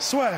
Soit. 0.00 0.30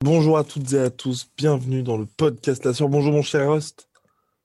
Bonjour 0.00 0.38
à 0.38 0.44
toutes 0.44 0.72
et 0.72 0.78
à 0.78 0.90
tous, 0.90 1.28
bienvenue 1.36 1.82
dans 1.82 1.96
le 1.96 2.06
podcast 2.06 2.64
La 2.64 2.72
Sœur. 2.72 2.88
Bonjour 2.88 3.12
mon 3.12 3.22
cher 3.22 3.50
Rust. 3.50 3.88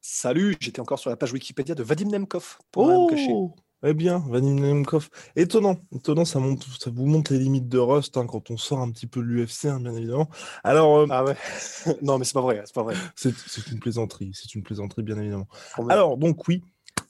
Salut, 0.02 0.58
j'étais 0.60 0.80
encore 0.80 0.98
sur 0.98 1.12
la 1.12 1.18
page 1.18 1.34
Wikipédia 1.34 1.76
de 1.76 1.84
Vadim 1.84 2.10
Nemkov. 2.10 2.58
Pour 2.72 2.88
rien 2.88 2.98
me 2.98 3.10
cacher. 3.12 3.30
Oh 3.32 3.54
Eh 3.84 3.94
bien, 3.94 4.24
Vadim 4.28 4.56
Nemkov. 4.56 5.10
Étonnant, 5.36 5.78
étonnant, 5.96 6.26
ça, 6.26 6.40
monte, 6.40 6.66
ça 6.80 6.90
vous 6.90 7.06
montre 7.06 7.32
les 7.32 7.40
limites 7.40 7.70
de 7.70 7.78
Rust 7.78 8.18
hein, 8.18 8.26
quand 8.26 8.50
on 8.50 8.58
sort 8.58 8.80
un 8.80 8.90
petit 8.92 9.06
peu 9.06 9.22
de 9.22 9.26
l'UFC, 9.28 9.66
hein, 9.66 9.80
bien 9.80 9.94
évidemment. 9.96 10.30
Alors, 10.64 10.98
euh, 10.98 11.08
Ah 11.12 11.24
ouais 11.24 11.38
Non, 12.02 12.18
mais 12.18 12.26
c'est 12.26 12.34
pas 12.34 12.42
vrai, 12.42 12.64
c'est 12.66 12.74
pas 12.74 12.82
vrai. 12.82 12.96
c'est 13.16 13.32
une 13.72 13.80
plaisanterie, 13.80 14.32
c'est 14.34 14.56
une 14.56 14.64
plaisanterie, 14.64 15.04
bien 15.04 15.18
évidemment. 15.20 15.48
Alors, 15.90 16.18
donc 16.18 16.48
oui, 16.48 16.64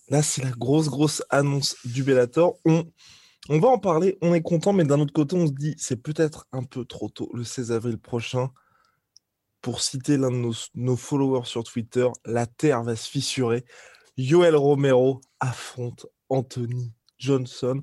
là, 0.10 0.22
c'est 0.22 0.44
la 0.44 0.52
grosse, 0.52 0.90
grosse 0.90 1.23
annonce 1.30 1.78
du 1.86 2.04
Bellator. 2.04 2.58
On, 2.66 2.84
on 3.48 3.60
va 3.60 3.70
en 3.70 3.80
parler, 3.80 4.18
on 4.22 4.34
est 4.34 4.42
content, 4.42 4.73
mais 4.73 4.84
d'un 4.84 5.00
autre 5.00 5.14
côté, 5.14 5.38
on 5.38 5.48
se 5.48 5.54
dit, 5.54 5.73
c'est 5.78 6.02
peut-être 6.02 6.48
un 6.52 6.64
peu 6.64 6.84
trop 6.84 7.08
tôt, 7.08 7.30
le 7.34 7.45
16 7.45 7.72
avril 7.72 7.98
prochain. 7.98 8.50
Pour 9.62 9.82
citer 9.82 10.18
l'un 10.18 10.32
de 10.32 10.36
nos, 10.36 10.54
nos 10.76 10.98
followers 10.98 11.45
sur 11.45 11.64
Twitter, 11.64 12.08
la 12.26 12.45
Terre 12.45 12.84
va 12.84 12.95
se 12.95 13.10
fissurer. 13.10 13.64
Yoel 14.18 14.56
Romero 14.56 15.22
affronte 15.40 16.08
Anthony 16.30 16.92
Johnson 17.17 17.81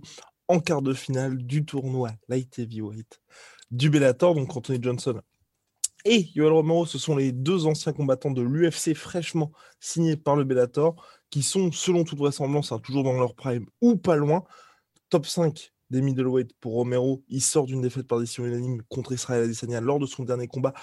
en 0.48 0.60
quart 0.60 0.82
de 0.82 0.92
finale 0.92 1.38
du 1.38 1.64
tournoi 1.64 2.10
Light 2.28 2.58
Heavyweight 2.58 3.20
du 3.70 3.90
Bellator. 3.90 4.34
Donc 4.34 4.56
Anthony 4.56 4.78
Johnson 4.82 5.20
et 6.04 6.28
Yoel 6.34 6.52
Romero, 6.52 6.84
ce 6.84 6.98
sont 6.98 7.16
les 7.16 7.32
deux 7.32 7.66
anciens 7.66 7.94
combattants 7.94 8.30
de 8.30 8.42
l'UFC 8.42 8.94
fraîchement 8.94 9.52
signés 9.80 10.16
par 10.16 10.36
le 10.36 10.44
Bellator, 10.44 11.02
qui 11.30 11.42
sont, 11.42 11.72
selon 11.72 12.04
toute 12.04 12.18
vraisemblance, 12.18 12.72
hein, 12.72 12.78
toujours 12.78 13.04
dans 13.04 13.14
leur 13.14 13.34
prime 13.34 13.66
ou 13.80 13.96
pas 13.96 14.16
loin. 14.16 14.44
Top 15.08 15.26
5 15.26 15.72
des 15.90 16.02
middleweight 16.02 16.52
pour 16.60 16.74
Romero. 16.74 17.24
Il 17.28 17.40
sort 17.40 17.66
d'une 17.66 17.80
défaite 17.80 18.06
par 18.06 18.20
décision 18.20 18.44
unanime 18.44 18.82
contre 18.88 19.12
Israël 19.12 19.44
Adesanya 19.44 19.80
lors 19.80 19.98
de 19.98 20.06
son 20.06 20.24
dernier 20.24 20.46
combat 20.46 20.74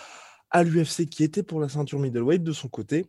à 0.49 0.63
l'UFC, 0.63 1.07
qui 1.07 1.23
était 1.23 1.43
pour 1.43 1.59
la 1.59 1.69
ceinture 1.69 1.99
middleweight. 1.99 2.43
De 2.43 2.51
son 2.51 2.67
côté, 2.67 3.05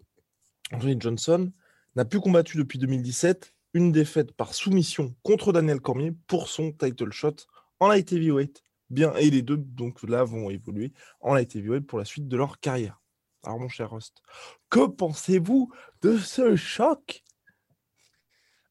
Anthony 0.73 0.97
Johnson 0.99 1.51
n'a 1.97 2.05
plus 2.05 2.21
combattu 2.21 2.59
depuis 2.59 2.79
2017. 2.79 3.55
Une 3.75 3.93
défaite 3.93 4.33
par 4.33 4.55
soumission 4.55 5.15
contre 5.23 5.53
Daniel 5.53 5.81
Cormier 5.81 6.13
pour 6.27 6.49
son 6.49 6.73
title 6.73 7.11
shot 7.13 7.37
en 7.81 7.89
light 7.89 8.13
heavyweight. 8.13 8.63
Bien, 8.91 9.15
et 9.15 9.31
les 9.31 9.41
deux, 9.41 9.57
donc 9.57 10.03
là, 10.03 10.23
vont 10.25 10.51
évoluer 10.51 10.93
en 11.21 11.33
light 11.35 11.57
heavyweight 11.57 11.87
pour 11.87 11.99
la 11.99 12.05
suite 12.05 12.29
de 12.29 12.37
leur 12.37 12.61
carrière. 12.61 13.01
Alors, 13.45 13.59
mon 13.59 13.69
cher 13.69 13.91
Rust, 13.91 14.23
que 14.69 14.87
pensez-vous 14.87 15.73
de 16.03 16.19
ce 16.19 16.55
choc? 16.57 17.25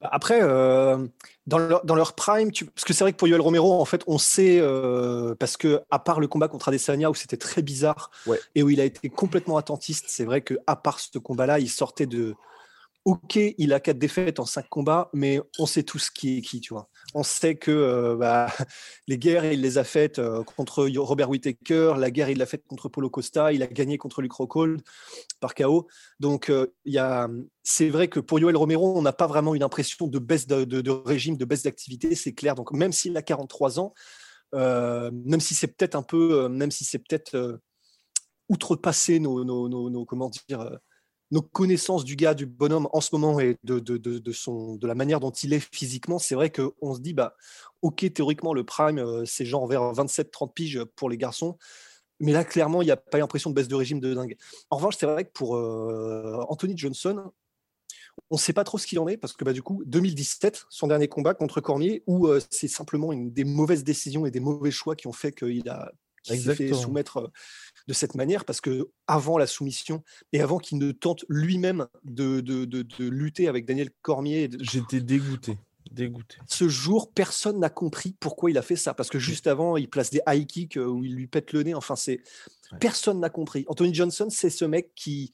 Après, 0.03 0.39
euh, 0.41 1.07
dans, 1.45 1.59
leur, 1.59 1.85
dans 1.85 1.93
leur 1.95 2.13
prime, 2.13 2.51
tu- 2.51 2.65
parce 2.65 2.85
que 2.85 2.93
c'est 2.93 3.03
vrai 3.03 3.11
que 3.13 3.17
pour 3.17 3.27
Yoel 3.27 3.41
Romero, 3.41 3.79
en 3.79 3.85
fait, 3.85 4.03
on 4.07 4.17
sait, 4.17 4.59
euh, 4.59 5.35
parce 5.35 5.57
que 5.57 5.81
à 5.91 5.99
part 5.99 6.19
le 6.19 6.27
combat 6.27 6.47
contre 6.47 6.69
Adesanya 6.69 7.09
où 7.11 7.13
c'était 7.15 7.37
très 7.37 7.61
bizarre 7.61 8.09
Ouais. 8.25 8.39
et 8.55 8.63
où 8.63 8.69
il 8.69 8.79
a 8.81 8.85
été 8.85 9.09
complètement 9.09 9.57
attentiste, 9.57 10.05
c'est 10.07 10.25
vrai 10.25 10.41
que 10.41 10.57
à 10.65 10.75
part 10.75 10.99
ce 10.99 11.19
combat-là, 11.19 11.59
il 11.59 11.69
sortait 11.69 12.07
de. 12.07 12.35
Ok, 13.03 13.35
il 13.57 13.73
a 13.73 13.79
quatre 13.79 13.97
défaites 13.97 14.39
en 14.39 14.45
cinq 14.45 14.69
combats, 14.69 15.09
mais 15.11 15.39
on 15.57 15.65
sait 15.65 15.81
tous 15.81 16.11
qui 16.11 16.37
est 16.37 16.41
qui, 16.41 16.61
tu 16.61 16.71
vois. 16.75 16.87
On 17.15 17.23
sait 17.23 17.55
que 17.55 17.71
euh, 17.71 18.15
bah, 18.15 18.45
les 19.07 19.17
guerres, 19.17 19.51
il 19.51 19.59
les 19.61 19.79
a 19.79 19.83
faites 19.83 20.19
euh, 20.19 20.43
contre 20.43 20.85
Robert 20.97 21.27
Whittaker, 21.31 21.95
la 21.97 22.11
guerre, 22.11 22.29
il 22.29 22.37
l'a 22.37 22.45
faite 22.45 22.63
contre 22.67 22.89
Paulo 22.89 23.09
Costa, 23.09 23.53
il 23.53 23.63
a 23.63 23.67
gagné 23.67 23.97
contre 23.97 24.21
Luke 24.21 24.33
Rockhold 24.33 24.81
par 25.39 25.55
KO. 25.55 25.87
Donc, 26.19 26.51
euh, 26.51 26.67
c'est 27.63 27.89
vrai 27.89 28.07
que 28.07 28.19
pour 28.19 28.39
Yoel 28.39 28.55
Romero, 28.55 28.95
on 28.95 29.01
n'a 29.01 29.13
pas 29.13 29.27
vraiment 29.27 29.55
une 29.55 29.63
impression 29.63 30.05
de 30.07 30.19
baisse 30.19 30.45
de, 30.45 30.91
régime, 31.05 31.37
de 31.37 31.45
baisse 31.45 31.63
d'activité, 31.63 32.13
c'est 32.13 32.33
clair. 32.33 32.53
Donc, 32.53 32.71
même 32.71 32.91
s'il 32.91 33.17
a 33.17 33.23
43 33.23 33.79
ans, 33.79 33.95
euh, 34.53 35.09
même 35.25 35.39
si 35.39 35.55
c'est 35.55 35.67
peut-être 35.75 35.95
un 35.95 36.03
peu, 36.03 36.47
même 36.49 36.71
si 36.71 36.85
c'est 36.85 36.99
peut-être 36.99 37.59
outrepassé 38.49 39.19
nos, 39.19 39.43
nos, 39.43 39.69
nos- 39.69 39.89
nos- 39.89 40.05
comment 40.05 40.29
dire, 40.49 40.77
nos 41.31 41.41
connaissances 41.41 42.03
du 42.03 42.15
gars, 42.15 42.33
du 42.33 42.45
bonhomme 42.45 42.89
en 42.91 43.01
ce 43.01 43.09
moment 43.13 43.39
et 43.39 43.57
de, 43.63 43.79
de, 43.79 43.97
de, 43.97 44.19
de 44.19 44.31
son, 44.31 44.75
de 44.75 44.85
la 44.85 44.95
manière 44.95 45.21
dont 45.21 45.31
il 45.31 45.53
est 45.53 45.73
physiquement, 45.73 46.19
c'est 46.19 46.35
vrai 46.35 46.51
qu'on 46.51 46.93
se 46.93 46.99
dit, 46.99 47.13
bah, 47.13 47.35
ok, 47.81 48.11
théoriquement, 48.13 48.53
le 48.53 48.65
prime, 48.65 48.99
euh, 48.99 49.23
c'est 49.25 49.45
genre 49.45 49.65
vers 49.65 49.81
27-30 49.93 50.53
piges 50.53 50.83
pour 50.95 51.09
les 51.09 51.17
garçons. 51.17 51.57
Mais 52.19 52.33
là, 52.33 52.43
clairement, 52.43 52.81
il 52.81 52.85
n'y 52.85 52.91
a 52.91 52.97
pas 52.97 53.17
l'impression 53.17 53.49
de 53.49 53.55
baisse 53.55 53.69
de 53.69 53.75
régime 53.75 53.99
de 53.99 54.13
dingue. 54.13 54.35
En 54.69 54.77
revanche, 54.77 54.97
c'est 54.99 55.07
vrai 55.07 55.25
que 55.25 55.31
pour 55.31 55.55
euh, 55.55 56.37
Anthony 56.49 56.77
Johnson, 56.77 57.31
on 58.29 58.35
ne 58.35 58.39
sait 58.39 58.53
pas 58.53 58.65
trop 58.65 58.77
ce 58.77 58.85
qu'il 58.85 58.99
en 58.99 59.07
est 59.07 59.17
parce 59.17 59.33
que 59.33 59.45
bah, 59.45 59.53
du 59.53 59.63
coup, 59.63 59.81
2017, 59.85 60.65
son 60.69 60.87
dernier 60.87 61.07
combat 61.07 61.33
contre 61.33 61.61
Cormier, 61.61 62.03
où 62.07 62.27
euh, 62.27 62.39
c'est 62.49 62.67
simplement 62.67 63.13
une, 63.13 63.31
des 63.31 63.45
mauvaises 63.45 63.85
décisions 63.85 64.25
et 64.25 64.31
des 64.31 64.41
mauvais 64.41 64.69
choix 64.69 64.95
qui 64.95 65.07
ont 65.07 65.13
fait 65.13 65.31
qu'il 65.31 65.67
a 65.69 65.91
s'est 66.23 66.55
fait 66.55 66.73
soumettre 66.73 67.31
de 67.87 67.93
cette 67.93 68.15
manière 68.15 68.45
parce 68.45 68.61
que 68.61 68.89
avant 69.07 69.37
la 69.37 69.47
soumission 69.47 70.03
et 70.33 70.41
avant 70.41 70.57
qu'il 70.59 70.77
ne 70.77 70.91
tente 70.91 71.25
lui-même 71.29 71.87
de, 72.03 72.39
de, 72.41 72.65
de- 72.65 72.83
de 72.83 73.05
lutter 73.09 73.47
avec 73.47 73.65
Daniel 73.65 73.89
Cormier, 74.01 74.49
J'étais 74.59 75.01
dégoûté. 75.01 75.57
Dégoûté. 75.91 76.37
ce 76.47 76.69
jour, 76.69 77.11
personne 77.11 77.59
n'a 77.59 77.69
compris 77.69 78.15
pourquoi 78.19 78.49
il 78.49 78.57
a 78.57 78.61
fait 78.61 78.75
ça. 78.77 78.93
Parce 78.93 79.09
que 79.09 79.19
juste 79.19 79.45
avant, 79.47 79.75
il 79.75 79.89
place 79.89 80.09
des 80.09 80.21
high 80.27 80.45
kicks 80.47 80.77
euh, 80.77 80.85
où 80.85 81.03
il 81.03 81.15
lui 81.15 81.27
pète 81.27 81.51
le 81.53 81.63
nez. 81.63 81.73
Enfin, 81.73 81.95
c'est 81.95 82.21
Ouais. 82.71 82.77
personne 82.79 83.19
n'a 83.19 83.29
compris. 83.29 83.65
Anthony 83.67 83.93
Johnson, 83.93 84.27
c'est 84.29 84.49
ce 84.49 84.63
mec 84.63 84.91
qui 84.95 85.33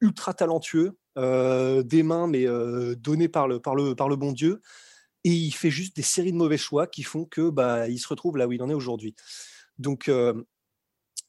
ultra 0.00 0.34
talentueux, 0.34 0.96
euh, 1.16 1.84
des 1.84 2.02
mains 2.02 2.26
mais 2.26 2.46
euh, 2.48 2.96
donné 2.96 3.28
par 3.28 3.46
le 3.46 3.60
par 3.60 3.76
le 3.76 3.94
par 3.94 4.08
le 4.08 4.16
bon 4.16 4.32
Dieu, 4.32 4.60
et 5.22 5.30
il 5.30 5.52
fait 5.52 5.70
juste 5.70 5.94
des 5.94 6.02
séries 6.02 6.32
de 6.32 6.36
mauvais 6.36 6.56
choix 6.58 6.88
qui 6.88 7.04
font 7.04 7.24
que 7.26 7.50
bah 7.50 7.88
il 7.88 7.98
se 7.98 8.08
retrouve 8.08 8.36
là 8.36 8.48
où 8.48 8.52
il 8.52 8.62
en 8.62 8.68
est 8.70 8.74
aujourd'hui. 8.74 9.14
Donc 9.78 10.08
euh, 10.08 10.34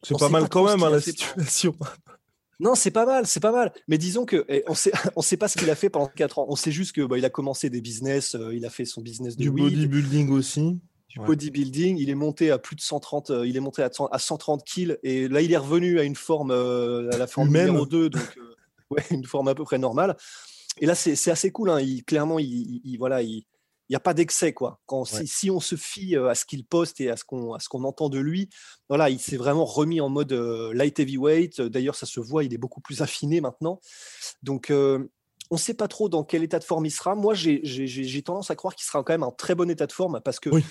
C'est 0.03 0.17
pas 0.17 0.29
mal 0.29 0.43
pas 0.43 0.47
quand 0.49 0.65
même 0.65 0.81
hein, 0.83 0.89
la 0.89 1.01
situation. 1.01 1.75
non, 2.59 2.75
c'est 2.75 2.91
pas 2.91 3.05
mal, 3.05 3.25
c'est 3.27 3.39
pas 3.39 3.51
mal. 3.51 3.73
Mais 3.87 3.97
disons 3.97 4.25
que 4.25 4.45
eh, 4.49 4.63
on 4.67 4.73
sait, 4.75 4.91
on 5.15 5.21
sait 5.21 5.37
pas 5.37 5.47
ce 5.47 5.57
qu'il 5.57 5.69
a 5.69 5.75
fait 5.75 5.89
pendant 5.89 6.07
4 6.07 6.39
ans. 6.39 6.45
On 6.49 6.55
sait 6.55 6.71
juste 6.71 6.93
que 6.93 7.01
bah, 7.01 7.17
il 7.17 7.25
a 7.25 7.29
commencé 7.29 7.69
des 7.69 7.81
business, 7.81 8.35
euh, 8.35 8.53
il 8.55 8.65
a 8.65 8.69
fait 8.69 8.85
son 8.85 9.01
business 9.01 9.35
de 9.35 9.41
Du 9.43 9.49
weed, 9.49 9.63
bodybuilding 9.75 10.29
aussi. 10.31 10.79
du 11.09 11.19
Ouais. 11.19 11.25
bodybuilding. 11.25 11.97
Il 11.97 12.09
est 12.09 12.15
monté 12.15 12.51
à 12.51 12.57
plus 12.59 12.75
de 12.75 12.81
130, 12.81 13.29
euh, 13.31 13.47
il 13.47 13.57
est 13.57 13.61
monté 13.61 13.81
à, 13.81 13.91
100 13.91 14.05
à 14.07 14.19
130 14.19 14.63
kills 14.63 14.97
et 15.03 15.27
là 15.27 15.41
il 15.41 15.51
est 15.51 15.57
revenu 15.57 15.99
à 15.99 16.03
une 16.03 16.15
forme, 16.15 16.51
euh, 16.51 17.09
à 17.11 17.17
la 17.17 17.27
forme 17.27 17.47
Humaine. 17.49 17.65
numéro 17.67 17.85
2, 17.85 18.09
donc 18.09 18.21
euh, 18.37 18.55
ouais, 18.91 19.03
une 19.11 19.25
forme 19.25 19.47
à 19.47 19.55
peu 19.55 19.63
près 19.63 19.77
normale. 19.79 20.15
Et 20.81 20.85
là 20.85 20.95
c'est 20.95 21.31
assez 21.31 21.51
cool. 21.51 21.71
hein. 21.71 21.79
Il, 21.81 22.03
clairement, 22.05 22.39
il, 22.39 22.45
il- 22.47 22.81
il- 22.85 22.97
voilà, 22.97 23.21
il 23.21 23.29
il 23.31 23.45
n'y 23.93 23.95
a 23.95 23.99
pas 23.99 24.13
d'excès 24.13 24.53
quoi. 24.53 24.79
Quand 24.85 25.01
Ouais. 25.11 25.21
si, 25.21 25.27
si 25.27 25.49
on 25.51 25.59
se 25.59 25.75
fie 25.75 26.15
euh, 26.15 26.27
à 26.29 26.35
ce 26.35 26.45
qu'il 26.45 26.63
poste 26.65 27.01
et 27.01 27.09
à 27.09 27.17
ce 27.17 27.23
qu'on 27.23 27.53
à 27.53 27.59
ce 27.59 27.69
qu'on 27.69 27.83
entend 27.83 28.09
de 28.09 28.19
lui, 28.19 28.49
voilà, 28.87 29.09
il 29.09 29.19
s'est 29.19 29.37
vraiment 29.37 29.65
remis 29.65 29.99
en 30.01 30.09
mode 30.09 30.31
euh, 30.33 30.73
light 30.73 30.99
heavyweight. 30.99 31.61
D'ailleurs, 31.61 31.95
ça 31.95 32.05
se 32.05 32.19
voit, 32.19 32.43
il 32.43 32.53
est 32.53 32.57
beaucoup 32.57 32.81
plus 32.81 33.01
affiné 33.01 33.41
maintenant. 33.41 33.79
Donc 34.43 34.69
euh, 34.69 35.09
on 35.51 35.55
ne 35.55 35.59
sait 35.59 35.73
pas 35.73 35.87
trop 35.87 36.09
dans 36.09 36.23
quel 36.23 36.43
état 36.43 36.59
de 36.59 36.63
forme 36.63 36.85
il 36.85 36.91
sera. 36.91 37.15
Moi, 37.15 37.33
j'ai- 37.33 38.21
tendance 38.21 38.51
à 38.51 38.55
croire 38.55 38.75
qu'il 38.75 38.85
sera 38.85 39.03
quand 39.03 39.13
même 39.13 39.23
en 39.23 39.31
très 39.31 39.55
bon 39.55 39.69
état 39.69 39.87
de 39.87 39.91
forme 39.91 40.21
parce 40.23 40.39
que 40.39 40.49
Oui. 40.51 40.63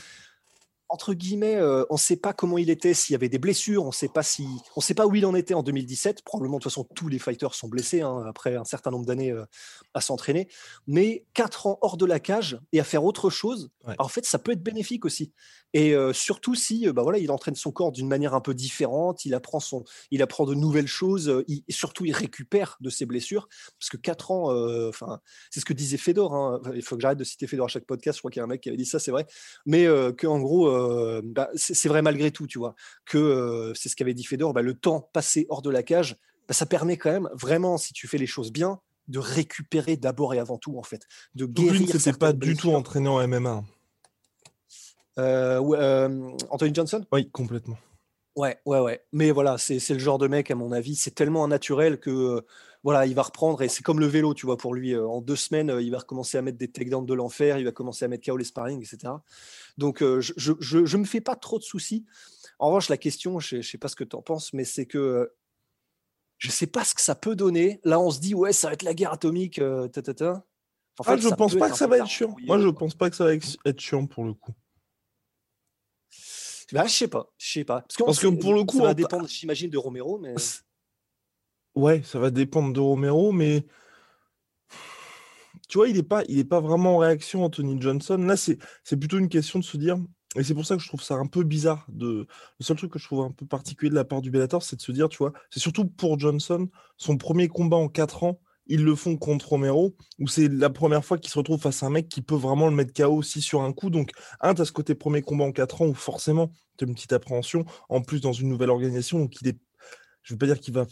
Entre 0.89 1.13
guillemets, 1.13 1.57
euh, 1.57 1.85
on 1.91 1.95
ne 1.95 1.99
sait 1.99 2.17
pas 2.17 2.33
comment 2.33 2.57
il 2.57 2.71
était, 2.71 2.95
s'il 2.95 3.13
y 3.13 3.17
avait 3.17 3.29
des 3.29 3.39
blessures, 3.39 3.85
on 3.85 3.89
ne 3.89 3.93
sait 3.93 4.09
pas 4.09 4.23
si, 4.23 4.47
on 4.75 4.81
sait 4.81 4.95
pas 4.95 5.07
où 5.07 5.15
il 5.15 5.27
en 5.27 5.35
était 5.35 5.55
en 5.55 5.63
2017. 5.63 6.23
Probablement, 6.23 6.57
de 6.57 6.63
toute 6.63 6.73
façon, 6.73 6.85
tous 6.95 7.09
les 7.09 7.19
fighters 7.19 7.55
sont 7.55 7.69
blessés 7.69 8.01
hein, 8.01 8.25
après 8.27 8.57
un 8.57 8.65
certain 8.65 8.91
nombre 8.91 9.05
d'années 9.05 9.31
euh, 9.31 9.45
à 9.93 10.01
s'entraîner. 10.01 10.49
Mais 10.87 11.27
quatre 11.35 11.67
ans 11.67 11.79
hors 11.83 11.99
de 11.99 12.07
la 12.07 12.21
cage 12.21 12.59
et 12.73 12.81
à 12.81 12.85
faire 12.85 13.05
autre 13.05 13.29
chose, 13.29 13.71
en 13.99 14.09
fait, 14.09 14.25
ça 14.25 14.39
peut 14.39 14.53
être 14.53 14.63
bénéfique 14.63 15.05
aussi. 15.05 15.33
Et 15.75 15.95
euh, 15.95 16.15
surtout 16.15 16.55
si, 16.55 16.91
bah 16.93 17.03
voilà, 17.03 17.19
il 17.19 17.31
entraîne 17.31 17.55
son 17.55 17.71
corps 17.71 17.93
d'une 17.93 18.09
manière 18.09 18.35
un 18.35 18.41
peu 18.41 18.55
différente, 18.55 19.27
il 19.27 19.35
apprend 19.35 19.61
son, 19.61 19.85
il 20.11 20.23
apprend 20.23 20.47
de 20.47 20.55
nouvelles 20.55 20.87
choses, 20.87 21.45
et 21.49 21.73
surtout 21.73 22.07
il 22.07 22.13
récupère 22.13 22.79
de 22.81 22.89
ses 22.89 23.05
blessures, 23.05 23.49
parce 23.79 23.91
que 23.91 23.99
quatre 23.99 24.31
ans, 24.31 24.51
enfin, 24.89 25.21
c'est 25.51 25.61
ce 25.61 25.67
que 25.67 25.75
disait 25.75 25.99
Fedor. 25.99 26.35
Hein, 26.35 26.63
il 26.75 26.83
faut 26.83 26.97
que 26.97 27.03
j'arrête 27.03 27.19
de 27.19 27.25
citer 27.25 27.47
Fedor 27.47 27.67
à 27.67 27.69
chaque 27.69 27.85
podcast. 27.85 28.17
Je 28.17 28.21
crois 28.21 28.31
qu'il 28.31 28.41
y 28.41 28.43
a 28.43 28.45
un 28.45 28.49
mec 28.49 28.63
qui 28.63 28.71
avait 28.71 28.79
dit 28.79 28.87
ça, 28.87 28.99
c'est 28.99 29.11
vrai. 29.11 29.27
Mais 29.67 29.85
que 29.85 30.27
en 30.27 30.39
gros 30.39 30.78
euh, 30.79 31.23
bah, 31.25 31.49
c'est 31.55 31.89
vrai 31.89 32.03
malgré 32.03 32.31
tout, 32.31 32.47
tu 32.47 32.59
vois, 32.59 32.75
que 33.05 33.19
euh, 33.19 33.75
c'est 33.75 33.89
ce 33.89 33.97
qu'avait 33.97 34.15
dit 34.15 34.25
Fedor, 34.25 34.53
bah, 34.53 34.63
le 34.63 34.75
temps 34.75 35.09
passé 35.13 35.47
hors 35.49 35.63
de 35.63 35.71
la 35.71 35.83
cage, 35.83 36.17
bah, 36.47 36.55
ça 36.55 36.67
permet 36.67 36.97
quand 36.97 37.11
même 37.11 37.29
vraiment, 37.35 37.79
si 37.79 37.93
tu 37.93 38.07
fais 38.09 38.19
les 38.19 38.27
choses 38.27 38.53
bien, 38.53 38.81
de 39.09 39.19
récupérer 39.19 39.97
d'abord 39.97 40.35
et 40.35 40.39
avant 40.39 40.59
tout, 40.59 40.79
en 40.79 40.83
fait, 40.83 41.07
de 41.35 41.47
guérir. 41.47 41.89
c'était 41.91 42.13
pas 42.13 42.33
du 42.33 42.57
tout 42.57 42.73
entraîné 42.73 43.09
en 43.09 43.27
MMA. 43.27 43.65
Euh, 45.19 46.31
Anthony 46.51 46.75
Johnson? 46.75 47.05
Oui, 47.13 47.31
complètement. 47.31 47.79
Ouais, 48.37 48.57
ouais, 48.67 48.79
ouais. 48.79 49.03
Mais 49.13 49.33
voilà, 49.33 49.59
c'est 49.59 49.81
le 49.91 49.99
genre 49.99 50.19
de 50.19 50.29
mec, 50.29 50.51
à 50.51 50.55
mon 50.55 50.71
avis, 50.71 50.95
c'est 50.95 51.11
tellement 51.11 51.49
naturel 51.49 51.99
que 51.99 52.45
voilà, 52.85 53.07
il 53.07 53.15
va 53.15 53.23
reprendre 53.23 53.63
et 53.63 53.69
c'est 53.69 53.83
comme 53.83 54.01
le 54.01 54.07
vélo, 54.07 54.35
tu 54.35 54.47
vois, 54.47 54.57
pour 54.57 54.75
lui. 54.75 54.97
en 54.97 55.21
deux 55.21 55.37
semaines, 55.37 55.77
il 55.81 55.91
va 55.91 55.99
recommencer 55.99 56.39
à 56.39 56.43
mettre 56.43 56.59
des 56.59 56.71
takedowns 56.71 57.07
de 57.07 57.15
l'enfer, 57.15 57.59
il 57.59 57.65
va 57.65 57.73
commencer 57.73 58.05
à 58.05 58.09
mettre 58.09 58.25
KO 58.31 58.37
les 58.37 58.45
sparring, 58.45 58.81
etc. 58.81 59.13
Donc, 59.77 59.99
je 60.01 60.79
ne 60.79 60.97
me 60.97 61.05
fais 61.05 61.21
pas 61.21 61.37
trop 61.37 61.59
de 61.59 61.65
soucis. 61.65 62.07
En 62.59 62.69
revanche, 62.69 62.89
la 62.89 62.97
question, 62.97 63.39
je 63.41 63.57
ne 63.57 63.63
sais 63.63 63.79
pas 63.79 63.89
ce 63.89 63.97
que 63.97 64.05
tu 64.05 64.17
en 64.17 64.23
penses, 64.23 64.53
mais 64.53 64.65
c'est 64.65 64.87
que 64.87 65.33
je 66.39 66.49
ne 66.49 66.53
sais 66.53 66.67
pas 66.67 66.85
ce 66.85 66.95
que 66.95 67.01
ça 67.01 67.15
peut 67.15 67.37
donner. 67.37 67.81
Là, 67.85 68.01
on 68.01 68.11
se 68.11 68.21
dit, 68.21 68.35
ouais, 68.35 68.53
ça 68.53 68.69
va 68.69 68.75
être 68.75 68.85
la 68.85 68.95
guerre 68.95 69.13
atomique. 69.13 69.61
En 69.61 69.89
fait, 71.05 71.13
ah, 71.13 71.17
je 71.17 71.29
pense 71.29 71.55
pas 71.55 71.71
que 71.71 71.77
ça 71.77 71.87
va 71.87 71.99
être 71.99 72.07
chiant. 72.07 72.35
Moi, 72.47 72.59
je 72.59 72.69
pense 72.69 72.95
pas 72.95 73.11
que 73.11 73.17
ça 73.17 73.25
va 73.25 73.35
être 73.35 73.81
chiant 73.81 74.07
pour 74.07 74.25
le 74.25 74.35
coup. 74.35 74.53
Bah, 76.73 76.87
je 76.87 76.93
sais 76.93 77.09
pas, 77.09 77.33
je 77.39 77.53
sais 77.53 77.65
pas. 77.65 77.85
Parce, 78.05 78.21
que 78.21 78.27
pour 78.29 78.55
le 78.55 78.65
coup, 78.65 78.79
ça 78.79 78.85
va 78.85 78.95
dépendre, 78.95 79.27
j'imagine, 79.27 79.71
de 79.71 79.79
Romero, 79.79 80.19
mais. 80.19 80.35
Ouais, 81.79 82.03
ça 82.03 82.19
va 82.19 82.33
dépendre 82.33 82.73
de 82.73 82.81
Romero, 82.81 83.31
mais 83.31 83.65
tu 85.69 85.79
vois, 85.79 85.89
il 85.89 85.95
n'est 85.95 86.03
pas, 86.03 86.25
pas 86.51 86.61
vraiment 86.61 86.97
en 86.97 86.99
réaction, 86.99 87.45
Anthony 87.45 87.81
Johnson. 87.81 88.17
Là, 88.17 88.37
c'est, 88.37 88.59
plutôt 88.99 89.17
une 89.19 89.29
question 89.29 89.61
de 89.61 89.65
se 89.65 89.77
dire, 89.77 89.97
et 90.35 90.43
c'est 90.43 90.55
pour 90.55 90.67
ça 90.67 90.75
que 90.75 90.83
je 90.83 90.89
trouve 90.89 91.05
ça 91.05 91.15
un 91.15 91.27
peu 91.27 91.45
bizarre. 91.45 91.87
Le 91.97 92.27
seul 92.59 92.77
truc 92.77 92.91
que 92.91 92.99
je 92.99 93.05
trouve 93.05 93.21
un 93.21 93.31
peu 93.31 93.47
particulier 93.47 93.91
de 93.91 93.95
la 93.95 94.05
part 94.05 94.23
du 94.23 94.33
Bellator, 94.33 94.65
c'est 94.65 94.75
de 94.75 94.81
se 94.81 94.91
dire, 94.91 95.09
tu 95.09 95.19
vois, 95.19 95.33
c'est 95.51 95.61
surtout 95.61 95.87
pour 95.87 96.19
Johnson, 96.19 96.69
son 96.97 97.17
premier 97.17 97.47
combat 97.47 97.77
en 97.77 97.89
4 97.89 98.25
ans, 98.25 98.41
ils 98.67 98.83
le 98.83 98.97
font 98.97 99.17
contre 99.17 99.51
Romero, 99.51 99.95
où 100.19 100.27
c'est 100.27 100.49
la 100.49 100.71
première 100.71 101.05
fois 101.05 101.17
qu'il 101.17 101.31
se 101.31 101.39
retrouve 101.39 101.61
face 101.61 101.85
à 101.85 101.87
un 101.87 101.91
mec 101.91 102.09
qui 102.09 102.23
peut 102.23 102.35
vraiment 102.35 102.69
le 102.69 102.75
mettre 102.75 102.93
KO 102.93 103.15
aussi 103.15 103.41
sur 103.41 103.63
un 103.63 103.73
coup. 103.73 103.91
Donc, 103.91 104.11
un, 104.41 104.53
tu 104.53 104.63
as 104.63 104.65
ce 104.65 104.73
côté 104.73 104.97
premier 104.97 105.23
combat 105.23 105.45
en 105.45 105.53
4 105.53 105.83
ans 105.83 105.87
où 105.87 105.95
forcément, 105.95 106.51
tu 106.77 106.85
as 106.85 106.89
une 106.89 106.95
petite 106.97 107.13
appréhension. 107.13 107.65
En 107.89 108.03
plus, 108.03 108.21
dans 108.21 108.33
une 108.33 108.49
nouvelle 108.49 108.71
organisation, 108.71 109.21
donc 109.21 109.41
il 109.41 109.47
est. 109.47 109.59
Je 110.23 110.35
ne 110.35 110.35
veux 110.35 110.39
pas 110.39 110.47
dire 110.47 110.59
qu'il 110.59 110.75
va 110.75 110.85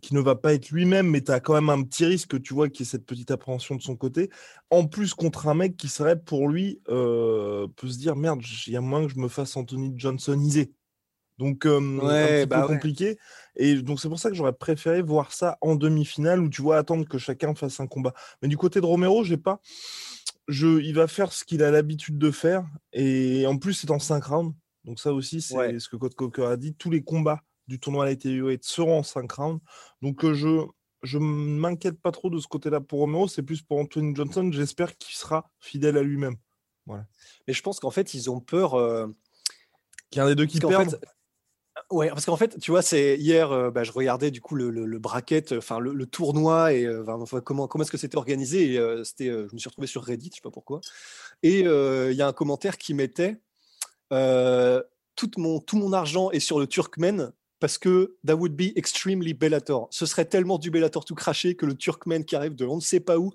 qui 0.00 0.14
ne 0.14 0.20
va 0.20 0.34
pas 0.34 0.54
être 0.54 0.70
lui-même, 0.70 1.08
mais 1.08 1.20
tu 1.20 1.30
as 1.30 1.40
quand 1.40 1.54
même 1.54 1.68
un 1.68 1.82
petit 1.82 2.04
risque, 2.04 2.40
tu 2.40 2.54
vois, 2.54 2.68
qui 2.68 2.82
est 2.82 2.86
cette 2.86 3.04
petite 3.04 3.30
appréhension 3.30 3.74
de 3.74 3.82
son 3.82 3.96
côté. 3.96 4.30
En 4.70 4.86
plus, 4.86 5.14
contre 5.14 5.48
un 5.48 5.54
mec 5.54 5.76
qui 5.76 5.88
serait 5.88 6.18
pour 6.18 6.48
lui, 6.48 6.80
euh, 6.88 7.68
peut 7.76 7.88
se 7.88 7.98
dire 7.98 8.16
merde, 8.16 8.40
il 8.66 8.72
y 8.72 8.76
a 8.76 8.80
moins 8.80 9.06
que 9.06 9.12
je 9.12 9.18
me 9.18 9.28
fasse 9.28 9.56
Anthony 9.56 9.92
Johnsonisé. 9.96 10.72
Donc, 11.38 11.66
euh, 11.66 11.78
un 11.78 12.26
petit 12.26 12.46
bah 12.46 12.62
peu 12.62 12.74
compliqué. 12.74 13.18
Et 13.56 13.74
donc, 13.82 14.00
c'est 14.00 14.08
pour 14.08 14.18
ça 14.18 14.30
que 14.30 14.36
j'aurais 14.36 14.52
préféré 14.52 15.02
voir 15.02 15.32
ça 15.32 15.58
en 15.60 15.76
demi-finale 15.76 16.40
où 16.40 16.48
tu 16.48 16.62
vois 16.62 16.76
attendre 16.76 17.06
que 17.06 17.18
chacun 17.18 17.54
fasse 17.54 17.80
un 17.80 17.86
combat. 17.86 18.14
Mais 18.42 18.48
du 18.48 18.56
côté 18.56 18.80
de 18.80 18.86
Romero, 18.86 19.24
j'ai 19.24 19.36
pas. 19.36 19.60
Je, 20.48 20.80
il 20.80 20.94
va 20.94 21.06
faire 21.06 21.32
ce 21.32 21.44
qu'il 21.44 21.62
a 21.62 21.70
l'habitude 21.70 22.18
de 22.18 22.30
faire. 22.30 22.64
Et 22.92 23.46
en 23.46 23.58
plus, 23.58 23.74
c'est 23.74 23.90
en 23.90 23.98
5 23.98 24.24
rounds. 24.24 24.54
Donc, 24.84 25.00
ça 25.00 25.12
aussi, 25.12 25.40
c'est 25.40 25.78
ce 25.78 25.88
que 25.88 25.96
Code 25.96 26.14
Coker 26.14 26.48
a 26.48 26.56
dit. 26.56 26.74
Tous 26.74 26.90
les 26.90 27.02
combats 27.02 27.42
du 27.68 27.78
tournoi 27.78 28.04
Light 28.04 28.24
Heavyweight 28.24 28.64
seront 28.64 28.98
en 28.98 29.02
5 29.02 29.30
rounds. 29.32 29.62
Donc 30.00 30.24
euh, 30.24 30.34
je 30.34 30.66
je 31.02 31.18
m'inquiète 31.18 32.00
pas 32.00 32.12
trop 32.12 32.30
de 32.30 32.38
ce 32.38 32.46
côté-là 32.46 32.80
pour 32.80 33.00
Romero, 33.00 33.26
c'est 33.26 33.42
plus 33.42 33.60
pour 33.60 33.78
Anthony 33.78 34.14
Johnson. 34.14 34.50
J'espère 34.52 34.96
qu'il 34.96 35.16
sera 35.16 35.50
fidèle 35.58 35.96
à 35.96 36.02
lui-même. 36.02 36.36
Voilà. 36.86 37.06
Mais 37.48 37.54
je 37.54 37.62
pense 37.62 37.80
qu'en 37.80 37.90
fait, 37.90 38.14
ils 38.14 38.30
ont 38.30 38.40
peur. 38.40 38.74
Euh... 38.74 39.08
Qu'il 40.10 40.18
y 40.18 40.20
a 40.20 40.26
un 40.26 40.28
des 40.28 40.36
deux 40.36 40.46
qui 40.46 40.60
perd. 40.60 41.00
Ouais, 41.90 42.08
parce 42.08 42.26
qu'en 42.26 42.36
fait, 42.36 42.58
tu 42.60 42.70
vois, 42.70 42.82
c'est 42.82 43.16
hier, 43.16 43.50
euh, 43.50 43.70
bah, 43.70 43.82
je 43.82 43.90
regardais 43.90 44.30
du 44.30 44.40
coup 44.40 44.54
le, 44.54 44.70
le, 44.70 44.98
bracket, 44.98 45.52
enfin 45.52 45.80
le, 45.80 46.06
tournoi 46.06 46.74
et 46.74 46.84
euh, 46.84 47.02
comment 47.44 47.66
comment 47.66 47.82
est-ce 47.82 47.90
que 47.90 47.96
c'était 47.96 48.18
organisé. 48.18 48.74
Et 48.74 49.04
c'était, 49.04 49.26
je 49.26 49.52
me 49.52 49.58
suis 49.58 49.68
retrouvé 49.68 49.88
sur 49.88 50.04
Reddit, 50.04 50.30
je 50.30 50.36
sais 50.36 50.42
pas 50.42 50.50
pourquoi. 50.50 50.80
Et 51.42 51.60
il 51.60 52.14
y 52.14 52.22
a 52.22 52.28
un 52.28 52.32
commentaire 52.32 52.78
qui 52.78 52.94
mettait 52.94 53.40
tout 54.10 55.30
mon 55.36 55.60
tout 55.60 55.76
mon 55.76 55.92
argent 55.92 56.30
est 56.30 56.40
sur 56.40 56.60
le 56.60 56.66
Turkmen 56.66 57.32
parce 57.62 57.78
que 57.78 58.16
that 58.26 58.34
would 58.34 58.56
be 58.56 58.76
extremely 58.76 59.34
Bellator. 59.34 59.86
Ce 59.92 60.04
serait 60.04 60.24
tellement 60.24 60.58
du 60.58 60.72
Bellator 60.72 61.04
tout 61.04 61.14
craché 61.14 61.54
que 61.54 61.64
le 61.64 61.76
Turkmen 61.76 62.24
qui 62.24 62.34
arrive 62.34 62.56
de 62.56 62.66
on 62.66 62.74
ne 62.74 62.80
sait 62.80 62.98
pas 62.98 63.18
où 63.18 63.30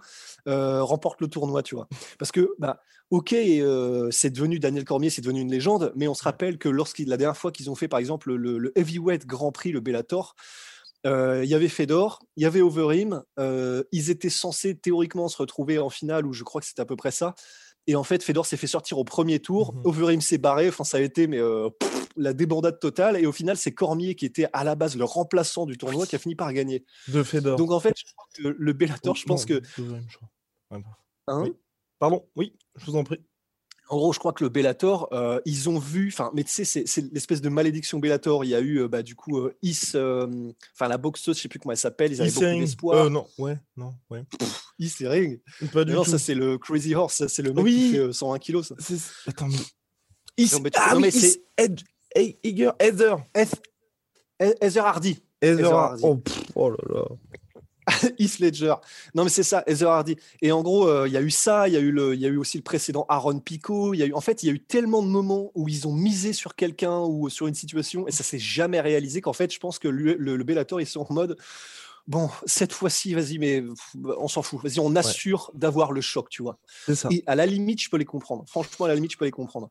euh, 0.49 0.83
remporte 0.83 1.21
le 1.21 1.29
tournoi, 1.29 1.63
tu 1.63 1.75
vois. 1.75 1.87
Parce 2.19 2.33
que, 2.33 2.53
bah, 2.59 2.81
ok, 3.09 3.31
euh, 3.31 4.09
c'est 4.11 4.29
devenu 4.29 4.59
Daniel 4.59 4.83
Cormier, 4.83 5.09
c'est 5.09 5.21
devenu 5.21 5.39
une 5.39 5.49
légende, 5.49 5.93
mais 5.95 6.09
on 6.09 6.13
se 6.13 6.23
rappelle 6.23 6.57
que 6.57 6.67
lorsqu'il 6.67 7.07
la 7.07 7.15
dernière 7.15 7.37
fois 7.37 7.53
qu'ils 7.53 7.71
ont 7.71 7.75
fait, 7.75 7.87
par 7.87 7.99
exemple, 7.99 8.33
le, 8.33 8.77
heavyweight 8.77 9.25
Grand 9.25 9.53
Prix, 9.53 9.71
le 9.71 9.79
Bellator, 9.79 10.35
euh, 11.05 11.45
il 11.45 11.49
y 11.49 11.55
avait 11.55 11.69
Fedor, 11.69 12.21
il 12.35 12.43
y 12.43 12.45
avait 12.45 12.59
Overeem, 12.59 13.23
ils 13.93 14.09
étaient 14.09 14.29
censés 14.29 14.75
théoriquement 14.75 15.29
se 15.29 15.37
retrouver 15.37 15.79
en 15.79 15.89
finale, 15.89 16.25
ou 16.25 16.33
je 16.33 16.43
crois 16.43 16.59
que 16.59 16.67
c'était 16.67 16.81
à 16.81 16.85
peu 16.85 16.97
près 16.97 17.11
ça. 17.11 17.33
Et 17.89 17.95
en 17.95 18.03
fait, 18.03 18.21
Fedor 18.21 18.45
s'est 18.45 18.57
fait 18.57 18.67
sortir 18.67 18.97
au 18.97 19.05
premier 19.05 19.39
tour. 19.39 19.73
Mmh 19.73 19.81
Overeem 19.85 20.19
s'est 20.19 20.37
barré. 20.37 20.67
Enfin, 20.67 20.83
ça 20.83 20.97
a 20.97 20.99
été 20.99 21.27
mais, 21.27 21.39
la 22.17 22.33
débandade 22.33 22.79
totale. 22.79 23.17
Et 23.17 23.25
au 23.25 23.31
final, 23.31 23.57
c'est 23.57 23.73
Cormier 23.73 24.15
qui 24.15 24.25
était 24.25 24.47
à 24.53 24.63
la 24.63 24.75
base 24.75 24.97
le 24.97 25.03
remplaçant 25.03 25.65
du 25.65 25.77
tournoi 25.77 26.05
qui 26.05 26.15
a 26.15 26.19
fini 26.19 26.35
par 26.35 26.51
gagner. 26.53 26.85
De 27.07 27.23
Fedor. 27.23 27.57
Donc 27.57 27.71
en 27.71 27.79
fait, 27.79 27.95
le 28.39 28.73
Bellator, 28.73 29.15
je 29.15 29.25
pense 29.25 29.45
que. 29.45 29.61
Hein 31.27 31.45
Pardon, 31.99 32.27
oui, 32.35 32.53
je 32.75 32.85
vous 32.85 32.95
en 32.95 33.03
prie. 33.03 33.19
En 33.89 33.97
gros, 33.97 34.11
je 34.11 34.19
crois 34.19 34.33
que 34.33 34.43
le 34.43 34.49
Bellator, 34.49 35.07
euh, 35.13 35.39
ils 35.45 35.69
ont 35.69 35.79
vu, 35.79 36.09
enfin, 36.11 36.29
mais 36.33 36.43
tu 36.43 36.51
sais, 36.51 36.65
c'est 36.65 37.13
l'espèce 37.13 37.41
de 37.41 37.47
malédiction 37.47 37.99
Bellator. 37.99 38.43
Il 38.43 38.49
y 38.49 38.55
a 38.55 38.59
eu, 38.59 38.81
euh, 38.81 38.87
bah, 38.89 39.01
du 39.01 39.15
coup, 39.15 39.39
euh, 39.39 39.55
Is, 39.61 39.93
enfin, 39.95 40.87
la 40.89 40.97
boxeuse, 40.97 41.37
je 41.37 41.43
sais 41.43 41.47
plus 41.47 41.59
comment 41.59 41.71
elle 41.71 41.77
s'appelle, 41.77 42.11
ils 42.11 42.21
avaient 42.21 42.29
beaucoup 42.29 42.59
d'espoir. 42.59 43.09
non, 43.09 43.27
ouais, 43.37 43.57
non, 43.77 43.93
ouais. 44.09 44.23
Is 44.77 44.95
Ring. 45.01 45.41
Pas 45.71 45.85
du 45.85 45.93
non, 45.93 46.03
ça, 46.03 46.19
c'est 46.19 46.35
le 46.35 46.57
Crazy 46.57 46.95
Horse, 46.95 47.15
ça, 47.15 47.27
c'est 47.29 47.41
le 47.41 47.53
mec 47.53 47.65
qui 47.65 47.91
fait 47.93 48.13
101 48.13 48.39
kilos. 48.39 48.73
Ça. 48.77 48.95
Attends, 49.25 49.47
mais. 49.47 49.55
Is... 50.37 50.53
Non, 50.53 50.59
mais, 50.61 50.71
ah, 50.75 50.93
non, 50.93 50.99
mais 50.99 51.11
c'est 51.11 51.41
Hey, 52.17 52.35
Heather. 52.43 53.17
Heather 54.39 54.83
Hardy. 54.83 55.19
Heather 55.39 55.71
Hardy. 55.71 56.01
Oh, 56.03 56.19
oh, 56.55 56.69
là 56.71 56.77
là. 56.89 57.03
Heath 58.17 58.39
Ledger. 58.39 58.73
Non, 59.13 59.23
mais 59.23 59.29
c'est 59.29 59.43
ça, 59.43 59.63
Heather 59.67 59.87
Hardy. 59.87 60.17
Et 60.41 60.51
en 60.51 60.63
gros, 60.63 60.87
euh, 60.87 61.07
il 61.07 61.13
y 61.13 61.17
a 61.17 61.21
eu 61.21 61.29
ça, 61.29 61.67
il 61.67 61.75
y, 61.75 61.77
a 61.77 61.79
eu 61.79 61.91
le, 61.91 62.15
y 62.15 62.25
a 62.25 62.29
eu 62.29 62.37
aussi 62.37 62.57
le 62.57 62.63
précédent 62.63 63.05
Aaron 63.07 63.39
Pico. 63.39 63.93
Y 63.93 64.01
a 64.01 64.05
eu, 64.07 64.13
en 64.13 64.21
fait, 64.21 64.41
il 64.41 64.47
y 64.47 64.49
a 64.49 64.53
eu 64.53 64.59
tellement 64.59 65.03
de 65.03 65.07
moments 65.07 65.51
où 65.53 65.69
ils 65.69 65.87
ont 65.87 65.93
misé 65.93 66.33
sur 66.33 66.55
quelqu'un 66.55 67.01
ou 67.01 67.29
sur 67.29 67.45
une 67.45 67.53
situation 67.53 68.07
et 68.07 68.11
ça 68.11 68.23
s'est 68.23 68.39
jamais 68.39 68.81
réalisé 68.81 69.21
qu'en 69.21 69.33
fait, 69.33 69.53
je 69.53 69.59
pense 69.59 69.77
que 69.77 69.87
le, 69.87 70.15
le, 70.15 70.37
le 70.37 70.43
Bellator, 70.43 70.81
ils 70.81 70.87
sont 70.87 71.05
en 71.07 71.13
mode 71.13 71.37
bon, 72.07 72.29
cette 72.45 72.73
fois-ci, 72.73 73.13
vas-y, 73.13 73.37
mais 73.37 73.63
on 74.17 74.27
s'en 74.27 74.41
fout. 74.41 74.61
Vas-y, 74.63 74.79
on 74.79 74.95
assure 74.95 75.51
d'avoir 75.53 75.91
le 75.91 76.01
choc, 76.01 76.29
tu 76.29 76.41
vois. 76.41 76.57
Ça. 76.93 77.09
Et 77.11 77.23
à 77.27 77.35
la 77.35 77.45
limite, 77.45 77.81
je 77.81 77.89
peux 77.89 77.97
les 77.97 78.05
comprendre. 78.05 78.45
Franchement, 78.47 78.85
à 78.85 78.89
la 78.89 78.95
limite, 78.95 79.11
je 79.11 79.17
peux 79.17 79.25
les 79.25 79.31
comprendre. 79.31 79.69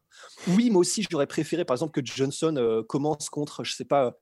Oui, 0.48 0.70
moi 0.70 0.80
aussi, 0.80 1.04
j'aurais 1.10 1.26
préféré, 1.26 1.64
par 1.64 1.74
exemple, 1.74 2.00
que 2.00 2.06
Johnson 2.06 2.54
euh, 2.56 2.82
commence 2.82 3.30
contre, 3.30 3.64
je 3.64 3.72
sais 3.72 3.84
pas, 3.84 4.16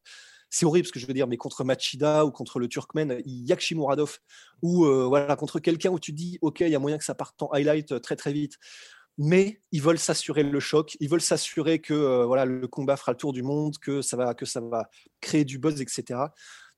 c'est 0.49 0.64
horrible 0.64 0.87
ce 0.87 0.92
que 0.92 1.00
je 1.00 1.06
veux 1.06 1.14
dire, 1.14 1.26
mais 1.26 1.37
contre 1.37 1.64
Machida 1.64 2.25
ou 2.25 2.30
contre 2.30 2.61
le 2.61 2.68
Turkmen, 2.68 3.21
Yakshimuradov, 3.25 4.18
ou 4.62 4.85
euh, 4.85 5.06
voilà, 5.06 5.35
contre 5.35 5.59
quelqu'un 5.59 5.90
où 5.90 5.99
tu 5.99 6.12
dis, 6.12 6.38
OK, 6.40 6.61
il 6.61 6.68
y 6.68 6.76
a 6.76 6.78
moyen 6.78 6.99
que 6.99 7.04
ça 7.04 7.14
parte 7.14 7.42
en 7.42 7.50
highlight 7.52 7.92
euh, 7.92 7.99
très, 7.99 8.16
très 8.16 8.33
vite. 8.33 8.54
Mais 9.16 9.61
ils 9.71 9.80
veulent 9.80 9.99
s'assurer 9.99 10.42
le 10.42 10.59
choc, 10.59 10.97
ils 10.99 11.09
veulent 11.09 11.21
s'assurer 11.21 11.80
que 11.80 12.25
voilà 12.25 12.44
le 12.44 12.66
combat 12.66 12.97
fera 12.97 13.12
le 13.12 13.16
tour 13.16 13.33
du 13.33 13.44
monde, 13.44 13.78
que 13.78 14.02
ça 14.02 14.16
va, 14.16 14.35
que 14.35 14.44
ça 14.44 14.61
va 14.61 14.90
créer 15.21 15.44
du 15.44 15.61
buzz, 15.61 15.80
etc. 15.80 16.18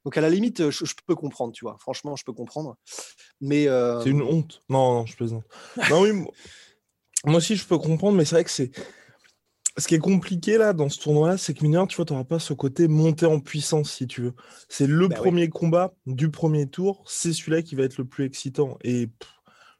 Donc 0.06 0.16
à 0.16 0.20
la 0.20 0.30
limite, 0.30 0.70
je, 0.70 0.84
peux 1.04 1.16
comprendre, 1.16 1.52
tu 1.52 1.64
vois. 1.64 1.76
Franchement, 1.80 2.14
je 2.14 2.22
peux 2.22 2.32
comprendre. 2.32 2.76
Mais 3.40 3.66
euh, 3.66 4.00
c'est 4.00 4.10
une 4.10 4.22
honte. 4.22 4.62
Non, 4.68 4.94
non, 4.94 5.06
je 5.06 5.16
plaisante. 5.16 5.42
non, 5.90 6.02
oui, 6.02 6.12
moi 7.24 7.38
aussi, 7.38 7.56
je 7.56 7.66
peux 7.66 7.76
comprendre, 7.76 8.16
mais 8.16 8.24
c'est 8.24 8.36
vrai 8.36 8.44
que 8.44 8.50
c'est 8.50 8.70
ce 9.76 9.88
qui 9.88 9.96
est 9.96 9.98
compliqué 9.98 10.58
là 10.58 10.72
dans 10.74 10.88
ce 10.88 11.00
tournoi-là, 11.00 11.36
c'est 11.36 11.54
que 11.54 11.64
mineur, 11.64 11.88
tu 11.88 11.96
vois, 11.96 12.04
tu 12.04 12.12
n'auras 12.12 12.24
pas 12.24 12.38
ce 12.38 12.52
côté 12.52 12.86
monté 12.86 13.26
en 13.26 13.40
puissance, 13.40 13.90
si 13.94 14.06
tu 14.06 14.22
veux. 14.22 14.34
C'est 14.68 14.86
le 14.86 15.08
bah 15.08 15.16
premier 15.16 15.48
combat 15.48 15.92
du 16.06 16.30
premier 16.30 16.68
tour, 16.68 17.02
c'est 17.08 17.32
celui-là 17.32 17.62
qui 17.62 17.74
va 17.74 17.82
être 17.82 17.98
le 17.98 18.04
plus 18.04 18.26
excitant. 18.26 18.78
Et 18.84 19.10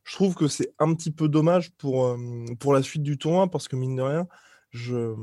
je 0.02 0.14
trouve 0.16 0.35
que 0.35 0.49
c'est 0.49 0.75
un 0.80 0.92
petit 0.95 1.12
peu 1.12 1.28
dommage 1.28 1.71
pour, 1.76 2.04
euh, 2.04 2.16
pour 2.59 2.75
la 2.75 2.83
suite 2.83 3.04
du 3.04 3.16
tournoi, 3.16 3.49
parce 3.49 3.68
que 3.68 3.76
mine 3.76 3.95
de 3.95 4.02
rien, 4.02 4.26
je... 4.71 5.14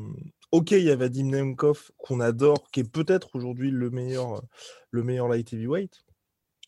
Ok, 0.53 0.69
il 0.69 0.83
y 0.83 0.91
a 0.91 0.95
Vadim 0.95 1.31
Nemkov 1.31 1.89
qu'on 1.97 2.19
adore, 2.19 2.69
qui 2.69 2.81
est 2.81 2.83
peut-être 2.83 3.35
aujourd'hui 3.35 3.71
le 3.71 3.89
meilleur, 3.89 4.43
le 4.91 5.01
meilleur 5.01 5.27
light 5.27 5.51
heavyweight. 5.51 6.05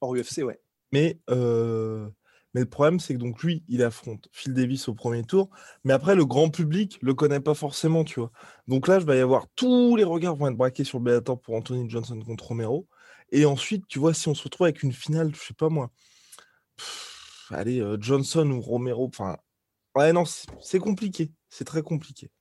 Hors 0.01 0.15
UFC, 0.15 0.41
ouais. 0.41 0.59
Mais, 0.91 1.19
euh, 1.29 2.09
mais 2.55 2.61
le 2.61 2.65
problème, 2.65 2.99
c'est 2.99 3.13
que 3.13 3.19
donc 3.19 3.43
lui, 3.43 3.63
il 3.67 3.83
affronte 3.83 4.27
Phil 4.31 4.55
Davis 4.55 4.87
au 4.87 4.95
premier 4.95 5.23
tour, 5.23 5.51
mais 5.83 5.93
après, 5.93 6.15
le 6.15 6.25
grand 6.25 6.49
public 6.49 6.97
le 7.03 7.13
connaît 7.13 7.39
pas 7.39 7.53
forcément, 7.53 8.03
tu 8.03 8.19
vois. 8.19 8.31
Donc 8.67 8.87
là, 8.87 8.99
je 8.99 9.05
vais 9.05 9.19
y 9.19 9.21
avoir 9.21 9.45
tous 9.55 9.95
les 9.95 10.03
regards 10.03 10.35
vont 10.35 10.47
être 10.47 10.57
braqués 10.57 10.83
sur 10.83 10.97
le 10.97 11.03
Bellator 11.03 11.39
pour 11.39 11.53
Anthony 11.53 11.87
Johnson 11.87 12.19
contre 12.25 12.47
Romero. 12.47 12.87
Et 13.31 13.45
ensuite, 13.45 13.85
tu 13.87 13.99
vois, 13.99 14.15
si 14.15 14.27
on 14.27 14.33
se 14.33 14.45
retrouve 14.45 14.65
avec 14.65 14.81
une 14.81 14.93
finale, 14.93 15.35
je 15.35 15.39
sais 15.39 15.53
pas 15.53 15.69
moi, 15.69 15.91
allez, 17.51 17.81
euh, 17.81 17.97
Johnson 17.99 18.49
ou 18.49 18.61
Romero, 18.61 19.05
enfin, 19.05 19.37
ouais, 19.93 20.11
non, 20.11 20.23
c'est 20.25 20.79
compliqué, 20.79 21.31
c'est 21.49 21.65
très 21.65 21.83
compliqué. 21.83 22.31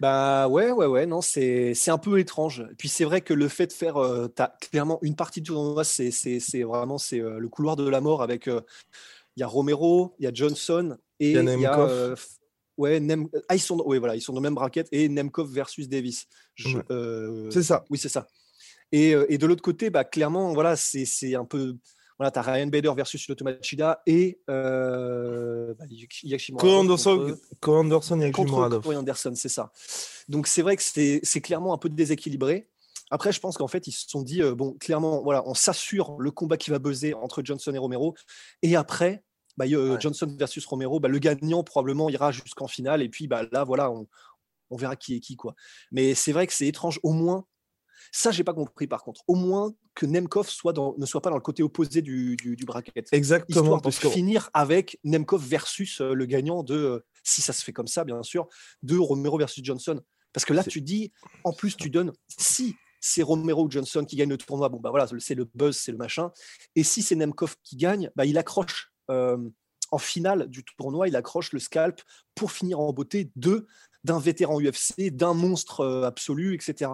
Bah 0.00 0.48
ouais, 0.48 0.70
ouais, 0.70 0.86
ouais, 0.86 1.06
non, 1.06 1.20
c'est 1.20 1.88
un 1.88 1.98
peu 1.98 2.18
étrange. 2.18 2.64
Puis 2.78 2.88
c'est 2.88 3.04
vrai 3.04 3.20
que 3.20 3.34
le 3.34 3.48
fait 3.48 3.66
de 3.66 3.72
faire, 3.72 3.96
euh, 3.96 4.28
as 4.38 4.56
clairement 4.60 4.98
une 5.02 5.16
partie 5.16 5.40
du 5.40 5.48
tournoi, 5.48 5.84
c'est 5.84 6.62
vraiment 6.62 6.98
c'est 6.98 7.20
euh, 7.20 7.38
le 7.38 7.48
couloir 7.48 7.76
de 7.76 7.88
la 7.88 8.00
mort 8.00 8.22
avec, 8.22 8.46
il 8.46 9.40
y 9.40 9.42
a 9.42 9.46
Romero, 9.46 10.14
il 10.18 10.24
y 10.24 10.28
a 10.28 10.32
Johnson 10.32 10.96
et 11.20 11.32
il 11.32 11.60
y 11.60 11.66
a, 11.66 12.14
ouais, 12.76 13.00
Nem 13.00 13.28
ah, 13.48 13.54
ils 13.54 13.60
sont, 13.60 13.78
ouais, 13.84 13.98
voilà, 13.98 14.16
ils 14.16 14.20
sont 14.20 14.32
dans 14.32 14.40
le 14.40 14.44
même 14.44 14.54
bracket 14.54 14.88
et 14.92 15.08
Nemkov 15.08 15.52
versus 15.52 15.88
Davis. 15.88 16.26
c'est 17.50 17.62
ça. 17.62 17.84
Oui, 17.90 17.98
c'est 17.98 18.08
ça. 18.08 18.26
Et, 18.90 19.10
et 19.10 19.36
de 19.36 19.46
l'autre 19.46 19.62
côté, 19.62 19.90
bah 19.90 20.04
clairement, 20.04 20.54
voilà, 20.54 20.76
c'est 20.76 21.34
un 21.34 21.44
peu 21.44 21.76
voilà, 22.18 22.30
tu 22.30 22.38
as 22.38 22.42
Ryan 22.42 22.66
Bader 22.66 22.92
versus 22.96 23.28
Lyoto 23.28 23.44
Machida 23.44 24.02
et 24.06 24.40
euh, 24.50 25.72
bah, 25.78 25.84
Anderson, 26.68 27.36
Anderson 27.66 28.20
et 28.92 28.96
Anderson, 28.96 29.32
c'est 29.36 29.48
ça. 29.48 29.72
Donc 30.28 30.48
c'est 30.48 30.62
vrai 30.62 30.76
que 30.76 30.82
c'est 30.82 31.40
clairement 31.40 31.72
un 31.72 31.78
peu 31.78 31.88
déséquilibré. 31.88 32.68
Après, 33.10 33.32
je 33.32 33.40
pense 33.40 33.56
qu'en 33.56 33.68
fait, 33.68 33.86
ils 33.86 33.92
se 33.92 34.08
sont 34.08 34.22
dit, 34.22 34.42
euh, 34.42 34.54
bon, 34.54 34.74
clairement, 34.74 35.22
voilà, 35.22 35.42
on 35.46 35.54
s'assure 35.54 36.16
le 36.18 36.30
combat 36.30 36.56
qui 36.56 36.70
va 36.70 36.78
buzzer 36.78 37.14
entre 37.14 37.42
Johnson 37.42 37.72
et 37.72 37.78
Romero. 37.78 38.14
Et 38.62 38.76
après, 38.76 39.24
bah, 39.56 39.64
euh, 39.66 39.98
Johnson 39.98 40.26
versus 40.38 40.66
Romero, 40.66 41.00
bah, 41.00 41.08
le 41.08 41.18
gagnant 41.18 41.62
probablement 41.62 42.10
ira 42.10 42.32
jusqu'en 42.32 42.68
finale. 42.68 43.00
Et 43.00 43.08
puis 43.08 43.26
bah, 43.26 43.44
là, 43.50 43.64
voilà, 43.64 43.90
on, 43.90 44.06
on 44.70 44.76
verra 44.76 44.96
qui 44.96 45.16
est 45.16 45.20
qui. 45.20 45.36
quoi. 45.36 45.54
Mais 45.90 46.14
c'est 46.14 46.32
vrai 46.32 46.46
que 46.46 46.52
c'est 46.52 46.66
étrange. 46.66 47.00
Au 47.02 47.12
moins, 47.12 47.46
ça, 48.12 48.30
j'ai 48.30 48.44
pas 48.44 48.54
compris 48.54 48.86
par 48.86 49.02
contre. 49.02 49.22
Au 49.26 49.34
moins 49.34 49.72
que 49.94 50.06
Nemkov 50.06 50.48
soit 50.48 50.72
dans, 50.72 50.94
ne 50.98 51.06
soit 51.06 51.20
pas 51.20 51.30
dans 51.30 51.36
le 51.36 51.42
côté 51.42 51.62
opposé 51.62 52.02
du, 52.02 52.36
du, 52.36 52.64
bracket. 52.64 53.08
Exactement. 53.12 53.80
pour 53.80 53.92
finir 53.92 54.50
avec 54.54 54.98
Nemkov 55.04 55.44
versus 55.44 56.00
euh, 56.00 56.14
le 56.14 56.26
gagnant 56.26 56.62
de, 56.62 56.74
euh, 56.74 57.06
si 57.22 57.42
ça 57.42 57.52
se 57.52 57.64
fait 57.64 57.72
comme 57.72 57.86
ça, 57.86 58.04
bien 58.04 58.22
sûr, 58.22 58.48
de 58.82 58.96
Romero 58.96 59.38
versus 59.38 59.64
Johnson. 59.64 60.00
Parce 60.32 60.44
que 60.44 60.52
là, 60.52 60.62
tu 60.62 60.80
dis, 60.80 61.12
en 61.44 61.52
plus, 61.52 61.76
tu 61.76 61.90
donnes, 61.90 62.12
si 62.28 62.76
c'est 63.00 63.22
Romero 63.22 63.64
ou 63.64 63.70
Johnson 63.70 64.04
qui 64.04 64.16
gagne 64.16 64.28
le 64.28 64.38
tournoi, 64.38 64.68
bon, 64.68 64.78
bah 64.78 64.90
voilà, 64.90 65.06
c'est 65.18 65.34
le 65.34 65.48
buzz, 65.54 65.76
c'est 65.76 65.92
le 65.92 65.98
machin. 65.98 66.30
Et 66.76 66.82
si 66.82 67.02
c'est 67.02 67.14
Nemkov 67.14 67.56
qui 67.62 67.76
gagne, 67.76 68.10
bah, 68.16 68.24
il 68.24 68.38
accroche. 68.38 68.92
Euh, 69.10 69.38
en 69.90 69.98
finale 69.98 70.48
du 70.48 70.64
tournoi, 70.64 71.08
il 71.08 71.16
accroche 71.16 71.52
le 71.52 71.58
scalp 71.58 72.02
pour 72.34 72.52
finir 72.52 72.78
en 72.78 72.92
beauté 72.92 73.30
de 73.36 73.66
d'un 74.08 74.18
vétéran 74.18 74.58
UFC, 74.60 75.10
d'un 75.10 75.34
monstre 75.34 75.80
euh, 75.80 76.02
absolu, 76.04 76.54
etc. 76.54 76.90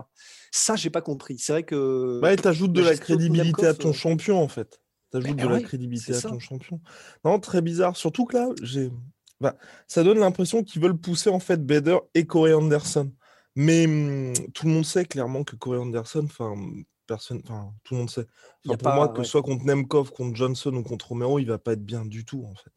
Ça, 0.51 0.77
j'ai 0.77 0.91
pas 0.91 1.01
compris. 1.01 1.39
C'est 1.39 1.53
vrai 1.53 1.63
que. 1.63 2.21
Ouais, 2.21 2.37
t'ajoutes 2.37 2.73
de 2.73 2.83
la 2.83 2.97
crédibilité 2.97 3.67
à 3.67 3.75
ton 3.75 3.91
euh, 3.91 3.93
champion, 3.93 4.43
en 4.43 4.49
fait. 4.49 4.81
T'ajoutes 5.11 5.37
de 5.37 5.47
la 5.47 5.61
crédibilité 5.61 6.15
à 6.15 6.21
ton 6.21 6.41
champion. 6.41 6.81
Non, 7.25 7.39
très 7.39 7.63
bizarre. 7.63 7.97
Surtout 7.97 8.25
que 8.25 8.37
là, 8.37 8.49
j'ai. 8.63 8.91
Bah, 9.41 9.57
ça 9.87 10.03
donne 10.03 10.19
l'impression 10.19 10.63
qu'ils 10.63 10.81
veulent 10.81 10.97
pousser 10.97 11.29
en 11.29 11.41
fait 11.41 11.65
Bader 11.65 11.99
et 12.15 12.25
Corey 12.25 12.53
Anderson. 12.53 13.11
Mais 13.57 13.87
hum, 13.87 14.33
tout 14.53 14.67
le 14.67 14.73
monde 14.73 14.85
sait 14.85 15.05
clairement 15.05 15.45
que 15.45 15.55
Corey 15.57 15.79
Anderson, 15.79 16.25
enfin, 16.25 16.55
personne, 17.07 17.41
enfin, 17.45 17.73
tout 17.85 17.95
le 17.95 18.01
monde 18.01 18.11
sait. 18.11 18.27
pour 18.65 18.93
moi, 18.93 19.09
que 19.09 19.23
soit 19.23 19.43
contre 19.43 19.65
Nemkov, 19.65 20.11
contre 20.11 20.37
Johnson 20.37 20.75
ou 20.75 20.83
contre 20.83 21.09
Romero, 21.09 21.39
il 21.39 21.47
va 21.47 21.59
pas 21.59 21.73
être 21.73 21.85
bien 21.85 22.05
du 22.05 22.25
tout, 22.25 22.45
en 22.45 22.55
fait. 22.55 22.73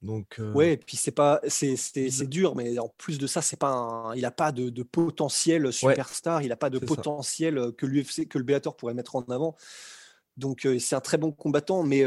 Donc, 0.00 0.36
euh... 0.38 0.52
Ouais, 0.52 0.74
et 0.74 0.76
puis 0.76 0.96
c'est 0.96 1.10
pas, 1.10 1.40
c'est, 1.48 2.28
dur, 2.28 2.54
mais 2.54 2.78
en 2.78 2.88
plus 2.88 3.18
de 3.18 3.26
ça, 3.26 3.42
c'est 3.42 3.58
pas, 3.58 4.12
il 4.14 4.24
a 4.24 4.30
pas 4.30 4.52
de, 4.52 4.68
de 4.68 4.82
potentiel 4.82 5.72
superstar, 5.72 6.42
il 6.42 6.52
a 6.52 6.56
pas 6.56 6.70
de 6.70 6.78
potentiel 6.78 7.72
que 7.76 7.86
l'UFC, 7.86 8.28
que 8.28 8.38
le 8.38 8.44
Bellator 8.44 8.76
pourrait 8.76 8.94
mettre 8.94 9.16
en 9.16 9.22
avant. 9.22 9.56
Donc 10.36 10.68
c'est 10.78 10.94
un 10.94 11.00
très 11.00 11.18
bon 11.18 11.32
combattant, 11.32 11.82
mais 11.82 12.04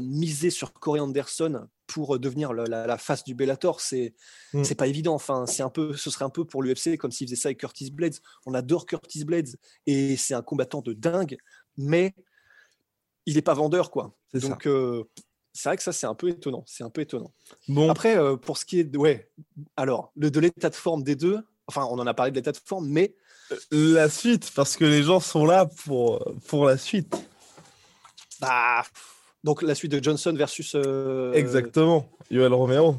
miser 0.00 0.50
sur 0.50 0.72
Corey 0.72 1.00
Anderson 1.00 1.66
pour 1.88 2.18
devenir 2.18 2.52
la, 2.52 2.98
face 2.98 3.24
du 3.24 3.34
Bellator, 3.34 3.80
c'est 3.80 4.14
c'est 4.62 4.76
pas 4.76 4.86
évident. 4.86 5.14
Enfin, 5.14 5.46
c'est 5.46 5.62
un 5.62 5.70
peu, 5.70 5.94
ce 5.96 6.10
serait 6.10 6.24
un 6.24 6.30
peu 6.30 6.44
pour 6.44 6.62
l'UFC 6.62 6.96
comme 6.96 7.10
s'il 7.10 7.26
faisait 7.26 7.36
ça 7.36 7.48
avec 7.48 7.58
Curtis 7.58 7.90
Blades. 7.90 8.16
On 8.46 8.54
adore 8.54 8.86
Curtis 8.86 9.24
Blades 9.24 9.56
et 9.86 10.16
c'est 10.16 10.34
un 10.34 10.42
combattant 10.42 10.80
de 10.80 10.92
dingue, 10.92 11.36
mais 11.76 12.14
il 13.26 13.34
n'est 13.34 13.42
pas 13.42 13.54
vendeur, 13.54 13.90
quoi. 13.90 14.16
Donc 14.34 14.68
c'est 15.56 15.70
vrai 15.70 15.76
que 15.76 15.82
ça, 15.82 15.92
c'est 15.92 16.06
un 16.06 16.14
peu 16.14 16.28
étonnant. 16.28 16.64
C'est 16.66 16.84
un 16.84 16.90
peu 16.90 17.00
étonnant. 17.00 17.32
Bon. 17.66 17.90
Après, 17.90 18.16
euh, 18.16 18.36
pour 18.36 18.58
ce 18.58 18.66
qui 18.66 18.78
est 18.78 18.84
de, 18.84 18.98
ouais, 18.98 19.30
alors, 19.76 20.12
le, 20.14 20.30
de 20.30 20.38
l'état 20.38 20.68
de 20.68 20.74
forme 20.74 21.02
des 21.02 21.16
deux, 21.16 21.40
enfin, 21.66 21.86
on 21.90 21.98
en 21.98 22.06
a 22.06 22.12
parlé 22.12 22.30
de 22.30 22.36
l'état 22.36 22.52
de 22.52 22.58
forme, 22.62 22.86
mais. 22.88 23.14
Euh, 23.72 23.94
la 23.94 24.10
suite, 24.10 24.52
parce 24.54 24.76
que 24.76 24.84
les 24.84 25.02
gens 25.02 25.18
sont 25.18 25.46
là 25.46 25.66
pour, 25.84 26.22
pour 26.48 26.66
la 26.66 26.76
suite. 26.76 27.16
Bah, 28.40 28.84
donc, 29.44 29.62
la 29.62 29.74
suite 29.74 29.92
de 29.92 30.02
Johnson 30.02 30.34
versus. 30.36 30.74
Euh, 30.74 31.32
Exactement, 31.32 32.06
Yoel 32.30 32.52
Romero. 32.52 32.96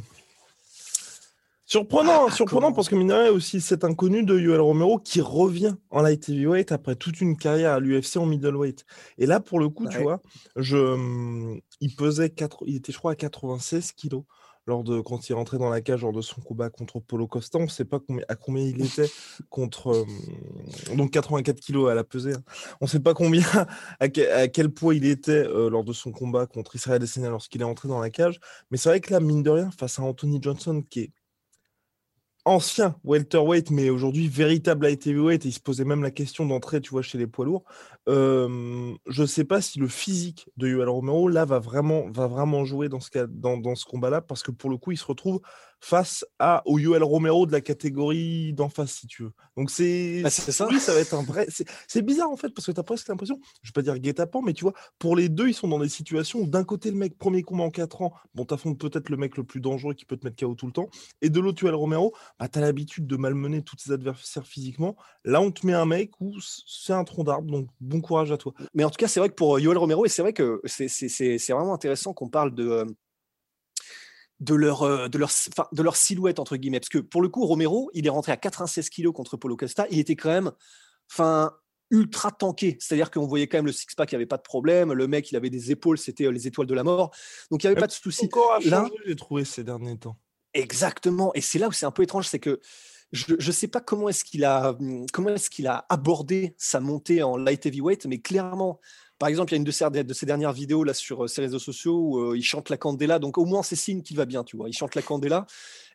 Surprenant, 1.70 2.28
ah, 2.28 2.32
surprenant 2.32 2.72
parce 2.72 2.88
que 2.88 2.96
mine 2.96 3.12
aussi 3.12 3.60
cet 3.60 3.84
inconnu 3.84 4.24
de 4.24 4.40
Yoel 4.40 4.62
Romero 4.62 5.00
qui 5.00 5.20
revient 5.20 5.76
en 5.90 6.02
light 6.02 6.30
heavyweight 6.30 6.72
après 6.72 6.96
toute 6.96 7.20
une 7.20 7.36
carrière 7.36 7.74
à 7.74 7.80
l'UFC 7.82 8.16
en 8.16 8.26
middleweight. 8.26 8.86
Et 9.18 9.26
là, 9.26 9.42
pour 9.42 9.60
le 9.60 9.68
coup, 9.68 9.86
tu 9.90 9.98
vois, 9.98 10.22
je, 10.56 10.78
hum, 10.78 11.60
il 11.80 11.96
pesait 11.96 12.30
4, 12.30 12.64
il 12.66 12.76
était, 12.78 12.92
je 12.92 12.98
crois, 12.98 13.14
à 13.14 13.16
96 13.16 13.92
kilos 13.94 14.24
lors 14.68 14.84
de 14.84 15.00
quand 15.00 15.30
il 15.30 15.34
rentrait 15.34 15.58
dans 15.58 15.70
la 15.70 15.82
cage 15.82 16.02
lors 16.02 16.12
de 16.12 16.22
son 16.22 16.42
combat 16.42 16.70
contre 16.70 17.00
Polo 17.00 17.26
Costa. 17.26 17.58
On 17.58 17.64
ne 17.64 17.68
sait 17.68 17.86
pas 17.86 18.00
combien, 18.00 18.26
à 18.28 18.36
combien 18.36 18.64
il 18.64 18.86
était 18.86 19.10
contre 19.50 20.06
hum, 20.92 20.98
donc 20.98 21.12
84 21.12 21.60
kilos 21.60 21.90
à 21.90 21.96
la 21.96 22.04
pesée. 22.04 22.34
Hein. 22.34 22.44
On 22.82 22.86
ne 22.86 22.90
sait 22.90 23.00
pas 23.00 23.14
combien 23.14 23.46
à, 24.00 24.10
quel 24.10 24.70
poids 24.70 24.94
il 24.94 25.06
était 25.06 25.32
euh, 25.32 25.70
lors 25.70 25.86
de 25.86 25.94
son 25.94 26.12
combat 26.12 26.46
contre 26.46 26.76
Israël 26.76 26.98
Adesanya 26.98 27.30
lorsqu'il 27.30 27.62
est 27.62 27.66
entré 27.66 27.88
dans 27.88 28.00
la 28.00 28.10
cage. 28.10 28.40
Mais 28.70 28.78
c'est 28.78 28.90
vrai 28.90 29.00
que 29.00 29.14
là, 29.14 29.22
mine 29.22 29.42
de 29.42 29.50
rien, 29.50 29.72
face 29.72 30.00
à 30.00 30.04
Anthony 30.04 30.40
Johnson 30.42 30.84
qui 30.90 31.00
est 31.00 31.12
ancien 32.48 32.96
welterweight, 33.04 33.72
mais 33.72 33.90
aujourd'hui 33.90 34.28
véritable 34.28 34.86
light 34.86 35.06
heavyweight, 35.06 35.46
et 35.46 35.50
il 35.50 35.52
se 35.52 35.60
posait 35.60 35.84
même 35.84 36.02
la 36.02 36.12
question 36.12 36.46
d'entrer, 36.46 36.80
tu 36.80 36.92
vois, 36.92 37.02
chez 37.02 37.18
les 37.18 37.28
poids 37.28 37.46
lourds. 37.46 37.66
Je 38.08 39.22
ne 39.22 39.26
sais 39.26 39.44
pas 39.44 39.62
si 39.62 39.80
le 39.80 39.88
physique 39.88 40.50
de 40.58 40.68
Yoel 40.68 40.90
Romero, 40.90 41.28
là, 41.28 41.46
va 41.46 41.60
vraiment, 41.60 42.10
va 42.10 42.28
vraiment 42.28 42.66
jouer 42.66 42.90
dans 42.90 43.00
ce, 43.00 43.26
dans, 43.28 43.58
dans 43.58 43.76
ce 43.76 43.86
combat-là, 43.86 44.22
parce 44.22 44.44
que 44.44 44.52
pour 44.52 44.70
le 44.70 44.78
coup, 44.78 44.92
il 44.92 44.98
se 44.98 45.06
retrouve 45.06 45.42
face 45.80 46.26
à, 46.40 46.64
au 46.66 46.80
Yoel 46.80 47.04
Romero 47.04 47.46
de 47.46 47.52
la 47.52 47.62
catégorie 47.62 48.54
d'en 48.54 48.70
face, 48.70 48.94
si 48.94 49.08
tu 49.08 49.24
veux. 49.24 49.32
Donc 49.56 49.70
c'est 49.70 50.22
bah, 50.24 50.30
ça. 50.30 50.68
Oui, 50.70 50.80
ça 50.80 50.94
va 50.94 51.00
être 51.00 51.14
un 51.14 51.24
vrai. 51.24 51.48
C'est 51.88 52.02
bizarre 52.02 52.32
en 52.32 52.38
fait, 52.38 52.50
parce 52.50 52.66
que 52.66 52.72
tu 52.72 52.80
as 52.80 52.84
presque 52.84 53.08
l'impression, 53.08 53.40
je 53.62 53.70
vais 53.70 53.74
pas 53.74 53.82
dire 53.82 53.98
guet-apens, 54.00 54.42
mais 54.44 54.54
tu 54.54 54.64
vois, 54.64 54.74
pour 55.00 55.16
les 55.16 55.30
deux, 55.30 55.50
ils 55.50 55.54
sont 55.54 55.68
dans 55.68 55.80
des 55.80 55.90
situations 55.90 56.40
où 56.40 56.48
d'un 56.48 56.64
côté, 56.64 56.90
le 56.90 56.98
mec, 56.98 57.18
premier 57.18 57.44
combat 57.44 57.64
en 57.64 57.70
4 57.70 58.02
ans, 58.02 58.14
bon, 58.34 58.46
t'affrontes 58.46 58.80
peut-être 58.80 59.10
le 59.10 59.18
mec 59.18 59.38
le 59.38 59.44
plus 59.44 59.62
dangereux 59.62 59.94
qui 59.94 60.06
peut 60.06 60.18
te 60.18 60.26
mettre 60.26 60.44
KO 60.44 60.56
tout 60.56 60.66
le 60.66 60.72
temps, 60.72 60.90
et 61.22 61.30
de 61.30 61.40
l'autre, 61.40 61.62
Yoel 61.62 61.76
Romero, 61.76 62.14
bah, 62.40 62.48
tu 62.48 62.58
as 62.58 62.62
l'habitude 62.62 63.06
de 63.06 63.16
malmener 63.16 63.62
tous 63.62 63.76
tes 63.76 63.92
adversaires 63.92 64.48
physiquement. 64.48 64.96
Là, 65.26 65.42
on 65.42 65.52
te 65.52 65.66
met 65.66 65.74
un 65.74 65.86
mec 65.86 66.12
où 66.20 66.36
c'est 66.66 66.94
un 66.94 67.04
tronc 67.04 67.24
d'arbre, 67.24 67.52
donc 67.52 67.70
bon 67.80 67.97
courage 68.02 68.32
à 68.32 68.38
toi. 68.38 68.54
Mais 68.74 68.84
en 68.84 68.90
tout 68.90 68.98
cas, 68.98 69.08
c'est 69.08 69.20
vrai 69.20 69.30
que 69.30 69.36
pour 69.36 69.60
Yoel 69.60 69.78
Romero, 69.78 70.06
et 70.06 70.10
c'est 70.10 70.22
vrai 70.22 70.34
que 70.34 70.62
c'est 70.66 71.50
vraiment 71.50 71.74
intéressant 71.74 72.14
qu'on 72.14 72.30
parle 72.30 72.54
de 72.54 72.68
euh, 72.68 72.86
de 74.40 74.54
leur, 74.54 74.84
euh, 74.84 75.08
de, 75.08 75.18
leur, 75.18 75.32
de 75.72 75.82
leur 75.82 75.96
silhouette, 75.96 76.40
entre 76.40 76.58
guillemets. 76.58 76.80
Parce 76.80 76.90
que 76.90 77.00
pour 77.00 77.22
le 77.22 77.30
coup, 77.30 77.46
Romero, 77.46 77.90
il 77.94 78.06
est 78.06 78.10
rentré 78.10 78.32
à 78.32 78.38
96 78.38 78.90
kilos 78.90 79.14
contre 79.14 79.38
Polo 79.38 79.56
Costa. 79.56 79.88
Il 79.90 80.00
était 80.00 80.16
quand 80.16 80.30
même 80.30 80.52
enfin, 81.12 81.54
ultra 81.90 82.32
tanké. 82.32 82.78
C'est-à-dire 82.80 83.10
qu'on 83.12 83.26
voyait 83.26 83.48
quand 83.48 83.58
même 83.58 83.66
le 83.66 83.72
six-pack, 83.72 84.12
il 84.12 84.16
n'y 84.16 84.18
avait 84.18 84.26
pas 84.28 84.38
de 84.38 84.44
problème. 84.44 84.94
Le 84.94 85.08
mec, 85.08 85.32
il 85.32 85.36
avait 85.36 85.50
des 85.50 85.72
épaules, 85.72 85.98
c'était 85.98 86.26
euh, 86.26 86.32
les 86.32 86.48
étoiles 86.48 86.68
de 86.68 86.74
la 86.74 86.84
mort. 86.84 87.12
Donc 87.52 87.64
il 87.64 87.68
n'y 87.68 87.72
avait 87.72 87.80
pas 87.80 87.88
de 87.88 87.92
souci. 87.92 88.26
Encore 88.26 88.60
Là, 88.66 88.88
j'ai 89.06 89.16
trouvé 89.16 89.44
ces 89.46 89.64
derniers 89.64 89.98
temps. 89.98 90.18
Exactement. 90.54 91.32
Et 91.34 91.42
c'est 91.42 91.60
là 91.60 91.68
où 91.68 91.72
c'est 91.72 91.86
un 91.86 91.92
peu 91.92 92.04
étrange, 92.04 92.28
c'est 92.28 92.40
que 92.40 92.60
je 93.12 93.34
ne 93.34 93.52
sais 93.52 93.68
pas 93.68 93.80
comment 93.80 94.10
est-ce 94.10 94.26
qu'il 94.26 94.44
a, 94.44 94.78
comment 95.14 95.30
est-ce 95.30 95.50
qu'il 95.50 95.68
a 95.68 95.86
abordé 95.90 96.56
sa 96.58 96.80
montée 96.80 97.24
en 97.24 97.38
light 97.38 97.66
heavyweight, 97.66 98.06
mais 98.06 98.20
clairement, 98.20 98.80
par 99.18 99.30
exemple, 99.30 99.52
il 99.52 99.56
y 99.56 99.58
a 99.58 99.60
une 99.60 99.64
de 99.64 99.72
ses, 99.72 99.90
de 99.90 100.14
ses 100.14 100.26
dernières 100.26 100.54
vidéos 100.54 100.84
là 100.84 100.94
sur 100.94 101.28
ses 101.30 101.42
réseaux 101.42 101.60
sociaux 101.60 101.98
où 101.98 102.20
euh, 102.20 102.38
il 102.38 102.44
chante 102.44 102.70
la 102.70 102.78
Candela. 102.78 103.18
Donc 103.18 103.38
au 103.38 103.46
moins, 103.46 103.64
c'est 103.64 103.76
signe 103.76 104.04
qu'il 104.04 104.18
va 104.18 104.26
bien, 104.26 104.44
tu 104.44 104.58
vois. 104.58 104.70
Il 104.70 104.74
chante 104.74 104.94
la 104.94 105.02
Candela. 105.02 105.48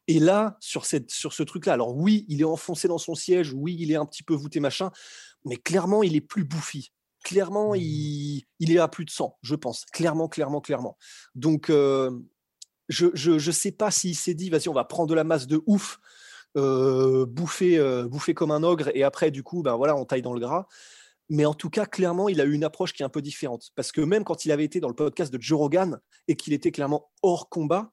Et 0.08 0.18
là, 0.18 0.56
sur, 0.58 0.84
cette, 0.84 1.10
sur 1.10 1.32
ce 1.32 1.44
truc-là, 1.44 1.74
alors 1.74 1.96
oui, 1.96 2.24
il 2.28 2.40
est 2.40 2.44
enfoncé 2.44 2.88
dans 2.88 2.98
son 2.98 3.14
siège, 3.14 3.52
oui, 3.52 3.76
il 3.78 3.92
est 3.92 3.96
un 3.96 4.06
petit 4.06 4.24
peu 4.24 4.34
voûté, 4.34 4.58
machin, 4.58 4.90
mais 5.44 5.56
clairement, 5.56 6.02
il 6.02 6.16
est 6.16 6.20
plus 6.20 6.44
bouffi. 6.44 6.92
Clairement, 7.22 7.74
mmh. 7.74 7.76
il, 7.76 8.42
il 8.58 8.72
est 8.72 8.78
à 8.78 8.88
plus 8.88 9.04
de 9.04 9.10
100, 9.10 9.38
je 9.42 9.54
pense. 9.54 9.84
Clairement, 9.92 10.28
clairement, 10.28 10.60
clairement. 10.60 10.96
Donc, 11.36 11.70
euh, 11.70 12.10
je 12.88 13.30
ne 13.30 13.52
sais 13.52 13.70
pas 13.70 13.92
s'il 13.92 14.16
s'est 14.16 14.34
dit, 14.34 14.50
vas-y, 14.50 14.68
on 14.68 14.72
va 14.74 14.84
prendre 14.84 15.08
de 15.08 15.14
la 15.14 15.22
masse 15.22 15.46
de 15.46 15.62
ouf 15.66 16.00
bouffer, 16.54 18.04
bouffer 18.08 18.34
comme 18.34 18.50
un 18.50 18.62
ogre, 18.62 18.90
et 18.94 19.02
après, 19.04 19.30
du 19.30 19.42
coup, 19.42 19.62
ben 19.62 19.76
voilà, 19.76 19.96
on 19.96 20.04
taille 20.04 20.22
dans 20.22 20.34
le 20.34 20.40
gras. 20.40 20.66
Mais 21.28 21.46
en 21.46 21.54
tout 21.54 21.70
cas, 21.70 21.86
clairement, 21.86 22.28
il 22.28 22.42
a 22.42 22.44
eu 22.44 22.52
une 22.52 22.64
approche 22.64 22.92
qui 22.92 23.02
est 23.02 23.06
un 23.06 23.08
peu 23.08 23.22
différente. 23.22 23.70
Parce 23.74 23.90
que 23.90 24.02
même 24.02 24.22
quand 24.22 24.44
il 24.44 24.52
avait 24.52 24.64
été 24.64 24.80
dans 24.80 24.88
le 24.88 24.94
podcast 24.94 25.32
de 25.32 25.40
Joe 25.40 25.58
Rogan 25.58 25.98
et 26.28 26.36
qu'il 26.36 26.52
était 26.52 26.70
clairement 26.70 27.10
hors 27.22 27.48
combat, 27.48 27.90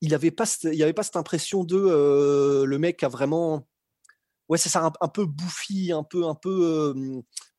il 0.00 0.10
n'avait 0.10 0.30
pas, 0.30 0.44
il 0.62 0.80
avait 0.82 0.92
pas 0.92 1.02
cette 1.02 1.16
impression 1.16 1.64
de 1.64 2.64
le 2.64 2.78
mec 2.78 3.02
a 3.02 3.08
vraiment. 3.08 3.66
Ouais, 4.48 4.58
c'est 4.58 4.68
ça, 4.68 4.92
un, 5.00 5.08
peu 5.08 5.26
bouffi, 5.26 5.90
un 5.90 6.04
peu, 6.04 6.26
un 6.26 6.36
peu 6.36 6.94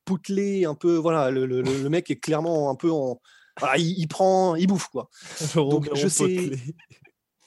poutelé, 0.06 0.64
un 0.64 0.76
peu. 0.76 0.96
Voilà, 0.96 1.30
le, 1.30 1.90
mec 1.90 2.10
est 2.10 2.20
clairement 2.20 2.70
un 2.70 2.76
peu 2.76 2.90
en. 2.90 3.20
il, 3.78 4.08
prend, 4.08 4.56
il 4.56 4.68
bouffe, 4.68 4.88
quoi. 4.88 5.10
Donc, 5.56 5.90
je 5.94 6.08
sais. 6.08 6.52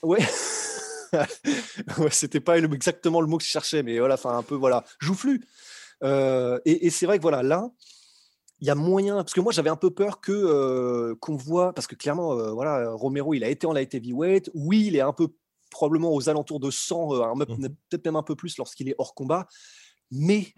Ouais. 0.02 0.20
ouais, 1.98 2.10
c'était 2.10 2.40
pas 2.40 2.58
exactement 2.58 3.20
le 3.20 3.26
mot 3.26 3.38
que 3.38 3.44
je 3.44 3.48
cherchais, 3.48 3.82
mais 3.82 3.98
voilà, 3.98 4.14
enfin 4.14 4.36
un 4.36 4.42
peu 4.42 4.54
voilà, 4.54 4.84
joufflu. 5.00 5.42
Euh, 6.02 6.58
et, 6.64 6.90
c'est 6.90 7.06
vrai 7.06 7.18
que 7.18 7.22
voilà, 7.22 7.42
là, 7.42 7.70
il 8.60 8.66
y 8.66 8.70
a 8.70 8.74
moyen, 8.74 9.16
parce 9.16 9.32
que 9.32 9.40
moi 9.40 9.52
j'avais 9.52 9.70
un 9.70 9.76
peu 9.76 9.90
peur 9.90 10.20
que 10.20 10.32
euh, 10.32 11.14
qu'on 11.20 11.36
voit, 11.36 11.72
parce 11.72 11.86
que 11.86 11.94
clairement, 11.94 12.32
euh, 12.32 12.52
voilà, 12.52 12.90
Romero, 12.92 13.34
il 13.34 13.44
a 13.44 13.48
été 13.48 13.66
en 13.66 13.72
light 13.72 13.94
heavyweight. 13.94 14.50
Oui, 14.54 14.86
il 14.86 14.96
est 14.96 15.00
un 15.00 15.12
peu 15.12 15.28
probablement 15.70 16.12
aux 16.12 16.28
alentours 16.28 16.60
de 16.60 16.70
100, 16.70 17.36
mmh 17.36 17.46
peut-être 17.88 18.04
même 18.04 18.16
un 18.16 18.22
peu 18.22 18.34
plus 18.34 18.56
lorsqu'il 18.58 18.88
est 18.88 18.94
hors 18.98 19.14
combat. 19.14 19.46
Mais 20.10 20.52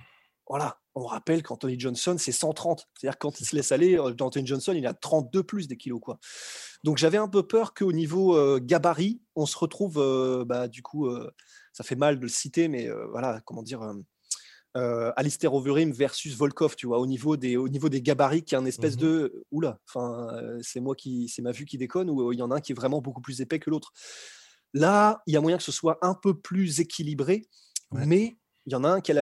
voilà, 0.49 0.79
on 0.95 1.05
rappelle 1.05 1.43
qu'Anthony 1.43 1.79
Johnson, 1.79 2.17
c'est 2.19 2.33
130. 2.33 2.89
C'est-à-dire 2.99 3.19
quand 3.19 3.41
il 3.41 3.47
se 3.47 3.57
laisse 3.57 3.73
aller, 3.73 3.99
Anthony 3.99 4.47
Johnson, 4.47 4.73
il 4.75 4.87
a 4.87 4.95
32 4.95 5.43
plus 5.43 5.69
des 5.69 5.77
kilos. 5.77 6.01
Quoi. 6.01 6.19
Donc 6.85 6.99
j'avais 6.99 7.19
un 7.19 7.29
peu 7.29 7.47
peur 7.47 7.75
qu'au 7.75 7.93
niveau 7.93 8.59
gabarit, 8.61 9.23
on 9.35 9.47
se 9.47 9.57
retrouve, 9.57 10.45
bah, 10.47 10.69
du 10.69 10.83
coup, 10.83 11.09
ça 11.73 11.83
fait 11.85 11.97
mal 11.97 12.17
de 12.17 12.23
le 12.23 12.29
citer, 12.29 12.69
mais 12.69 12.91
voilà, 13.11 13.41
comment 13.45 13.63
dire, 13.63 13.95
euh, 14.77 15.13
Alistair 15.17 15.53
Overeem 15.53 15.93
versus 15.93 16.35
Volkov, 16.35 16.77
tu 16.77 16.87
vois, 16.87 16.99
au 16.99 17.07
niveau 17.07 17.37
des, 17.37 17.57
au 17.59 17.69
niveau 17.69 17.91
des 17.91 18.01
gabarits, 18.01 18.43
qui 18.43 18.55
est 18.55 18.59
un 18.59 18.65
espèce 18.65 18.97
mmh 18.97 19.01
de 19.01 19.45
oula, 19.51 19.79
euh, 19.97 20.59
c'est 20.63 20.81
moi 20.81 20.95
qui, 20.95 21.29
c'est 21.29 21.43
ma 21.43 21.53
vue 21.53 21.67
qui 21.67 21.77
déconne, 21.77 22.09
ou 22.09 22.31
euh, 22.31 22.35
il 22.35 22.39
y 22.39 22.43
en 22.43 22.51
a 22.51 22.57
un 22.57 22.61
qui 22.61 22.73
est 22.73 22.75
vraiment 22.75 23.03
beaucoup 23.03 23.21
plus 23.21 23.41
épais 23.43 23.59
que 23.59 23.69
l'autre. 23.69 23.93
Là, 24.73 25.23
il 25.27 25.35
y 25.35 25.37
a 25.37 25.41
moyen 25.43 25.59
que 25.59 25.63
ce 25.63 25.73
soit 25.73 25.99
un 26.01 26.15
peu 26.15 26.39
plus 26.39 26.81
équilibré, 26.81 27.43
mais 27.93 28.39
il 28.65 28.73
y 28.73 28.75
en 28.75 28.85
a 28.85 28.89
un 28.89 29.01
qui 29.03 29.11
a 29.11 29.15
la... 29.15 29.22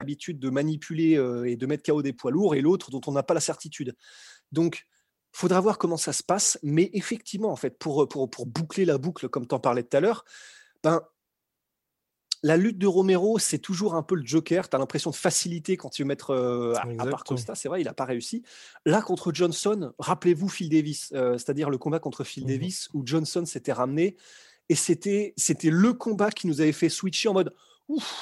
Habitude 0.00 0.38
de 0.38 0.50
manipuler 0.50 1.16
euh, 1.16 1.44
et 1.44 1.56
de 1.56 1.66
mettre 1.66 1.90
KO 1.90 2.02
des 2.02 2.12
poids 2.12 2.30
lourds 2.30 2.54
et 2.54 2.60
l'autre 2.60 2.90
dont 2.90 3.00
on 3.06 3.12
n'a 3.12 3.22
pas 3.22 3.34
la 3.34 3.40
certitude. 3.40 3.94
Donc, 4.52 4.86
faudra 5.32 5.60
voir 5.60 5.78
comment 5.78 5.96
ça 5.96 6.12
se 6.12 6.22
passe. 6.22 6.58
Mais 6.62 6.90
effectivement, 6.92 7.50
en 7.50 7.56
fait, 7.56 7.78
pour, 7.78 8.08
pour, 8.08 8.28
pour 8.30 8.46
boucler 8.46 8.84
la 8.84 8.98
boucle, 8.98 9.28
comme 9.28 9.46
tu 9.46 9.54
en 9.54 9.60
parlais 9.60 9.82
tout 9.82 9.96
à 9.96 10.00
l'heure, 10.00 10.24
ben, 10.82 11.02
la 12.44 12.58
lutte 12.58 12.76
de 12.76 12.86
Romero, 12.86 13.38
c'est 13.38 13.58
toujours 13.58 13.94
un 13.94 14.02
peu 14.02 14.14
le 14.14 14.24
joker. 14.24 14.68
Tu 14.68 14.76
as 14.76 14.78
l'impression 14.78 15.10
de 15.10 15.16
facilité 15.16 15.78
quand 15.78 15.88
tu 15.88 16.02
veux 16.02 16.06
mettre 16.06 16.30
euh, 16.30 16.74
à, 16.98 17.06
part 17.06 17.24
Costa. 17.24 17.54
C'est 17.54 17.68
vrai, 17.68 17.80
il 17.80 17.84
n'a 17.84 17.94
pas 17.94 18.04
réussi. 18.04 18.42
Là, 18.84 19.00
contre 19.00 19.32
Johnson, 19.32 19.94
rappelez-vous 19.98 20.50
Phil 20.50 20.68
Davis, 20.68 21.10
euh, 21.14 21.38
c'est-à-dire 21.38 21.70
le 21.70 21.78
combat 21.78 22.00
contre 22.00 22.22
Phil 22.22 22.44
mmh 22.44 22.48
Davis 22.48 22.88
où 22.92 23.02
Johnson 23.02 23.46
s'était 23.46 23.72
ramené. 23.72 24.16
Et 24.68 24.74
c'était 24.74 25.34
le 25.64 25.94
combat 25.94 26.30
qui 26.30 26.46
nous 26.46 26.60
avait 26.60 26.72
fait 26.72 26.90
switcher 26.90 27.30
en 27.30 27.32
mode 27.32 27.54
Ouf, 27.88 28.14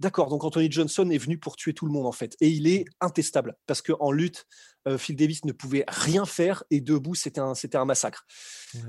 D'accord, 0.00 0.30
donc 0.30 0.42
Anthony 0.44 0.70
Johnson 0.70 1.08
est 1.10 1.18
venu 1.18 1.38
pour 1.38 1.56
tuer 1.56 1.74
tout 1.74 1.84
le 1.84 1.92
monde 1.92 2.06
en 2.06 2.12
fait. 2.12 2.34
Et 2.40 2.48
il 2.48 2.66
est 2.66 2.86
intestable 3.02 3.56
parce 3.66 3.82
qu'en 3.82 4.10
lutte, 4.10 4.46
euh, 4.88 4.96
Phil 4.96 5.14
Davis 5.14 5.44
ne 5.44 5.52
pouvait 5.52 5.84
rien 5.86 6.24
faire 6.24 6.64
et 6.70 6.80
debout, 6.80 7.14
c'était 7.14 7.40
un, 7.40 7.52
un 7.74 7.84
massacre. 7.84 8.26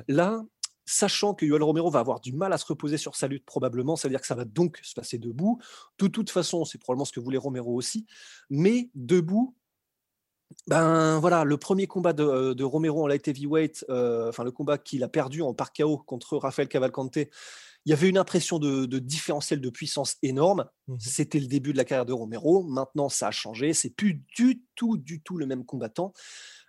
Là, 0.08 0.42
sachant 0.86 1.34
que 1.34 1.46
Yoel 1.46 1.64
Romero 1.64 1.92
va 1.92 2.00
avoir 2.00 2.22
du 2.22 2.32
mal 2.32 2.54
à 2.54 2.58
se 2.58 2.66
reposer 2.66 2.98
sur 2.98 3.18
sa 3.18 3.28
lutte 3.28 3.46
probablement, 3.46 3.98
ça 3.98 4.08
veut 4.08 4.14
dire 4.14 4.22
que 4.22 4.28
ça 4.28 4.36
va 4.36 4.46
donc 4.46 4.80
se 4.84 4.94
passer 4.94 5.18
debout. 5.18 5.60
De 6.00 6.08
toute 6.08 6.30
façon, 6.30 6.64
c'est 6.64 6.78
probablement 6.78 7.06
ce 7.06 7.12
que 7.12 7.20
voulait 7.20 7.38
Romero 7.38 7.76
aussi. 7.76 8.06
Mais 8.50 8.90
debout, 8.96 9.54
ben 10.68 11.20
voilà, 11.20 11.44
le 11.44 11.58
premier 11.58 11.88
combat 11.88 12.14
de, 12.14 12.24
euh, 12.24 12.66
Romero 12.66 13.04
en 13.04 13.08
light 13.08 13.28
heavyweight, 13.28 13.86
euh, 13.90 14.30
enfin 14.30 14.44
le 14.44 14.52
combat 14.52 14.78
qu'il 14.78 15.04
a 15.04 15.08
perdu 15.08 15.42
en 15.42 15.54
par 15.54 15.74
KO 15.74 15.98
contre 15.98 16.38
Rafael 16.38 16.68
Cavalcante, 16.68 17.20
il 17.86 17.90
y 17.90 17.94
avait 17.94 18.10
une 18.10 18.18
impression 18.18 18.60
de, 18.60 18.86
différentiel 19.00 19.62
de 19.62 19.70
puissance 19.70 20.18
énorme. 20.22 20.66
Mmh 20.88 20.96
C'était 21.00 21.40
le 21.40 21.48
début 21.48 21.72
de 21.72 21.78
la 21.78 21.86
carrière 21.86 22.06
de 22.06 22.14
Romero. 22.14 22.64
Maintenant, 22.64 23.10
ça 23.10 23.28
a 23.28 23.32
changé. 23.32 23.74
C'est 23.74 23.90
plus 23.90 24.22
du 24.36 24.64
tout, 24.76 24.98
du 24.98 25.22
tout 25.22 25.38
le 25.38 25.46
même 25.46 25.66
combattant. 25.66 26.14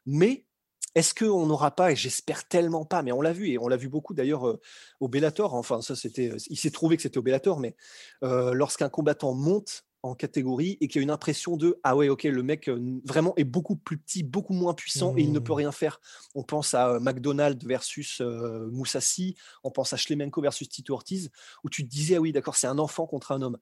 Mais 0.07 0.47
est-ce 0.95 1.15
qu'on 1.15 1.47
n'aura 1.47 1.71
pas, 1.71 1.93
et 1.93 1.97
j'espère 1.97 2.47
tellement 2.47 2.85
pas, 2.85 3.03
mais 3.03 3.13
on 3.13 3.23
l'a 3.23 3.33
vu, 3.33 3.49
et 3.49 3.59
on 3.59 3.69
l'a 3.69 3.79
vu 3.79 3.89
beaucoup 3.89 4.13
d'ailleurs 4.13 4.47
euh, 4.47 4.61
au 5.01 5.09
Bellator, 5.09 5.55
enfin 5.55 5.81
ça 5.81 5.97
c'était, 5.97 6.33
il 6.51 6.57
s'est 6.59 6.71
trouvé 6.71 6.97
que 6.97 7.03
c'était 7.03 7.17
au 7.17 7.23
Bellator, 7.23 7.61
mais 7.61 7.77
euh, 8.25 8.53
lorsqu'un 8.53 8.91
combattant 8.91 9.33
monte 9.33 9.87
en 10.03 10.15
catégorie 10.15 10.79
et 10.81 10.89
qui 10.89 10.99
a 10.99 11.03
une 11.03 11.11
impression 11.11 11.57
de 11.57 11.79
ah 11.85 11.97
ouais 11.97 12.09
ok 12.09 12.25
le 12.25 12.43
mec 12.43 12.69
euh, 12.69 13.01
vraiment 13.05 13.35
est 13.37 13.45
beaucoup 13.45 13.77
plus 13.77 13.99
petit 13.99 14.25
beaucoup 14.25 14.53
moins 14.53 14.75
puissant 14.75 15.17
et 15.17 15.23
il 15.23 15.33
ne 15.33 15.39
peut 15.39 15.53
mmh. 15.53 15.57
rien 15.57 15.73
faire 15.73 16.01
on 16.35 16.43
pense 16.43 16.75
à 16.75 16.91
euh, 16.91 17.01
McDonald 17.01 17.65
versus 17.65 18.21
euh, 18.21 18.69
Moussassi 18.73 19.37
on 19.63 19.71
pense 19.71 19.93
à 19.93 19.97
Schlemenko 19.97 20.41
versus 20.43 20.69
Tito 20.69 20.95
Ortiz 20.95 21.31
où 21.63 21.71
tu 21.71 21.85
te 21.85 21.89
disais 21.89 22.17
ah 22.17 22.21
oui 22.21 22.33
d'accord 22.33 22.57
c'est 22.57 22.67
un 22.67 22.79
enfant 22.79 23.07
contre 23.07 23.31
un 23.33 23.43
homme 23.43 23.59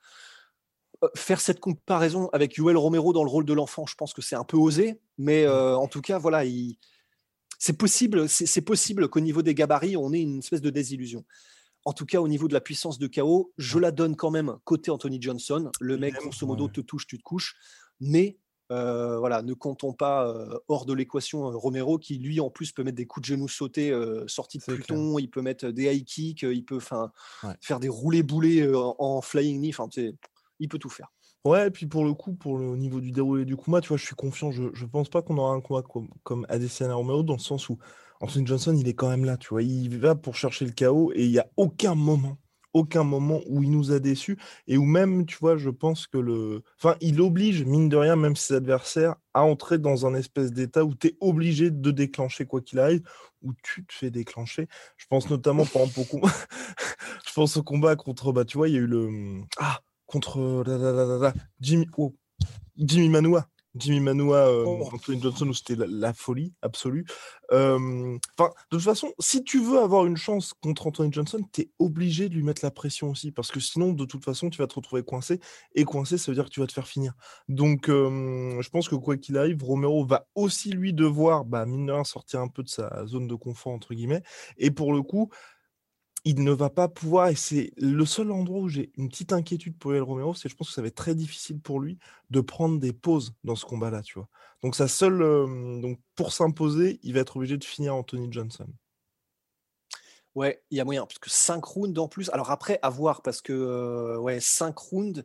faire 1.15 1.41
cette 1.41 1.61
comparaison 1.61 2.29
avec 2.33 2.57
Yoel 2.57 2.77
Romero 2.77 3.13
dans 3.13 3.25
le 3.25 3.31
rôle 3.31 3.45
de 3.45 3.53
l'enfant 3.53 3.87
je 3.87 3.95
pense 3.95 4.15
que 4.15 4.23
c'est 4.23 4.37
un 4.37 4.45
peu 4.45 4.57
osé 4.57 4.99
mais 5.19 5.47
mmh. 5.47 5.51
en 5.51 5.89
tout 5.89 6.01
cas 6.01 6.19
voilà 6.19 6.43
c'est 7.59 7.77
possible 7.77 8.29
c'est 8.31 8.63
possible 8.63 9.09
qu'au 9.09 9.21
niveau 9.21 9.43
des 9.43 9.55
gabarits 9.55 9.97
on 9.99 10.13
ait 10.15 10.23
une 10.23 10.39
espèce 10.39 10.63
de 10.63 10.71
désillusion 10.71 11.25
en 11.85 11.93
tout 11.93 12.07
cas, 12.07 12.21
au 12.21 12.29
niveau 12.29 12.49
de 12.49 12.53
la 12.53 12.61
puissance 12.61 12.99
de 12.99 13.07
KO, 13.07 13.53
je 13.57 13.79
la 13.79 13.91
donne 13.91 14.17
quand 14.17 14.31
même 14.31 14.57
côté 14.65 14.91
Anthony 14.91 15.21
Johnson. 15.21 15.71
Le 15.81 15.97
mec, 15.97 16.15
grosso 16.15 16.47
modo, 16.47 16.69
te 16.69 16.81
touche, 16.81 17.07
tu 17.07 17.19
te 17.19 17.23
couches. 17.23 17.57
Mais 18.01 18.39
euh, 18.71 19.19
voilà, 19.19 19.43
ne 19.43 19.53
comptons 19.53 19.93
pas 19.93 20.29
euh, 20.29 20.57
hors 20.69 20.87
de 20.87 20.93
l'équation 20.93 21.49
euh, 21.49 21.57
Romero 21.57 21.99
qui 21.99 22.19
lui 22.19 22.39
en 22.39 22.51
plus 22.51 22.71
peut 22.71 22.85
mettre 22.85 22.97
des 22.97 23.07
coups 23.07 23.29
de 23.29 23.35
genoux 23.35 23.49
sautés 23.49 23.93
sortis 24.27 24.59
de 24.59 24.65
Pluton, 24.65 25.19
il 25.19 25.29
peut 25.29 25.43
mettre 25.43 25.69
des 25.69 25.93
high 25.93 26.05
kicks, 26.05 26.43
il 26.43 26.65
peut 26.65 26.81
faire 27.61 27.81
des 27.81 27.89
roulés 27.89 28.23
boulés 28.23 28.71
en, 28.75 29.21
flying 29.21 29.59
knee, 29.59 29.75
il 30.61 30.69
peut 30.69 30.79
tout 30.79 30.91
faire. 30.91 31.09
Ouais, 31.45 31.69
et 31.69 31.71
puis 31.71 31.87
pour 31.87 32.05
le 32.05 32.13
coup, 32.13 32.35
pour 32.35 32.59
le, 32.59 32.67
au 32.67 32.77
niveau 32.77 33.01
du 33.01 33.13
déroulé 33.13 33.47
du 33.47 33.57
combat, 33.57 33.81
tu 33.81 33.89
vois, 33.89 33.97
je 33.97 34.05
suis 34.05 34.15
confiant. 34.15 34.51
Je, 34.53 34.65
ne 34.65 34.87
pense 34.87 35.09
pas 35.09 35.23
qu'on 35.23 35.39
aura 35.39 35.55
un 35.55 35.63
combat 35.63 35.83
comme, 35.83 36.11
comme 36.23 36.45
Adesanya 36.51 36.95
Romero 36.95 37.23
dans 37.23 37.33
le 37.33 37.39
sens 37.39 37.71
où 37.71 37.79
Anthony 38.21 38.47
Johnson, 38.47 38.77
il 38.77 38.87
est 38.87 38.95
quand 38.95 39.09
même 39.09 39.25
là, 39.25 39.37
tu 39.37 39.49
vois. 39.49 39.63
Il 39.63 39.99
va 39.99 40.15
pour 40.15 40.37
chercher 40.37 40.67
le 40.67 40.73
chaos 40.73 41.11
et 41.15 41.25
il 41.25 41.31
n'y 41.31 41.39
a 41.39 41.49
aucun 41.57 41.95
moment, 41.95 42.37
aucun 42.75 43.03
moment 43.03 43.41
où 43.47 43.63
il 43.63 43.71
nous 43.71 43.93
a 43.93 43.99
déçus 43.99 44.39
et 44.67 44.77
où 44.77 44.85
même, 44.85 45.25
tu 45.25 45.39
vois, 45.39 45.57
je 45.57 45.71
pense 45.71 46.07
que 46.07 46.19
le. 46.19 46.63
Enfin, 46.79 46.97
il 47.01 47.21
oblige, 47.23 47.65
mine 47.65 47.89
de 47.89 47.97
rien, 47.97 48.17
même 48.17 48.37
ses 48.37 48.55
adversaires, 48.55 49.17
à 49.33 49.43
entrer 49.43 49.79
dans 49.79 50.07
un 50.07 50.15
espèce 50.15 50.53
d'état 50.53 50.85
où 50.85 50.95
tu 50.95 51.09
es 51.09 51.17
obligé 51.21 51.71
de 51.71 51.91
déclencher 51.91 52.45
quoi 52.45 52.61
qu'il 52.61 52.79
arrive, 52.79 53.03
où 53.43 53.53
tu 53.63 53.87
te 53.87 53.95
fais 53.95 54.11
déclencher. 54.11 54.69
Je 54.99 55.07
pense 55.07 55.31
notamment, 55.31 55.65
par 55.65 55.83
exemple, 55.83 56.01
au 56.01 56.05
combat... 56.05 56.29
je 57.27 57.33
pense 57.33 57.57
au 57.57 57.63
combat 57.63 57.97
contre, 57.97 58.33
bah, 58.33 58.45
tu 58.45 58.59
vois, 58.59 58.69
il 58.69 58.75
y 58.75 58.79
a 58.79 58.81
eu 58.81 58.87
le. 58.87 59.41
Ah, 59.59 59.81
contre 60.05 60.63
Jimmy, 61.61 61.87
oh, 61.97 62.15
Jimmy 62.77 63.09
Manoa. 63.09 63.49
Jimmy 63.75 64.01
Manoa, 64.01 64.49
euh, 64.49 64.65
oh. 64.67 64.89
Anthony 64.93 65.21
Johnson, 65.21 65.49
où 65.49 65.55
c'était 65.55 65.77
la, 65.77 66.13
folie 66.13 66.53
absolue. 66.63 67.07
Enfin, 67.51 68.19
de 68.39 68.77
toute 68.77 68.83
façon, 68.83 69.13
si 69.19 69.45
tu 69.45 69.61
veux 69.61 69.79
avoir 69.79 70.07
une 70.07 70.17
chance 70.17 70.55
contre 70.55 70.87
Anthony 70.87 71.13
Johnson, 71.13 71.41
tu 71.53 71.63
es 71.63 71.71
obligé 71.79 72.29
de 72.29 72.35
lui 72.35 72.43
mettre 72.43 72.65
la 72.65 72.71
pression 72.71 73.11
aussi, 73.11 73.33
parce 73.33 73.51
que 73.51 73.61
sinon, 73.61 73.93
de 73.93 74.05
toute 74.05 74.25
façon, 74.25 74.51
tu 74.51 74.59
vas 74.59 74.67
te 74.67 74.75
retrouver 74.75 75.03
coincé. 75.03 75.41
Et 75.75 75.85
coincé, 75.85 76.19
ça 76.19 76.31
veut 76.31 76.35
dire 76.35 76.45
que 76.45 76.51
tu 76.51 76.61
vas 76.61 76.67
te 76.67 76.73
faire 76.73 76.89
finir. 76.89 77.15
Donc, 77.49 77.87
je 77.89 78.69
pense 78.71 78.89
que 78.89 78.97
quoi 78.97 79.17
qu'il 79.17 79.37
arrive, 79.37 79.63
Romero 79.63 80.05
va 80.05 80.27
aussi 80.35 80.71
lui 80.71 80.93
devoir, 80.93 81.45
bah, 81.45 81.67
mine 81.67 81.87
de 81.87 81.93
rien, 81.93 82.05
sortir 82.05 82.41
un 82.41 82.49
peu 82.49 82.63
de 82.63 82.69
sa 82.69 83.07
zone 83.07 83.27
de 83.27 83.35
confort, 83.35 83.73
entre 83.73 83.95
guillemets. 83.95 84.23
Et 84.59 84.71
pour 84.71 84.93
le 84.93 85.03
coup, 85.03 85.31
il 86.25 86.43
ne 86.43 86.53
va 86.53 86.71
pas 86.71 86.89
pouvoir, 86.89 87.29
et 87.29 87.35
c'est 87.35 87.73
le 87.77 88.05
seul 88.05 88.31
endroit 88.31 88.61
où 88.61 88.69
j'ai 88.69 88.93
une 88.97 89.09
petite 89.09 89.33
inquiétude 89.33 89.77
pour 89.79 89.95
El 89.95 90.03
Romero, 90.03 90.35
c'est 90.35 90.49
je 90.49 90.57
pense 90.57 90.69
que 90.69 90.75
ça 90.75 90.83
va 90.83 90.89
être 90.89 90.95
très 90.95 91.15
difficile 91.15 91.61
pour 91.61 91.81
lui 91.81 91.99
de 92.31 92.41
prendre 92.41 92.79
des 92.79 92.93
pauses 92.93 93.35
dans 93.45 93.57
ce 93.57 93.65
combat-là, 93.65 94.03
tu 94.03 94.19
vois. 94.19 94.29
Donc 94.63 94.75
sa 94.75 94.89
seule, 94.89 95.19
donc 95.81 95.99
pour 96.15 96.33
s'imposer, 96.33 97.01
il 97.03 97.15
va 97.15 97.21
être 97.21 97.37
obligé 97.37 97.57
de 97.57 97.65
finir 97.65 97.95
Anthony 97.95 98.31
Johnson. 98.31 98.69
Ouais, 100.35 100.63
il 100.71 100.79
y 100.79 100.81
a 100.81 100.85
moyen, 100.85 101.07
parce 101.07 101.19
que 101.19 101.31
5 101.31 101.65
rounds 101.65 101.99
en 101.99 102.09
plus. 102.09 102.31
Alors 102.31 102.51
après, 102.51 102.79
à 102.83 102.91
voir, 102.91 103.23
parce 103.23 103.41
que 103.41 103.53
euh, 103.53 104.19
ouais, 104.19 104.41
5 104.41 104.77
rounds. 104.79 105.25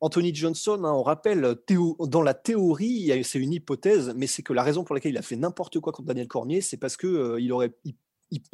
Anthony 0.00 0.34
Johnson, 0.34 0.84
hein, 0.84 0.92
on 0.92 1.02
rappelle, 1.02 1.56
dans 2.00 2.22
la 2.22 2.34
théorie, 2.34 3.10
c'est 3.24 3.38
une 3.38 3.52
hypothèse, 3.54 4.12
mais 4.14 4.26
c'est 4.26 4.42
que 4.42 4.52
la 4.52 4.62
raison 4.62 4.84
pour 4.84 4.94
laquelle 4.94 5.12
il 5.12 5.18
a 5.18 5.22
fait 5.22 5.36
n'importe 5.36 5.80
quoi 5.80 5.92
contre 5.92 6.08
Daniel 6.08 6.28
Cormier, 6.28 6.60
c'est 6.60 6.76
parce 6.76 6.98
que 6.98 7.06
euh, 7.06 7.40
il 7.40 7.50
aurait, 7.50 7.72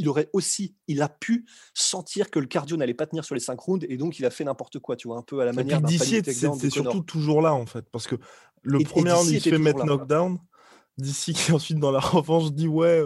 aurait 0.06 0.28
aussi, 0.32 0.76
il 0.87 1.02
a 1.02 1.08
pu 1.08 1.46
sentir 1.74 2.30
que 2.30 2.38
le 2.38 2.46
cardio 2.46 2.76
n'allait 2.76 2.94
pas 2.94 3.06
tenir 3.06 3.24
sur 3.24 3.35
les 3.35 3.40
5 3.40 3.58
rounds, 3.58 3.87
et 3.88 3.96
donc 3.96 4.18
il 4.18 4.26
a 4.26 4.30
fait 4.30 4.44
n'importe 4.44 4.78
quoi, 4.78 4.96
tu 4.96 5.08
vois, 5.08 5.18
un 5.18 5.22
peu 5.22 5.40
à 5.40 5.44
la 5.44 5.52
manière 5.52 5.80
d'un 5.80 5.88
C'est 5.88 6.70
surtout 6.70 7.00
toujours 7.00 7.42
là, 7.42 7.54
en 7.54 7.66
fait, 7.66 7.87
parce 7.90 8.06
que 8.06 8.16
le 8.62 8.80
premier 8.80 9.12
round, 9.12 9.28
il 9.28 9.40
se 9.40 9.48
fait 9.48 9.58
mettre 9.58 9.85
knockdown. 9.85 10.38
D'ici 10.98 11.32
qui 11.32 11.52
ensuite 11.52 11.78
dans 11.78 11.90
la 11.90 12.00
revanche 12.00 12.52
dit 12.52 12.68
ouais, 12.68 13.02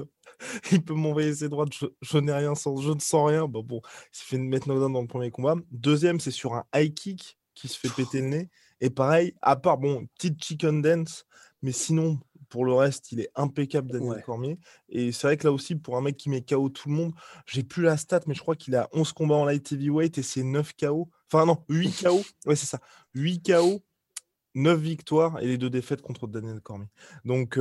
il 0.72 0.82
peut 0.82 0.94
m'envoyer 0.94 1.34
ses 1.34 1.48
droites, 1.48 1.70
je, 2.02 2.18
n'ai 2.18 2.32
rien 2.32 2.54
sans, 2.54 2.76
je 2.76 2.92
ne 2.92 2.98
sens 2.98 3.28
rien. 3.28 3.46
Bah 3.46 3.60
bon, 3.64 3.80
il 4.12 4.18
s'est 4.18 4.24
fait 4.24 4.38
mettre 4.38 4.68
knockdown 4.68 4.92
dans 4.92 5.02
le 5.02 5.06
premier 5.06 5.30
combat. 5.30 5.54
Deuxième, 5.70 6.20
c'est 6.20 6.30
sur 6.30 6.54
un 6.54 6.64
high 6.74 6.92
kick 6.92 7.38
qui 7.54 7.68
se 7.68 7.78
fait 7.78 7.88
péter 7.88 8.20
le 8.20 8.28
nez. 8.28 8.50
Et 8.80 8.90
pareil, 8.90 9.34
à 9.40 9.56
part, 9.56 9.78
bon, 9.78 10.06
petite 10.16 10.42
chicken 10.42 10.82
dance, 10.82 11.24
mais 11.62 11.72
sinon, 11.72 12.20
pour 12.56 12.64
le 12.64 12.72
reste, 12.72 13.12
il 13.12 13.20
est 13.20 13.28
impeccable, 13.34 13.92
Daniel 13.92 14.22
Cormier. 14.22 14.58
Et 14.88 15.12
c'est 15.12 15.26
vrai 15.26 15.36
que 15.36 15.46
là 15.46 15.52
aussi, 15.52 15.74
pour 15.74 15.98
un 15.98 16.00
mec 16.00 16.16
qui 16.16 16.30
met 16.30 16.40
KO 16.40 16.70
tout 16.70 16.88
le 16.88 16.94
monde, 16.94 17.12
j'ai 17.44 17.62
plus 17.62 17.82
la 17.82 17.98
stat, 17.98 18.20
mais 18.26 18.32
je 18.32 18.40
crois 18.40 18.56
qu'il 18.56 18.74
a 18.76 18.88
11 18.94 19.12
combats 19.12 19.34
en 19.34 19.44
light 19.44 19.70
heavyweight 19.70 20.16
et 20.16 20.22
c'est 20.22 20.42
9 20.42 20.72
KO. 20.74 21.10
Enfin, 21.30 21.44
non, 21.44 21.62
8 21.68 22.02
KO. 22.04 22.22
Ouais, 22.46 22.56
c'est 22.56 22.64
ça. 22.64 22.80
8 23.12 23.42
KO, 23.42 23.82
9 24.54 24.80
victoires 24.80 25.38
et 25.42 25.46
les 25.46 25.58
deux 25.58 25.68
défaites 25.68 26.00
contre 26.00 26.26
Daniel 26.28 26.62
Cormier. 26.62 26.88
Donc. 27.26 27.60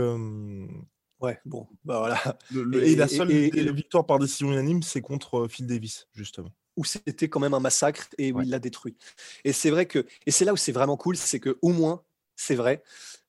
Ouais, 1.19 1.39
bon, 1.43 1.67
bah 1.83 1.99
voilà. 1.99 2.37
et, 2.81 2.95
la 2.95 3.09
seule 3.09 3.29
victoire 3.73 4.05
par 4.05 4.17
décision 4.17 4.49
unanime, 4.53 4.81
c'est 4.81 5.01
contre 5.01 5.47
Phil 5.49 5.67
Davis, 5.67 6.07
justement 6.13 6.51
où 6.77 6.83
c'était 6.83 7.29
quand 7.29 7.39
même 7.39 7.53
un 7.53 7.61
massacre 7.61 8.09
et 8.17 8.33
où 8.33 8.41
il 8.41 8.49
l'a 8.49 8.59
détruit. 8.59 8.97
Et 9.45 9.53
c'est 9.53 9.69
vrai 9.69 9.85
que, 9.85 10.05
et 10.25 10.31
c'est 10.31 10.43
là 10.43 10.51
où 10.51 10.57
c'est 10.57 10.73
vraiment 10.73 10.97
cool, 10.97 11.15
c'est 11.15 11.39
que 11.39 11.57
au 11.61 11.69
moins, 11.69 12.03
c'est 12.35 12.55
vrai, 12.55 12.83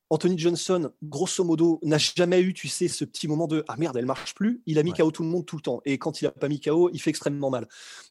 Anthony 0.09 0.39
Johnson, 0.39 0.93
grosso 1.03 1.43
modo, 1.43 1.81
n'a 1.83 1.99
jamais 1.99 2.41
eu, 2.41 2.55
tu 2.55 2.69
sais, 2.69 2.89
ce 2.89 3.05
petit 3.05 3.27
moment 3.27 3.49
de 3.49 3.65
ah 3.67 3.77
merde, 3.77 3.97
elle 3.97 4.07
marche 4.07 4.35
plus. 4.35 4.63
Il 4.67 4.79
a 4.79 4.83
mis 4.83 4.93
KO 4.93 5.11
tout 5.11 5.25
le 5.25 5.29
monde 5.29 5.47
tout 5.47 5.57
le 5.57 5.63
temps. 5.63 5.81
Et 5.85 5.99
quand 5.99 6.21
il 6.21 6.27
a 6.27 6.31
pas 6.31 6.49
mis 6.49 6.61
KO, 6.61 6.91
il 6.93 7.01
fait 7.01 7.11
extrêmement 7.11 7.51
mal. 7.51 7.67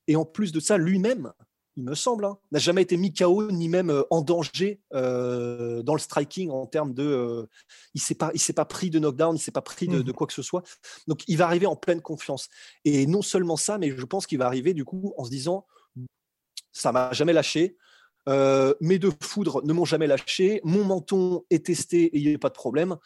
Et 0.08 0.16
en 0.16 0.26
plus 0.26 0.52
de 0.52 0.60
ça, 0.60 0.78
lui-même, 0.78 1.32
il 1.78 1.84
me 1.84 1.96
semble, 1.96 2.26
hein, 2.26 2.38
n'a 2.52 2.60
jamais 2.60 2.82
été 2.82 2.96
mis 2.98 3.14
KO 3.14 3.52
ni 3.52 3.70
même 3.70 3.90
euh, 3.90 4.04
en 4.10 4.22
danger 4.22 4.82
euh, 4.94 5.84
dans 5.84 5.94
le 5.94 6.00
striking 6.00 6.50
en 6.50 6.66
termes 6.66 6.94
de. 6.94 7.04
Euh, 7.04 7.50
il 7.94 8.02
s'est 8.02 8.16
pas, 8.16 8.32
il 8.34 8.40
s'est 8.40 8.54
pas 8.54 8.66
pris 8.66 8.90
de 8.90 9.00
knockdown, 9.00 9.36
il 9.36 9.40
s'est 9.40 9.52
pas 9.52 9.62
pris 9.62 9.88
de, 9.88 10.00
mmh. 10.00 10.14
quoi 10.14 10.28
que 10.28 10.34
ce 10.34 10.42
soit. 10.42 10.64
Donc 11.08 11.24
il 11.28 11.38
va 11.38 11.46
arriver 11.46 11.66
en 11.66 11.76
pleine 11.76 12.02
confiance. 12.02 12.50
Et 12.86 13.08
non 13.08 13.22
seulement 13.22 13.58
ça, 13.58 13.78
mais 13.78 13.96
je 13.96 14.06
pense 14.06 14.26
qu'il 14.26 14.38
va 14.38 14.46
arriver 14.46 14.74
du 14.74 14.86
coup 14.86 15.14
en 15.18 15.26
se 15.26 15.30
disant, 15.30 15.66
ça 16.72 16.92
m'a 16.92 17.12
jamais 17.14 17.34
lâché. 17.34 17.78
Mes 18.28 19.00
deux 19.00 19.14
foudres 19.22 19.64
ne 19.64 19.74
m'ont 19.74 19.86
jamais 19.86 20.08
lâché. 20.08 20.62
Mon 20.64 20.84
menton 20.84 21.44
est 21.50 21.66
testé 21.66 22.06
et 22.06 22.18
il 22.18 22.28
n'y 22.30 22.36
a 22.36 22.40
pas 22.40 22.50
de 22.50 22.56
problème. 22.56 22.98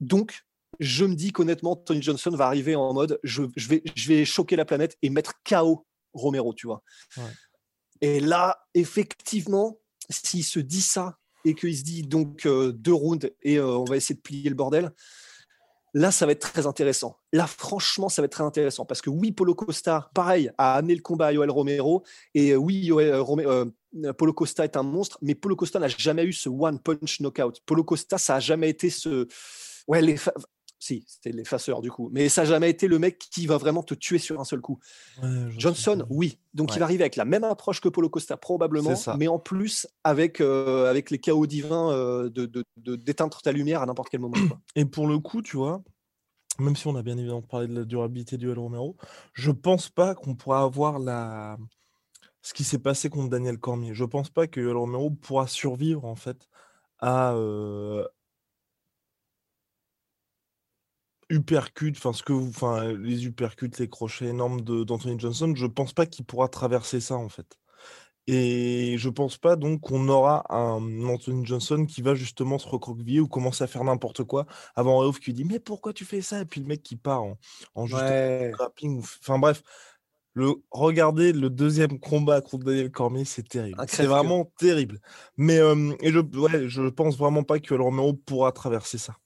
Donc 0.00 0.44
je 0.78 1.04
me 1.04 1.14
dis 1.14 1.32
qu'honnêtement, 1.32 1.76
Tony 1.76 2.02
Johnson 2.02 2.30
va 2.30 2.46
arriver 2.46 2.74
en 2.74 2.92
mode, 2.94 3.18
je, 3.22 3.42
vais, 3.56 3.82
je 3.94 4.08
vais 4.08 4.24
choquer 4.24 4.56
la 4.56 4.64
planète 4.64 4.96
et 5.02 5.10
mettre 5.10 5.34
KO 5.48 5.86
Romero, 6.12 6.54
tu 6.54 6.66
vois. 6.66 6.82
Et 8.00 8.20
là, 8.20 8.66
effectivement, 8.74 9.78
s'il 10.08 10.44
se 10.44 10.58
dit 10.58 10.82
ça 10.82 11.18
et 11.44 11.54
qu'il 11.54 11.76
se 11.76 11.82
dit 11.82 12.02
donc 12.02 12.46
euh, 12.46 12.72
deux 12.72 12.94
rounds 12.94 13.30
et 13.42 13.56
euh, 13.58 13.76
on 13.78 13.84
va 13.84 13.96
essayer 13.96 14.14
de 14.14 14.20
plier 14.20 14.48
le 14.48 14.54
bordel, 14.54 14.90
là, 15.92 16.10
ça 16.10 16.24
va 16.24 16.32
être 16.32 16.52
très 16.52 16.66
intéressant. 16.66 17.18
Là, 17.32 17.46
franchement, 17.46 18.08
ça 18.08 18.22
va 18.22 18.26
être 18.26 18.32
très 18.32 18.44
intéressant 18.44 18.84
parce 18.84 19.02
que 19.02 19.10
oui, 19.10 19.32
Polo 19.32 19.54
Costa, 19.54 20.10
pareil, 20.14 20.50
a 20.56 20.74
amené 20.74 20.94
le 20.94 21.02
combat 21.02 21.26
à 21.26 21.32
Yoel 21.32 21.50
Romero. 21.50 22.04
Et 22.34 22.52
euh, 22.52 22.56
oui, 22.56 22.76
Yoel, 22.76 23.20
Polo 24.16 24.32
Costa 24.32 24.64
est 24.64 24.76
un 24.76 24.82
monstre, 24.82 25.18
mais 25.22 25.34
Polo 25.34 25.56
Costa 25.56 25.78
n'a 25.78 25.88
jamais 25.88 26.24
eu 26.24 26.32
ce 26.32 26.48
one 26.48 26.78
punch 26.78 27.20
knockout. 27.20 27.60
Polo 27.66 27.84
Costa, 27.84 28.18
ça 28.18 28.36
a 28.36 28.40
jamais 28.40 28.70
été 28.70 28.90
ce. 28.90 29.26
Ouais, 29.88 30.00
les 30.00 30.16
si, 30.80 31.04
c'était 31.06 31.30
l'effaceur 31.30 31.82
du 31.82 31.90
coup. 31.90 32.08
Mais 32.10 32.28
ça 32.28 32.42
n'a 32.42 32.48
jamais 32.48 32.70
été 32.70 32.88
le 32.88 32.98
mec 32.98 33.18
qui 33.18 33.46
va 33.46 33.58
vraiment 33.58 33.82
te 33.82 33.94
tuer 33.94 34.18
sur 34.18 34.40
un 34.40 34.44
seul 34.44 34.60
coup. 34.60 34.80
Johnson, 35.56 36.06
oui. 36.08 36.38
Donc 36.54 36.74
il 36.74 36.78
va 36.78 36.86
arriver 36.86 37.04
avec 37.04 37.16
la 37.16 37.26
même 37.26 37.44
approche 37.44 37.80
que 37.80 37.88
Polo 37.88 38.08
Costa, 38.08 38.36
probablement, 38.36 38.94
mais 39.18 39.28
en 39.28 39.38
plus 39.38 39.86
avec, 40.02 40.40
euh, 40.40 40.90
avec 40.90 41.10
les 41.10 41.18
chaos 41.18 41.46
divins 41.46 41.92
euh, 41.92 42.30
de, 42.30 42.64
d'éteindre 42.76 43.40
ta 43.42 43.52
lumière 43.52 43.82
à 43.82 43.86
n'importe 43.86 44.08
quel 44.08 44.20
moment. 44.20 44.34
Et 44.74 44.86
pour 44.86 45.06
le 45.06 45.18
coup, 45.18 45.42
tu 45.42 45.56
vois, 45.56 45.82
même 46.58 46.76
si 46.76 46.86
on 46.86 46.96
a 46.96 47.02
bien 47.02 47.16
évidemment 47.18 47.42
parlé 47.42 47.68
de 47.68 47.74
la 47.74 47.84
durabilité 47.84 48.38
du 48.38 48.50
El 48.50 48.58
Romero, 48.58 48.96
je 49.34 49.50
pense 49.50 49.90
pas 49.90 50.14
qu'on 50.14 50.34
pourra 50.34 50.62
avoir 50.62 50.98
la... 50.98 51.58
ce 52.42 52.54
qui 52.54 52.64
s'est 52.64 52.78
passé 52.78 53.10
contre 53.10 53.30
Daniel 53.30 53.58
Cormier. 53.58 53.94
Je 53.94 54.04
pense 54.04 54.30
pas 54.30 54.46
que 54.46 54.60
Romero 54.72 55.10
pourra 55.10 55.46
survivre 55.46 56.04
en 56.04 56.16
fait 56.16 56.48
à, 56.98 57.34
euh, 57.34 58.06
uppercut, 61.30 61.94
enfin 61.96 62.12
ce 62.12 62.22
que 62.22 62.32
enfin 62.32 62.92
les 62.92 63.24
uppercuts, 63.24 63.70
les 63.78 63.88
crochets 63.88 64.26
énormes 64.26 64.60
d'Anthony 64.62 65.18
Johnson, 65.18 65.52
je 65.54 65.66
pense 65.66 65.92
pas 65.92 66.06
qu'il 66.06 66.24
pourra 66.24 66.48
traverser 66.48 67.00
ça 67.00 67.16
en 67.16 67.28
fait. 67.28 67.56
Et 68.26 68.96
je 68.98 69.08
pense 69.08 69.38
pas 69.38 69.56
donc 69.56 69.80
qu'on 69.80 70.08
aura 70.08 70.44
un 70.54 71.04
Anthony 71.04 71.44
Johnson 71.44 71.86
qui 71.86 72.02
va 72.02 72.14
justement 72.14 72.58
se 72.58 72.68
recroqueviller 72.68 73.20
ou 73.20 73.28
commencer 73.28 73.64
à 73.64 73.66
faire 73.66 73.82
n'importe 73.82 74.24
quoi 74.24 74.46
avant 74.76 74.98
Reouf 74.98 75.20
qui 75.20 75.32
dit 75.32 75.44
mais 75.44 75.58
pourquoi 75.58 75.92
tu 75.92 76.04
fais 76.04 76.20
ça? 76.20 76.40
Et 76.40 76.44
puis 76.44 76.60
le 76.60 76.66
mec 76.66 76.82
qui 76.82 76.96
part 76.96 77.22
en, 77.22 77.38
en 77.74 77.86
juste 77.86 78.04
grappling. 78.52 79.00
Enfin 79.00 79.38
bref, 79.38 79.62
le 80.34 80.54
regardez 80.70 81.32
le 81.32 81.50
deuxième 81.50 81.98
combat 81.98 82.40
contre 82.40 82.64
Daniel 82.64 82.90
Cormier, 82.90 83.24
c'est 83.24 83.48
terrible. 83.48 83.82
C'est 83.88 84.06
vraiment 84.06 84.52
terrible. 84.58 85.00
Mais 85.36 85.56
et 86.00 86.12
je 86.12 86.20
ouais, 86.38 86.68
je 86.68 86.88
pense 86.88 87.16
vraiment 87.16 87.42
pas 87.42 87.58
que 87.58 87.74
Romero 87.74 88.14
pourra 88.14 88.52
traverser 88.52 88.98
ça. 88.98 89.16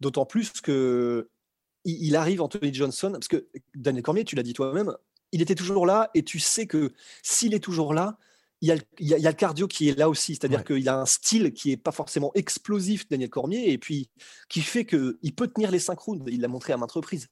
D'autant 0.00 0.26
plus 0.26 0.50
que 0.60 1.28
il 1.84 2.16
arrive 2.16 2.40
Anthony 2.40 2.72
Johnson, 2.72 3.10
parce 3.12 3.28
que 3.28 3.46
Daniel 3.74 4.02
Cormier, 4.02 4.24
tu 4.24 4.36
l'as 4.36 4.42
dit 4.42 4.54
toi-même, 4.54 4.94
il 5.32 5.42
était 5.42 5.54
toujours 5.54 5.84
là 5.84 6.10
et 6.14 6.22
tu 6.22 6.38
sais 6.38 6.66
que 6.66 6.92
s'il 7.22 7.52
est 7.54 7.60
toujours 7.60 7.92
là, 7.92 8.16
il 8.60 8.68
y, 9.00 9.12
a, 9.12 9.30
le 9.30 9.36
cardio 9.36 9.68
qui 9.68 9.90
est 9.90 9.98
là 9.98 10.08
aussi, 10.08 10.36
c'est-à-dire 10.36 10.64
qu'il 10.64 10.88
a 10.88 10.98
un 10.98 11.04
style 11.04 11.52
qui 11.52 11.72
est 11.72 11.76
pas 11.76 11.92
forcément 11.92 12.30
explosif, 12.34 13.06
Daniel 13.08 13.28
Cormier, 13.28 13.70
et 13.70 13.76
puis 13.76 14.08
qui 14.48 14.62
fait 14.62 14.86
qu'il 14.86 15.34
peut 15.36 15.48
tenir 15.48 15.70
les 15.70 15.78
cinq 15.78 15.98
rounds. 15.98 16.24
Il 16.32 16.40
l'a 16.40 16.48
montré 16.48 16.72
à 16.72 16.78
maintes 16.78 16.92
reprises. 16.92 17.28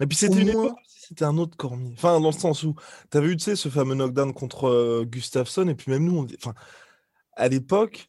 Et 0.00 0.06
puis 0.06 0.16
c'était 0.16 0.40
une 0.40 0.50
époque, 0.50 0.78
c'était 0.86 1.24
un 1.24 1.38
autre 1.38 1.56
Cormier. 1.56 1.92
Enfin, 1.94 2.20
dans 2.20 2.30
le 2.30 2.32
sens 2.32 2.62
où 2.62 2.74
tu 3.10 3.16
as 3.16 3.20
vu, 3.20 3.36
tu 3.36 3.44
sais, 3.44 3.56
ce 3.56 3.68
fameux 3.68 3.94
knockdown 3.94 4.32
contre 4.32 4.68
euh, 4.68 5.04
Gustafsson, 5.04 5.68
et 5.68 5.74
puis 5.74 5.90
même 5.90 6.04
nous, 6.04 6.18
on... 6.18 6.26
enfin, 6.36 6.54
à 7.32 7.48
l'époque, 7.48 8.08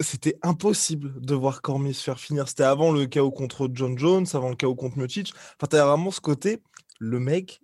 c'était 0.00 0.38
impossible 0.42 1.20
de 1.20 1.34
voir 1.34 1.62
Cormier 1.62 1.92
se 1.92 2.02
faire 2.02 2.18
finir. 2.18 2.48
C'était 2.48 2.64
avant 2.64 2.92
le 2.92 3.06
chaos 3.06 3.30
contre 3.30 3.68
John 3.72 3.98
Jones, 3.98 4.26
avant 4.32 4.48
le 4.48 4.56
chaos 4.56 4.74
contre 4.74 4.98
Miocic. 4.98 5.32
Enfin, 5.34 5.66
t'as 5.68 5.86
vraiment 5.86 6.10
ce 6.10 6.20
côté, 6.20 6.62
le 6.98 7.20
mec 7.20 7.60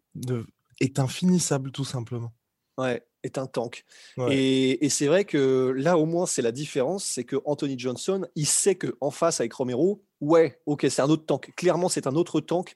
est 0.81 0.99
infinissable, 0.99 1.73
tout 1.73 1.85
simplement. 1.85 2.33
Ouais, 2.79 3.07
est 3.23 3.39
un 3.39 3.47
tank. 3.47 3.85
Et, 4.31 4.89
c'est 4.91 5.07
vrai 5.07 5.25
que 5.25 5.73
là, 5.77 5.99
au 5.99 6.05
moins, 6.05 6.27
c'est 6.27 6.43
la 6.43 6.53
différence, 6.53 7.05
c'est 7.05 7.25
que 7.25 7.37
Anthony 7.45 7.79
Johnson, 7.79 8.27
il 8.35 8.47
sait 8.47 8.75
que 8.75 8.97
en 9.01 9.11
face 9.11 9.41
avec 9.41 9.53
Romero, 9.55 10.03
ouais, 10.21 10.61
ok, 10.67 10.87
c'est 10.91 11.03
un 11.03 11.09
autre 11.09 11.25
tank. 11.25 11.53
Clairement, 11.57 11.89
c'est 11.89 12.07
un 12.07 12.15
autre 12.15 12.41
tank. 12.41 12.75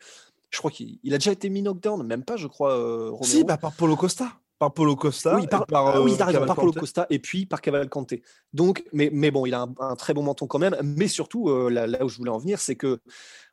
Je 0.51 0.59
crois 0.59 0.71
qu'il 0.71 0.99
a 1.07 1.19
déjà 1.19 1.33
été 1.33 1.49
mis 1.49 1.63
knockdown, 1.63 2.05
même 2.05 2.25
pas, 2.25 2.37
je 2.37 2.47
crois. 2.47 2.77
Euh, 2.77 3.11
Romero. 3.11 3.25
Si, 3.25 3.45
bah, 3.45 3.57
par 3.57 3.73
Polo 3.73 3.97
Costa 3.97 4.33
par 4.61 4.75
Polo 4.75 4.95
Costa. 4.95 5.37
Oui, 5.37 5.47
par, 5.47 5.67
par, 5.67 5.87
ah 5.87 6.03
oui, 6.03 6.13
euh, 6.13 6.45
par 6.45 6.55
Polo 6.55 6.73
Costa 6.73 7.07
et 7.09 7.19
puis 7.19 7.47
par 7.47 7.63
Cavalcante. 7.63 8.13
Donc, 8.53 8.85
mais, 8.93 9.09
mais 9.11 9.31
bon, 9.31 9.47
il 9.47 9.55
a 9.55 9.67
un, 9.79 9.97
très 9.97 10.13
bon 10.13 10.23
menton 10.23 10.47
quand 10.47 10.59
même. 10.59 10.77
Mais 10.83 11.09
surtout, 11.09 11.49
euh, 11.49 11.71
là, 11.71 12.05
où 12.05 12.11
je 12.11 12.19
voulais 12.19 12.31
en 12.31 12.37
venir, 12.37 12.61
c'est 12.61 12.77
que 12.77 13.01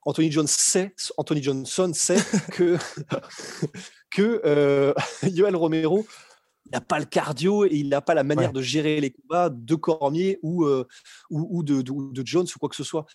Anthony, 0.03 0.29
Johnson 0.29 0.55
sait, 0.59 0.93
Anthony 1.15 1.41
Johnson 1.41 1.91
sait 1.93 2.17
que, 2.51 2.77
que 4.11 4.93
Yoel 5.23 5.55
Romero 5.55 6.05
n'a 6.73 6.81
pas 6.81 6.99
le 6.99 7.05
cardio 7.05 7.63
et 7.63 7.69
il 7.71 7.87
n'a 7.87 8.01
pas 8.01 8.13
la 8.13 8.25
manière 8.25 8.51
de 8.51 8.61
gérer 8.61 8.99
les 8.99 9.11
combats 9.11 9.49
de 9.49 9.75
Cormier 9.75 10.39
ou, 10.43 10.65
ou, 10.65 10.83
ou 11.29 11.63
de, 11.63 11.81
de, 11.81 12.25
Jones 12.25 12.47
ou 12.53 12.59
quoi 12.59 12.67
que 12.67 12.75
ce 12.75 12.83
soit. 12.83 13.05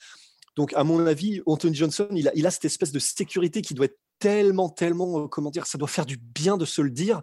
Donc, 0.56 0.72
à 0.74 0.84
mon 0.84 1.06
avis, 1.06 1.40
Anthony 1.46 1.74
Johnson, 1.74 2.08
il 2.12 2.28
a, 2.28 2.32
il 2.34 2.46
a 2.46 2.50
cette 2.50 2.64
espèce 2.64 2.92
de 2.92 2.98
sécurité 2.98 3.62
qui 3.62 3.74
doit 3.74 3.86
être 3.86 3.98
tellement, 4.18 4.68
tellement, 4.68 5.24
euh, 5.24 5.28
comment 5.28 5.50
dire, 5.50 5.66
ça 5.66 5.78
doit 5.78 5.88
faire 5.88 6.06
du 6.06 6.16
bien 6.16 6.56
de 6.56 6.64
se 6.64 6.82
le 6.82 6.90
dire. 6.90 7.22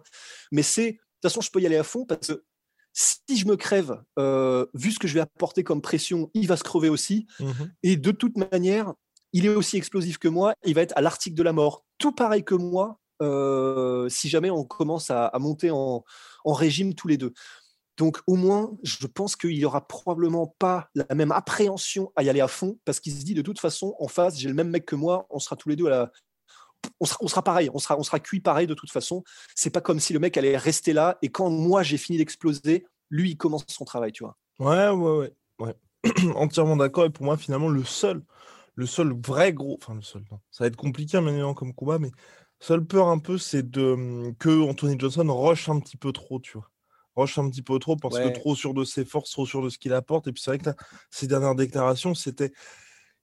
Mais 0.52 0.62
c'est, 0.62 0.92
de 0.92 0.96
toute 0.96 1.22
façon, 1.22 1.40
je 1.40 1.50
peux 1.50 1.60
y 1.60 1.66
aller 1.66 1.76
à 1.76 1.84
fond 1.84 2.04
parce 2.04 2.28
que 2.28 2.44
si 2.92 3.36
je 3.36 3.46
me 3.46 3.56
crève, 3.56 4.02
euh, 4.18 4.66
vu 4.74 4.92
ce 4.92 4.98
que 4.98 5.08
je 5.08 5.14
vais 5.14 5.20
apporter 5.20 5.64
comme 5.64 5.80
pression, 5.80 6.30
il 6.34 6.46
va 6.46 6.56
se 6.56 6.64
crever 6.64 6.88
aussi. 6.88 7.26
Mmh 7.38 7.52
Et 7.82 7.96
de 7.96 8.10
toute 8.10 8.36
manière, 8.36 8.92
il 9.32 9.46
est 9.46 9.54
aussi 9.54 9.76
explosif 9.76 10.18
que 10.18 10.28
moi. 10.28 10.54
Il 10.64 10.74
va 10.74 10.82
être 10.82 10.96
à 10.96 11.00
l'article 11.00 11.36
de 11.36 11.42
la 11.42 11.52
mort, 11.52 11.84
tout 11.98 12.12
pareil 12.12 12.44
que 12.44 12.54
moi. 12.54 12.98
Euh, 13.22 14.08
si 14.08 14.30
jamais 14.30 14.48
on 14.48 14.64
commence 14.64 15.10
à, 15.10 15.30
monter 15.38 15.70
en, 15.70 16.04
régime 16.46 16.94
tous 16.94 17.06
les 17.06 17.18
deux. 17.18 17.34
Donc 18.00 18.22
au 18.26 18.34
moins, 18.34 18.78
je 18.82 19.06
pense 19.06 19.36
qu'il 19.36 19.50
n'y 19.50 19.64
aura 19.66 19.86
probablement 19.86 20.46
pas 20.58 20.88
la 20.94 21.14
même 21.14 21.32
appréhension 21.32 22.10
à 22.16 22.22
y 22.22 22.30
aller 22.30 22.40
à 22.40 22.48
fond, 22.48 22.78
parce 22.86 22.98
qu'il 22.98 23.12
se 23.12 23.22
dit 23.26 23.34
de 23.34 23.42
toute 23.42 23.60
façon, 23.60 23.94
en 23.98 24.08
face, 24.08 24.38
j'ai 24.38 24.48
le 24.48 24.54
même 24.54 24.70
mec 24.70 24.86
que 24.86 24.96
moi, 24.96 25.26
on 25.28 25.38
sera 25.38 25.54
tous 25.54 25.68
les 25.68 25.76
deux 25.76 25.84
à 25.84 25.90
la, 25.90 26.12
on 26.98 27.04
sera, 27.04 27.18
on 27.20 27.28
sera 27.28 27.42
pareil, 27.42 27.68
on 27.74 27.78
sera, 27.78 27.98
on 27.98 28.02
sera 28.02 28.18
cuit 28.18 28.40
pareil 28.40 28.66
de 28.66 28.72
toute 28.72 28.90
façon. 28.90 29.22
C'est 29.54 29.68
pas 29.68 29.82
comme 29.82 30.00
si 30.00 30.14
le 30.14 30.18
mec 30.18 30.38
allait 30.38 30.56
rester 30.56 30.94
là 30.94 31.18
et 31.20 31.28
quand 31.28 31.50
moi 31.50 31.82
j'ai 31.82 31.98
fini 31.98 32.16
d'exploser, 32.16 32.86
lui 33.10 33.32
il 33.32 33.36
commence 33.36 33.66
son 33.68 33.84
travail, 33.84 34.12
tu 34.12 34.24
vois. 34.24 34.38
Ouais, 34.60 34.88
ouais, 34.88 35.34
ouais. 35.58 35.74
Entièrement 36.36 36.78
d'accord. 36.78 37.04
Et 37.04 37.10
pour 37.10 37.26
moi, 37.26 37.36
finalement, 37.36 37.68
le 37.68 37.84
seul, 37.84 38.22
le 38.76 38.86
seul 38.86 39.12
vrai 39.12 39.52
gros, 39.52 39.78
enfin 39.78 39.94
le 39.94 40.00
seul, 40.00 40.24
non, 40.30 40.40
ça 40.50 40.64
va 40.64 40.68
être 40.68 40.76
compliqué 40.76 41.20
maintenant 41.20 41.52
comme 41.52 41.74
combat, 41.74 41.98
mais 41.98 42.12
seule 42.60 42.82
peur 42.82 43.08
un 43.08 43.18
peu, 43.18 43.36
c'est 43.36 43.70
de 43.70 43.92
hum, 43.92 44.34
que 44.36 44.66
Anthony 44.66 44.98
Johnson 44.98 45.26
rush 45.28 45.68
un 45.68 45.80
petit 45.80 45.98
peu 45.98 46.12
trop, 46.12 46.40
tu 46.40 46.52
vois. 46.56 46.70
Rush 47.16 47.38
un 47.38 47.50
petit 47.50 47.62
peu 47.62 47.78
trop 47.78 47.96
parce 47.96 48.18
que 48.18 48.28
trop 48.28 48.54
sûr 48.54 48.74
de 48.74 48.84
ses 48.84 49.04
forces, 49.04 49.30
trop 49.30 49.46
sûr 49.46 49.62
de 49.62 49.68
ce 49.68 49.78
qu'il 49.78 49.92
apporte. 49.92 50.28
Et 50.28 50.32
puis 50.32 50.42
c'est 50.42 50.50
vrai 50.50 50.58
que 50.58 50.66
là, 50.66 50.76
ces 51.10 51.26
dernières 51.26 51.54
déclarations, 51.54 52.14
c'était, 52.14 52.52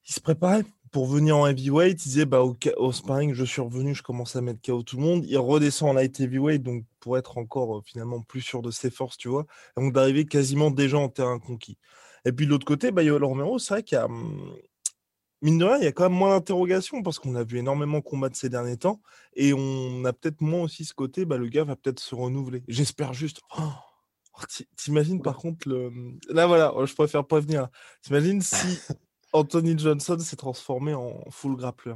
il 0.06 0.12
se 0.12 0.20
préparait 0.20 0.64
pour 0.90 1.06
venir 1.06 1.36
en 1.36 1.46
heavyweight. 1.46 2.04
Il 2.04 2.08
disait 2.08 2.26
bah 2.26 2.42
au, 2.42 2.56
au 2.76 2.92
sparring, 2.92 3.34
je 3.34 3.44
suis 3.44 3.60
revenu, 3.60 3.94
je 3.94 4.02
commence 4.02 4.36
à 4.36 4.40
mettre 4.40 4.60
KO 4.64 4.82
tout 4.82 4.96
le 4.96 5.02
monde. 5.02 5.24
Il 5.26 5.38
redescend 5.38 5.90
en 5.90 5.92
light 5.94 6.18
heavyweight, 6.20 6.62
donc 6.62 6.84
pour 7.00 7.18
être 7.18 7.38
encore 7.38 7.78
euh, 7.78 7.82
finalement 7.84 8.22
plus 8.22 8.42
sûr 8.42 8.62
de 8.62 8.70
ses 8.70 8.90
forces, 8.90 9.16
tu 9.16 9.28
vois. 9.28 9.46
donc 9.76 9.92
d'arriver 9.92 10.26
quasiment 10.26 10.70
déjà 10.70 10.98
en 10.98 11.08
terrain 11.08 11.38
conquis. 11.38 11.78
Et 12.24 12.32
puis 12.32 12.46
de 12.46 12.50
l'autre 12.50 12.66
côté, 12.66 12.90
bah, 12.90 13.02
Yoel 13.02 13.24
Romero, 13.24 13.58
c'est 13.58 13.74
vrai 13.74 13.82
qu'il 13.82 13.96
y 13.96 13.98
a 13.98 14.06
hum, 14.06 14.56
mine 15.42 15.58
de 15.58 15.64
rien, 15.64 15.78
il 15.78 15.84
y 15.84 15.86
a 15.86 15.92
quand 15.92 16.08
même 16.08 16.18
moins 16.18 16.30
d'interrogations 16.30 17.02
parce 17.02 17.18
qu'on 17.18 17.34
a 17.34 17.44
vu 17.44 17.58
énormément 17.58 18.00
combattre 18.00 18.36
ces 18.36 18.48
derniers 18.48 18.76
temps 18.76 19.00
et 19.34 19.52
on 19.54 20.04
a 20.04 20.12
peut-être 20.12 20.40
moins 20.40 20.62
aussi 20.62 20.84
ce 20.84 20.94
côté, 20.94 21.24
bah, 21.24 21.36
le 21.36 21.48
gars 21.48 21.64
va 21.64 21.76
peut-être 21.76 22.00
se 22.00 22.14
renouveler. 22.14 22.62
J'espère 22.68 23.12
juste. 23.12 23.40
Oh, 23.58 23.62
oh 24.34 24.42
T'imagines 24.76 25.22
par 25.22 25.36
contre 25.36 25.68
le. 25.68 25.92
Là 26.28 26.46
voilà, 26.46 26.72
je 26.84 26.94
préfère 26.94 27.26
prévenir. 27.26 27.68
T'imagines 28.02 28.40
si 28.42 28.78
Anthony 29.32 29.78
Johnson 29.78 30.18
s'est 30.18 30.36
transformé 30.36 30.94
en 30.94 31.22
full 31.30 31.56
grappler. 31.56 31.94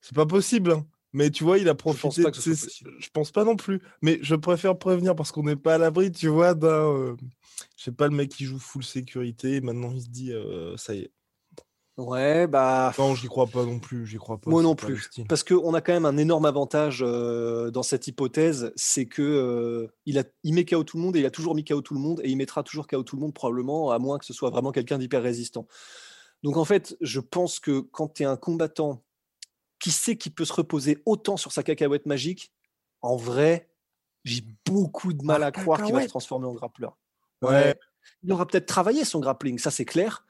C'est 0.00 0.14
pas 0.14 0.26
possible, 0.26 0.72
hein. 0.72 0.86
mais 1.14 1.30
tu 1.30 1.44
vois, 1.44 1.58
il 1.58 1.68
a 1.68 1.74
profité. 1.74 2.22
Je 2.22 2.28
pense, 2.28 2.82
je 2.98 3.08
pense 3.10 3.30
pas 3.30 3.44
non 3.44 3.56
plus, 3.56 3.80
mais 4.02 4.18
je 4.20 4.34
préfère 4.34 4.76
prévenir 4.76 5.16
parce 5.16 5.32
qu'on 5.32 5.44
n'est 5.44 5.56
pas 5.56 5.76
à 5.76 5.78
l'abri, 5.78 6.12
tu 6.12 6.28
vois, 6.28 6.52
d'un. 6.54 6.92
Euh, 6.92 7.16
je 7.78 7.84
sais 7.84 7.92
pas, 7.92 8.08
le 8.08 8.14
mec 8.14 8.30
qui 8.30 8.44
joue 8.44 8.58
full 8.58 8.84
sécurité, 8.84 9.62
maintenant 9.62 9.92
il 9.92 10.02
se 10.02 10.08
dit, 10.08 10.32
euh, 10.32 10.76
ça 10.76 10.94
y 10.94 10.98
est, 10.98 11.12
Ouais, 11.96 12.48
bah. 12.48 12.92
Non, 12.98 13.14
j'y 13.14 13.28
crois 13.28 13.46
pas 13.46 13.64
non 13.64 13.78
plus. 13.78 14.06
J'y 14.06 14.16
crois 14.16 14.38
pas. 14.38 14.50
Moi 14.50 14.62
non 14.62 14.74
plus. 14.74 15.08
Parce 15.28 15.44
qu'on 15.44 15.74
a 15.74 15.80
quand 15.80 15.92
même 15.92 16.06
un 16.06 16.16
énorme 16.16 16.44
avantage 16.44 17.04
euh, 17.06 17.70
dans 17.70 17.84
cette 17.84 18.08
hypothèse, 18.08 18.72
c'est 18.74 19.06
que 19.06 19.22
euh, 19.22 19.94
il, 20.04 20.18
a, 20.18 20.24
il 20.42 20.54
met 20.54 20.64
KO 20.64 20.82
tout 20.82 20.96
le 20.96 21.04
monde 21.04 21.14
et 21.16 21.20
il 21.20 21.26
a 21.26 21.30
toujours 21.30 21.54
mis 21.54 21.64
KO 21.64 21.82
tout 21.82 21.94
le 21.94 22.00
monde 22.00 22.20
et 22.24 22.30
il 22.30 22.36
mettra 22.36 22.64
toujours 22.64 22.88
KO 22.88 23.04
tout 23.04 23.14
le 23.14 23.22
monde 23.22 23.32
probablement, 23.32 23.92
à 23.92 23.98
moins 24.00 24.18
que 24.18 24.24
ce 24.24 24.32
soit 24.32 24.50
vraiment 24.50 24.72
quelqu'un 24.72 24.98
d'hyper 24.98 25.22
résistant. 25.22 25.68
Donc 26.42 26.56
en 26.56 26.64
fait, 26.64 26.96
je 27.00 27.20
pense 27.20 27.60
que 27.60 27.80
quand 27.80 28.14
tu 28.14 28.24
es 28.24 28.26
un 28.26 28.36
combattant 28.36 29.04
qui 29.78 29.92
sait 29.92 30.16
qu'il 30.16 30.32
peut 30.34 30.44
se 30.44 30.52
reposer 30.52 31.00
autant 31.06 31.36
sur 31.36 31.52
sa 31.52 31.62
cacahuète 31.62 32.06
magique, 32.06 32.52
en 33.02 33.16
vrai, 33.16 33.68
j'ai 34.24 34.42
beaucoup 34.66 35.12
de 35.12 35.22
mal 35.24 35.44
à 35.44 35.52
croire 35.52 35.82
qu'il 35.84 35.94
va 35.94 36.02
se 36.02 36.08
transformer 36.08 36.46
en 36.46 36.54
grappleur. 36.54 36.96
Ouais. 37.40 37.78
Il 38.24 38.32
aura 38.32 38.46
peut-être 38.46 38.66
travaillé 38.66 39.04
son 39.04 39.20
grappling, 39.20 39.58
ça 39.58 39.70
c'est 39.70 39.84
clair 39.84 40.24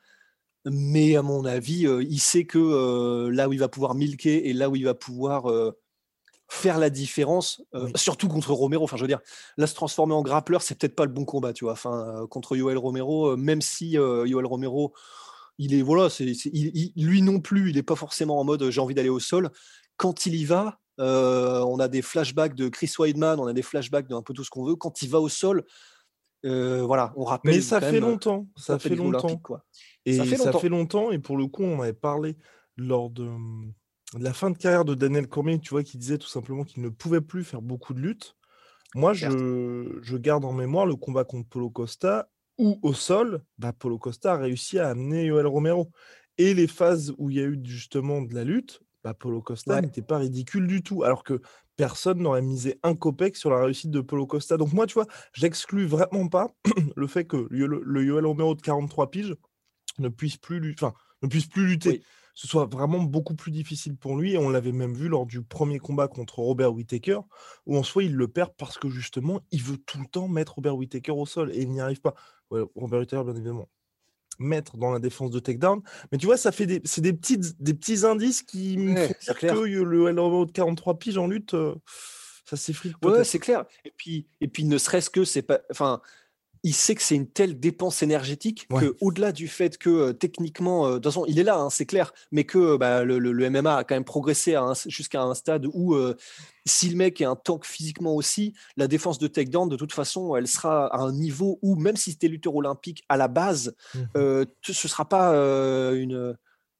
mais 0.64 1.16
à 1.16 1.22
mon 1.22 1.44
avis, 1.44 1.86
euh, 1.86 2.02
il 2.02 2.20
sait 2.20 2.44
que 2.44 2.58
euh, 2.58 3.30
là 3.30 3.48
où 3.48 3.52
il 3.52 3.58
va 3.58 3.68
pouvoir 3.68 3.94
milquer 3.94 4.48
et 4.48 4.52
là 4.52 4.70
où 4.70 4.76
il 4.76 4.84
va 4.84 4.94
pouvoir 4.94 5.50
euh, 5.50 5.72
faire 6.48 6.78
la 6.78 6.90
différence, 6.90 7.62
surtout 7.96 8.28
contre 8.28 8.52
Romero. 8.52 8.84
Enfin, 8.84 8.96
je 8.96 9.02
veux 9.02 9.08
dire, 9.08 9.20
là, 9.56 9.66
se 9.66 9.74
transformer 9.74 10.14
en 10.14 10.22
grappleur, 10.22 10.62
c'est 10.62 10.78
peut-être 10.78 10.94
pas 10.94 11.04
le 11.04 11.10
bon 11.10 11.24
combat, 11.24 11.52
tu 11.52 11.64
vois. 11.64 11.72
Enfin, 11.72 12.26
contre 12.30 12.56
Yoel 12.56 12.78
Romero, 12.78 13.36
même 13.36 13.60
si 13.60 13.92
Yoel 13.92 14.46
Romero, 14.46 14.92
il 15.58 15.74
est 15.74 15.82
voilà, 15.82 16.10
c'est, 16.10 16.24
lui 16.96 17.22
non 17.22 17.40
plus, 17.40 17.70
il 17.70 17.76
n'est 17.76 17.82
pas 17.82 17.96
forcément 17.96 18.38
en 18.38 18.44
mode 18.44 18.70
j'ai 18.70 18.80
envie 18.80 18.94
d'aller 18.94 19.08
au 19.08 19.20
sol. 19.20 19.50
Quand 19.96 20.26
il 20.26 20.34
y 20.34 20.44
va, 20.44 20.78
on 20.98 21.78
a 21.80 21.88
des 21.88 22.02
flashbacks 22.02 22.54
de 22.54 22.68
Chris 22.68 22.92
Weidman, 22.98 23.40
on 23.40 23.46
a 23.46 23.54
des 23.54 23.62
flashbacks 23.62 24.06
d'un 24.06 24.22
peu 24.22 24.34
tout 24.34 24.44
ce 24.44 24.50
qu'on 24.50 24.64
veut. 24.64 24.76
Quand 24.76 25.02
il 25.02 25.08
va 25.08 25.20
au 25.20 25.30
sol, 25.30 25.64
voilà, 26.48 27.12
on 27.16 27.24
rappelle. 27.24 27.54
Mais 27.54 27.60
ça 27.60 27.80
fait 27.80 28.00
longtemps, 28.00 28.46
ça 28.56 28.78
fait 28.78 28.94
longtemps. 28.94 29.36
Quoi. 29.36 29.64
Et 30.04 30.14
ça 30.14 30.24
fait, 30.24 30.68
longtemps. 30.68 31.10
et 31.10 31.18
pour 31.18 31.36
le 31.36 31.46
coup, 31.46 31.62
on 31.62 31.80
avait 31.80 31.92
parlé 31.92 32.36
lors 32.76 33.10
de, 33.10 33.30
la 34.18 34.32
fin 34.32 34.50
de 34.50 34.58
carrière 34.58 34.84
de 34.84 34.94
Daniel 34.94 35.28
Cormier, 35.28 35.58
tu 35.58 35.70
vois, 35.70 35.82
qui 35.82 35.96
disait 35.96 36.18
tout 36.18 36.28
simplement 36.28 36.64
qu'il 36.64 36.82
ne 36.82 36.88
pouvait 36.88 37.20
plus 37.20 37.44
faire 37.44 37.62
beaucoup 37.62 37.94
de 37.94 38.00
luttes. 38.00 38.36
Moi, 38.94 39.12
je, 39.12 39.98
je, 40.02 40.16
garde 40.16 40.44
en 40.44 40.52
mémoire 40.52 40.86
le 40.86 40.94
combat 40.94 41.24
contre 41.24 41.48
Polo 41.48 41.70
Costa, 41.70 42.28
où 42.58 42.78
au 42.82 42.92
sol, 42.92 43.42
bah, 43.58 43.72
Polo 43.72 43.98
Costa 43.98 44.34
a 44.34 44.36
réussi 44.36 44.78
à 44.78 44.88
amener 44.88 45.24
Yoel 45.24 45.46
Romero. 45.46 45.90
Et 46.36 46.54
les 46.54 46.66
phases 46.66 47.12
où 47.18 47.30
il 47.30 47.36
y 47.36 47.40
a 47.40 47.44
eu 47.44 47.60
justement 47.64 48.22
de 48.22 48.34
la 48.34 48.44
lutte, 48.44 48.80
bah, 49.04 49.12
Polo 49.12 49.42
Costa 49.42 49.82
n'était 49.82 50.02
pas 50.02 50.18
ridicule 50.18 50.66
du 50.66 50.82
tout. 50.82 51.04
Alors 51.04 51.22
que 51.22 51.42
personne 51.76 52.18
n'aurait 52.18 52.42
misé 52.42 52.80
un 52.82 52.94
copec 52.94 53.36
sur 53.36 53.50
la 53.50 53.62
réussite 53.62 53.90
de 53.90 54.00
Polo 54.00 54.26
Costa. 54.26 54.56
Donc 54.56 54.72
moi, 54.72 54.86
tu 54.86 54.94
vois, 54.94 55.06
j'exclus 55.34 55.86
vraiment 55.86 56.28
pas 56.28 56.50
le 56.96 57.06
fait 57.06 57.26
que 57.26 57.46
le, 57.50 58.04
Yoel 58.04 58.26
Romero 58.26 58.54
de 58.54 58.62
43 58.62 59.10
piges 59.10 59.36
ne 59.98 60.08
puisse 60.08 60.38
plus, 60.38 60.74
enfin, 60.78 60.94
ne 61.22 61.28
puisse 61.28 61.46
plus 61.46 61.66
lutter. 61.66 62.02
Ce 62.36 62.48
soit 62.48 62.64
vraiment 62.64 63.00
beaucoup 63.00 63.36
plus 63.36 63.52
difficile 63.52 63.96
pour 63.96 64.16
lui. 64.16 64.32
Et 64.32 64.38
on 64.38 64.48
l'avait 64.48 64.72
même 64.72 64.94
vu 64.94 65.08
lors 65.08 65.26
du 65.26 65.42
premier 65.42 65.78
combat 65.78 66.08
contre 66.08 66.38
Robert 66.38 66.72
Whittaker, 66.72 67.20
où 67.66 67.76
en 67.76 67.82
soi, 67.82 68.04
il 68.04 68.14
le 68.14 68.26
perd 68.26 68.52
parce 68.56 68.78
que 68.78 68.88
justement, 68.88 69.40
il 69.52 69.62
veut 69.62 69.76
tout 69.76 70.00
le 70.00 70.06
temps 70.06 70.28
mettre 70.28 70.54
Robert 70.54 70.76
Whittaker 70.76 71.12
au 71.12 71.26
sol 71.26 71.52
et 71.52 71.60
il 71.60 71.70
n'y 71.70 71.80
arrive 71.80 72.00
pas. 72.00 72.14
Robert 72.50 73.00
Whittaker, 73.00 73.22
bien 73.24 73.34
évidemment, 73.34 73.68
mettre 74.38 74.76
dans 74.76 74.92
la 74.92 74.98
défense 74.98 75.30
de 75.30 75.38
takedown. 75.38 75.80
Mais 76.10 76.18
tu 76.18 76.26
vois, 76.26 76.36
ça 76.36 76.52
fait 76.52 76.66
des, 76.66 76.80
c'est 76.84 77.00
des, 77.00 77.12
petites, 77.12 77.62
des 77.62 77.74
petits 77.74 78.04
indices 78.04 78.42
qui 78.42 78.76
me 78.76 78.96
font 78.96 79.14
dire 79.20 79.38
que 79.38 79.66
le 79.66 80.10
LRO 80.10 80.46
de 80.46 80.52
43 80.52 80.98
piges 80.98 81.18
en 81.18 81.26
lutte, 81.26 81.54
euh, 81.54 81.74
ça 82.44 82.56
s'effrite. 82.56 82.94
Ouais, 83.02 83.24
c'est 83.24 83.38
clair. 83.38 83.64
Et 83.84 83.92
puis, 83.96 84.26
et 84.40 84.48
puis 84.48 84.64
ne 84.64 84.78
serait-ce 84.78 85.10
que 85.10 85.24
c'est 85.24 85.42
pas. 85.42 85.60
Enfin, 85.70 86.00
il 86.64 86.72
sait 86.72 86.94
que 86.94 87.02
c'est 87.02 87.14
une 87.14 87.28
telle 87.28 87.60
dépense 87.60 88.02
énergétique 88.02 88.66
que 88.68 88.96
au-delà 89.02 89.32
du 89.32 89.48
fait 89.48 89.76
que 89.76 89.90
euh, 89.90 90.12
techniquement, 90.14 90.86
euh, 90.86 90.88
de 90.92 90.94
toute 90.94 91.04
façon, 91.04 91.26
il 91.28 91.38
est 91.38 91.44
là, 91.44 91.58
hein, 91.58 91.68
c'est 91.68 91.84
clair, 91.84 92.14
mais 92.32 92.44
que 92.44 92.78
bah, 92.78 93.04
le, 93.04 93.50
MMA 93.50 93.76
a 93.76 93.84
quand 93.84 93.94
même 93.94 94.04
progressé 94.04 94.56
jusqu'à 94.86 95.22
un 95.22 95.34
stade 95.34 95.66
où 95.74 95.94
euh, 95.94 96.16
si 96.64 96.88
le 96.88 96.96
mec 96.96 97.20
est 97.20 97.26
un 97.26 97.36
tank 97.36 97.66
physiquement 97.66 98.14
aussi, 98.14 98.54
la 98.78 98.88
défense 98.88 99.18
de 99.18 99.26
takedown, 99.26 99.68
de 99.68 99.76
toute 99.76 99.92
façon, 99.92 100.34
elle 100.36 100.48
sera 100.48 100.86
à 100.86 101.00
un 101.00 101.12
niveau 101.12 101.58
où 101.60 101.76
même 101.76 101.96
si 101.96 102.12
c'était 102.12 102.28
lutteur 102.28 102.56
olympique 102.56 103.04
à 103.10 103.18
la 103.18 103.28
base, 103.28 103.76
mmh 103.94 104.44
ce 104.62 104.88
sera 104.88 105.06
pas 105.06 105.34
une, 105.92 106.36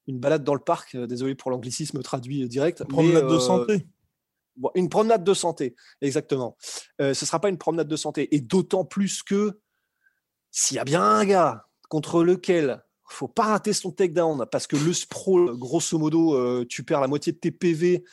une 0.07 0.18
balade 0.18 0.44
dans 0.44 0.55
le 0.55 0.61
parc. 0.61 0.97
désolé 0.97 1.35
pour 1.35 1.51
l'anglicisme 1.51 2.03
traduit 2.03 2.49
direct. 2.49 2.81
Une 2.81 2.87
promenade 2.87 3.29
de 3.29 3.38
santé. 3.38 3.87
une 4.75 4.88
promenade 4.88 5.25
de 5.25 5.35
santé, 5.35 5.75
exactement. 6.01 6.57
ce 6.99 7.09
ne 7.09 7.12
sera 7.12 7.40
pas 7.40 7.51
une 7.51 7.59
promenade 7.59 7.88
de 7.88 7.97
santé. 7.97 8.35
Et 8.35 8.40
d'autant 8.40 8.85
plus 8.87 9.23
que 9.23 9.61
s'il 10.55 10.77
y 10.77 10.79
a 10.79 10.85
bien 10.85 11.03
un 11.03 11.25
gars 11.25 11.67
contre 11.88 12.23
lequel 12.23 12.81
faut 13.07 13.29
pas 13.29 13.45
rater 13.45 13.73
son 13.73 13.90
takedown 13.90 14.47
parce 14.51 14.67
que 14.67 14.77
le 14.77 14.93
sprawl, 14.93 15.57
grosso 15.57 15.99
modo, 15.99 16.35
euh, 16.35 16.64
tu 16.69 16.85
perds 16.85 17.01
la 17.01 17.09
moitié 17.09 17.33
de 17.33 17.38
tes 17.38 17.51
PV, 17.51 18.05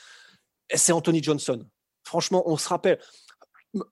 c'est 0.74 0.92
Anthony 0.92 1.24
Johnson. 1.24 1.68
Franchement, 2.04 2.44
on 2.46 2.58
se 2.58 2.68
rappelle, 2.68 3.00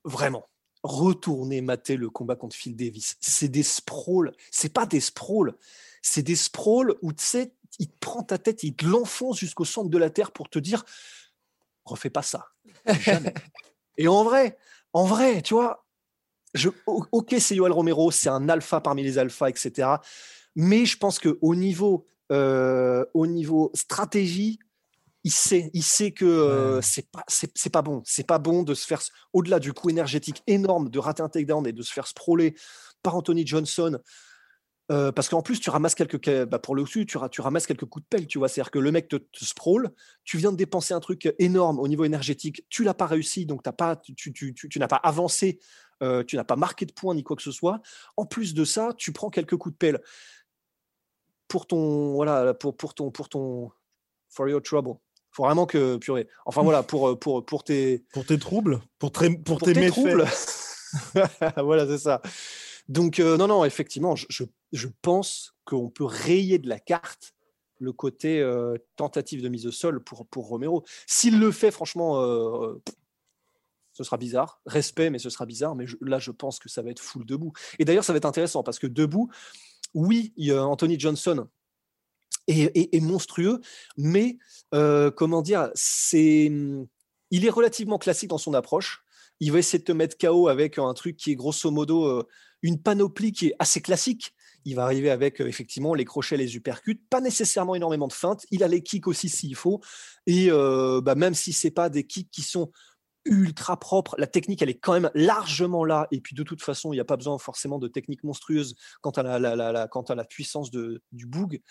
vraiment, 0.03 0.49
retournez 0.83 1.61
mater 1.61 1.95
le 1.95 2.09
combat 2.09 2.35
contre 2.35 2.55
Phil 2.55 2.75
Davis. 2.75 3.17
C'est 3.21 3.49
des 3.49 3.63
sprawls, 3.63 4.33
c'est 4.51 4.73
pas 4.73 4.85
des 4.85 4.99
sprawls, 4.99 5.55
c'est 6.01 6.23
des 6.23 6.35
sprawls 6.35 6.95
où 7.01 7.13
tu 7.13 7.23
sais, 7.23 7.53
il 7.77 7.87
te 7.87 7.97
prend 7.99 8.23
ta 8.23 8.37
tête, 8.37 8.63
il 8.63 8.75
te 8.75 8.85
l'enfonce 8.85 9.37
jusqu'au 9.37 9.65
centre 9.65 9.89
de 9.89 9.97
la 9.97 10.09
terre 10.09 10.31
pour 10.31 10.49
te 10.49 10.59
dire, 10.59 10.85
refais 11.85 12.09
pas 12.09 12.23
ça. 12.23 12.47
Jamais. 12.85 13.33
Et 13.97 14.07
en 14.07 14.23
vrai, 14.23 14.57
en 14.93 15.05
vrai, 15.05 15.41
tu 15.41 15.53
vois, 15.53 15.85
ok, 16.85 17.35
c'est 17.39 17.55
Yoel 17.55 17.71
Romero, 17.71 18.11
c'est 18.11 18.29
un 18.29 18.49
alpha 18.49 18.81
parmi 18.81 19.03
les 19.03 19.17
alphas, 19.17 19.49
etc. 19.49 19.87
Mais 20.55 20.85
je 20.85 20.97
pense 20.97 21.19
qu'au 21.19 21.55
niveau, 21.55 22.05
euh, 22.31 23.05
au 23.13 23.27
niveau 23.27 23.71
stratégie, 23.73 24.59
il 25.23 25.31
sait, 25.31 25.69
il 25.73 25.83
sait 25.83 26.11
que 26.11 26.25
euh, 26.25 26.81
c'est 26.81 27.09
pas, 27.11 27.23
c'est, 27.27 27.69
pas 27.69 27.81
bon. 27.81 28.01
C'est 28.05 28.25
pas 28.25 28.39
bon 28.39 28.63
de 28.63 28.73
se 28.73 28.85
faire, 28.85 29.01
au-delà 29.33 29.59
du 29.59 29.73
coût 29.73 29.89
énergétique 29.89 30.41
énorme 30.47 30.89
de 30.89 30.99
rater 30.99 31.21
un 31.21 31.29
takedown 31.29 31.67
et 31.67 31.73
de 31.73 31.81
se 31.81 31.91
faire 31.91 32.07
sprawler 32.07 32.55
par 33.03 33.15
Anthony 33.15 33.45
Johnson. 33.45 33.99
Euh, 34.91 35.11
parce 35.11 35.29
qu'en 35.29 35.43
plus, 35.43 35.59
tu 35.59 35.69
ramasses 35.69 35.93
quelques, 35.93 36.45
bah 36.45 36.57
pour 36.57 36.75
le 36.75 36.81
dessus, 36.81 37.05
tu, 37.05 37.17
tu, 37.29 37.41
ramasses 37.41 37.67
quelques 37.67 37.85
coups 37.85 38.03
de 38.03 38.07
pelle, 38.09 38.25
tu 38.25 38.39
vois. 38.39 38.47
C'est-à-dire 38.47 38.71
que 38.71 38.79
le 38.79 38.91
mec 38.91 39.07
te, 39.07 39.17
te 39.17 39.45
sprawl, 39.45 39.91
tu 40.23 40.37
viens 40.37 40.51
de 40.51 40.57
dépenser 40.57 40.95
un 40.95 40.99
truc 40.99 41.31
énorme 41.37 41.79
au 41.79 41.87
niveau 41.87 42.05
énergétique, 42.05 42.65
tu 42.69 42.83
l'as 42.83 42.95
pas 42.95 43.05
réussi, 43.05 43.45
donc 43.45 43.61
pas, 43.61 43.95
tu, 43.97 44.15
tu, 44.15 44.53
tu 44.55 44.79
n'as 44.79 44.87
pas 44.87 44.95
avancé 44.95 45.59
euh, 46.01 46.23
tu 46.23 46.35
n'as 46.35 46.43
pas 46.43 46.55
marqué 46.55 46.85
de 46.85 46.91
points 46.91 47.15
ni 47.15 47.23
quoi 47.23 47.35
que 47.35 47.41
ce 47.41 47.51
soit. 47.51 47.81
En 48.17 48.25
plus 48.25 48.53
de 48.53 48.65
ça, 48.65 48.93
tu 48.97 49.11
prends 49.11 49.29
quelques 49.29 49.57
coups 49.57 49.73
de 49.73 49.77
pelle 49.77 50.01
pour 51.47 51.67
ton 51.67 52.13
voilà 52.13 52.53
pour, 52.53 52.77
pour 52.77 52.93
ton 52.93 53.11
pour 53.11 53.29
ton 53.29 53.71
for 54.29 54.47
your 54.47 54.61
trouble. 54.61 54.95
Faut 55.31 55.43
vraiment 55.43 55.65
que 55.65 55.97
purée. 55.97 56.27
Enfin 56.45 56.63
voilà 56.63 56.83
pour 56.83 57.09
euh, 57.09 57.15
pour 57.15 57.45
pour 57.45 57.63
tes 57.63 58.05
pour 58.13 58.25
tes 58.25 58.39
troubles, 58.39 58.79
pour, 58.97 59.11
pour, 59.11 59.59
tes, 59.59 59.89
troubles. 59.89 60.25
voilà 61.57 61.87
c'est 61.87 61.99
ça. 61.99 62.21
Donc 62.87 63.19
euh, 63.19 63.37
non 63.37 63.47
non 63.47 63.65
effectivement 63.65 64.15
je, 64.15 64.43
je 64.71 64.87
pense 65.01 65.55
qu'on 65.65 65.89
peut 65.89 66.05
rayer 66.05 66.57
de 66.57 66.67
la 66.67 66.79
carte 66.79 67.33
le 67.79 67.93
côté 67.93 68.41
euh, 68.41 68.77
tentative 68.95 69.41
de 69.41 69.49
mise 69.49 69.65
au 69.65 69.71
sol 69.71 70.03
pour, 70.03 70.27
pour 70.27 70.47
Romero. 70.47 70.83
S'il 71.07 71.39
le 71.39 71.51
fait, 71.51 71.71
franchement, 71.71 72.21
euh, 72.21 72.81
ce 73.99 74.05
sera 74.05 74.15
bizarre. 74.15 74.61
Respect, 74.65 75.09
mais 75.09 75.19
ce 75.19 75.29
sera 75.29 75.45
bizarre. 75.45 75.75
Mais 75.75 75.85
là, 75.99 76.19
je 76.19 76.31
pense 76.31 76.57
que 76.57 76.69
ça 76.69 76.81
va 76.81 76.89
être 76.89 77.01
full 77.01 77.25
debout. 77.25 77.51
Et 77.79 77.85
d'ailleurs, 77.85 78.05
ça 78.05 78.13
va 78.13 78.17
être 78.17 78.25
intéressant 78.25 78.63
parce 78.63 78.79
que 78.79 78.87
debout, 78.87 79.29
oui, 79.93 80.33
Anthony 80.49 80.97
Johnson 80.97 81.49
est, 82.47 83.01
monstrueux, 83.01 83.59
mais 83.97 84.37
euh, 84.73 85.11
comment 85.11 85.41
dire, 85.41 85.69
c'est, 85.75 86.49
il 87.29 87.45
est 87.45 87.49
relativement 87.49 87.97
classique 87.97 88.29
dans 88.29 88.37
son 88.37 88.53
approche. 88.53 89.03
Il 89.41 89.51
va 89.51 89.59
essayer 89.59 89.79
de 89.79 89.83
te 89.83 89.91
mettre 89.91 90.17
KO 90.17 90.47
avec 90.47 90.77
un 90.77 90.93
truc 90.93 91.17
qui 91.17 91.31
est 91.31 91.35
grosso 91.35 91.69
modo 91.69 92.25
une 92.61 92.81
panoplie 92.81 93.33
qui 93.33 93.47
est 93.47 93.55
assez 93.59 93.81
classique 93.81 94.33
il 94.65 94.75
va 94.75 94.83
arriver 94.83 95.09
avec 95.09 95.41
euh, 95.41 95.47
effectivement 95.47 95.93
les 95.93 96.05
crochets, 96.05 96.37
les 96.37 96.55
uppercuts, 96.55 97.01
pas 97.09 97.21
nécessairement 97.21 97.75
énormément 97.75 98.07
de 98.07 98.13
feintes. 98.13 98.45
Il 98.51 98.63
a 98.63 98.67
les 98.67 98.83
kicks 98.83 99.07
aussi 99.07 99.29
s'il 99.29 99.55
faut. 99.55 99.81
Et 100.25 100.47
euh, 100.51 101.01
bah, 101.01 101.15
même 101.15 101.33
si 101.33 101.53
c'est 101.53 101.71
pas 101.71 101.89
des 101.89 102.05
kicks 102.05 102.29
qui 102.31 102.41
sont 102.41 102.71
ultra 103.29 103.79
propre. 103.79 104.15
La 104.17 104.27
technique, 104.27 104.61
elle 104.61 104.69
est 104.69 104.79
quand 104.79 104.93
même 104.93 105.11
largement 105.13 105.85
là. 105.85 106.07
Et 106.11 106.19
puis, 106.19 106.35
de 106.35 106.43
toute 106.43 106.61
façon, 106.61 106.91
il 106.91 106.97
n'y 106.97 107.01
a 107.01 107.05
pas 107.05 107.15
besoin 107.15 107.37
forcément 107.37 107.77
de 107.77 107.87
technique 107.87 108.23
monstrueuse 108.23 108.75
quant 109.01 109.11
à 109.11 109.23
la, 109.23 109.55
la, 109.55 109.87
quant 109.87 110.01
à 110.01 110.15
la 110.15 110.25
puissance 110.25 110.71
de, 110.71 111.01
du 111.11 111.25
boog. 111.25 111.61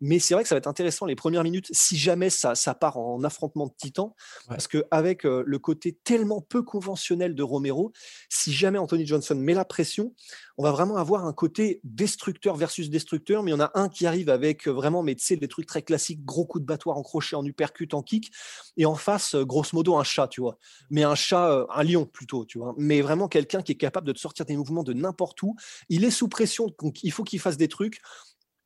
Mais 0.00 0.18
c'est 0.18 0.34
vrai 0.34 0.42
que 0.42 0.48
ça 0.48 0.56
va 0.56 0.58
être 0.58 0.66
intéressant 0.66 1.06
les 1.06 1.14
premières 1.14 1.44
minutes, 1.44 1.68
si 1.70 1.96
jamais 1.96 2.30
ça, 2.30 2.54
ça 2.54 2.74
part 2.74 2.98
en 2.98 3.22
affrontement 3.22 3.66
de 3.66 3.72
titans. 3.76 4.12
Parce 4.48 4.66
qu'avec 4.66 5.24
euh, 5.24 5.44
le 5.46 5.58
côté 5.58 5.92
tellement 6.04 6.40
peu 6.40 6.62
conventionnel 6.62 7.34
de 7.34 7.42
Romero, 7.42 7.92
si 8.28 8.52
jamais 8.52 8.78
Anthony 8.78 9.06
Johnson 9.06 9.36
met 9.36 9.54
la 9.54 9.64
pression, 9.64 10.12
on 10.58 10.64
va 10.64 10.72
vraiment 10.72 10.96
avoir 10.96 11.24
un 11.26 11.32
côté 11.32 11.80
destructeur 11.84 12.56
versus 12.56 12.90
destructeur. 12.90 13.42
Mais 13.42 13.52
il 13.52 13.54
y 13.54 13.56
en 13.56 13.60
a 13.60 13.70
un 13.74 13.88
qui 13.88 14.06
arrive 14.06 14.30
avec 14.30 14.66
euh, 14.66 14.72
vraiment, 14.72 15.02
mais 15.02 15.14
tu 15.14 15.24
sais, 15.24 15.36
des 15.36 15.48
trucs 15.48 15.66
très 15.66 15.82
classiques, 15.82 16.24
gros 16.24 16.44
coups 16.44 16.62
de 16.62 16.66
battoir 16.66 16.96
en 16.96 17.02
crochet, 17.02 17.36
en 17.36 17.44
uppercut, 17.44 17.94
en 17.94 18.02
kick. 18.02 18.32
Et 18.76 18.86
en 18.86 18.96
face, 18.96 19.34
euh, 19.34 19.44
grosso 19.44 19.70
modo, 19.72 19.96
un 19.96 20.04
chat, 20.04 20.26
tu 20.28 20.40
vois. 20.40 20.58
Mais 20.90 21.03
un 21.04 21.14
chat, 21.14 21.50
euh, 21.50 21.66
un 21.70 21.82
lion 21.82 22.06
plutôt, 22.06 22.44
tu 22.44 22.58
vois. 22.58 22.74
Mais 22.78 23.00
vraiment 23.00 23.28
quelqu'un 23.28 23.62
qui 23.62 23.72
est 23.72 23.76
capable 23.76 24.06
de 24.06 24.12
te 24.12 24.18
sortir 24.18 24.46
des 24.46 24.56
mouvements 24.56 24.82
de 24.82 24.92
n'importe 24.92 25.42
où. 25.42 25.56
Il 25.88 26.04
est 26.04 26.10
sous 26.10 26.28
pression, 26.28 26.70
donc 26.80 27.02
il 27.02 27.12
faut 27.12 27.24
qu'il 27.24 27.40
fasse 27.40 27.56
des 27.56 27.68
trucs. 27.68 28.00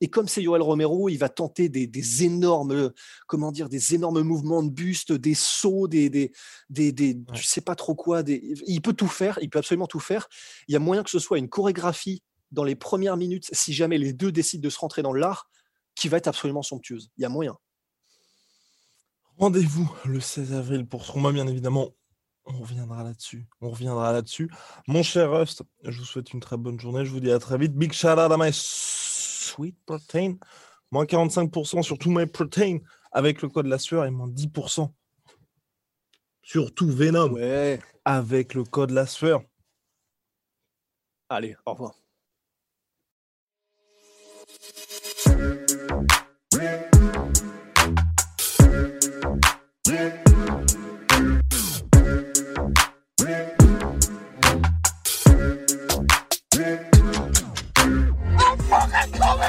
Et 0.01 0.09
comme 0.09 0.29
c'est 0.29 0.43
Yoel 0.43 0.63
Romero, 0.63 1.09
il 1.09 1.17
va 1.17 1.29
tenter 1.29 1.69
des, 1.69 2.25
énormes, 2.25 2.93
comment 3.27 3.51
dire, 3.51 3.69
des 3.69 3.95
énormes 3.95 4.23
mouvements 4.23 4.63
de 4.63 4.71
buste, 4.71 5.13
des 5.13 5.35
sauts, 5.35 5.89
des, 5.89 6.09
des, 6.09 6.33
des, 6.71 7.19
je 7.35 7.43
sais 7.43 7.61
pas 7.61 7.75
trop 7.75 7.97
quoi. 7.97 8.23
il 8.27 8.81
peut 8.81 8.93
tout 8.93 9.09
faire, 9.09 9.39
il 9.43 9.51
peut 9.51 9.59
absolument 9.59 9.89
tout 9.89 9.99
faire. 9.99 10.29
Il 10.69 10.73
y 10.73 10.77
a 10.77 10.79
moyen 10.79 11.03
que 11.03 11.11
ce 11.11 11.19
soit 11.19 11.39
une 11.39 11.49
chorégraphie 11.49 12.23
dans 12.53 12.65
les 12.65 12.77
premières 12.77 13.17
minutes, 13.17 13.49
si 13.53 13.73
jamais 13.73 13.99
les 13.99 14.13
deux 14.13 14.31
décident 14.31 14.63
de 14.63 14.71
se 14.71 14.79
rentrer 14.79 15.03
dans 15.03 15.13
l'art, 15.13 15.51
qui 15.97 16.09
va 16.09 16.17
être 16.17 16.29
absolument 16.29 16.63
somptueuse. 16.63 17.11
Il 17.19 17.23
y 17.23 17.25
a 17.25 17.29
moyen. 17.29 17.57
Rendez-vous 19.37 19.93
le 20.05 20.21
16 20.21 20.53
avril 20.53 20.87
pour 20.87 21.05
ce 21.05 21.13
combat, 21.13 21.33
bien 21.33 21.47
évidemment. 21.47 21.95
On 22.49 22.61
reviendra 22.61 23.05
là-dessus. 23.05 23.47
On 23.61 23.71
reviendra 23.71 24.13
là-dessus. 24.13 24.51
Mon 24.87 25.03
cher 25.03 25.31
Rust, 25.31 25.63
je 25.85 25.99
vous 25.99 26.05
souhaite 26.05 26.33
une 26.33 26.41
très 26.41 26.57
bonne 26.57 26.81
journée. 26.81 27.05
Je 27.05 27.11
vous 27.11 27.21
dis 27.21 27.31
à 27.31 27.39
très 27.39 27.59
vite. 27.59 27.75
Big 27.75 27.93
shout 27.93 28.09
out 28.09 28.33
à 28.33 28.37
my 28.39 28.51
sweet 28.53 29.77
protein. 29.85 30.37
Moins 30.91 31.05
45% 31.05 31.83
sur 31.83 31.99
tout 31.99 32.11
my 32.11 32.27
protein 32.27 32.79
avec 33.13 33.43
le 33.43 33.49
code 33.49 33.67
la 33.67 33.79
sueur 33.79 34.07
et 34.07 34.11
moins 34.11 34.29
10% 34.29 34.91
sur 36.43 36.73
tout 36.73 36.91
Venom 36.91 37.35
avec 38.07 38.55
le 38.55 38.65
code 38.65 38.91
la 38.91 39.07
sueur. 39.07 39.43
Allez, 41.29 41.55
au 41.67 41.73
revoir. 41.73 41.98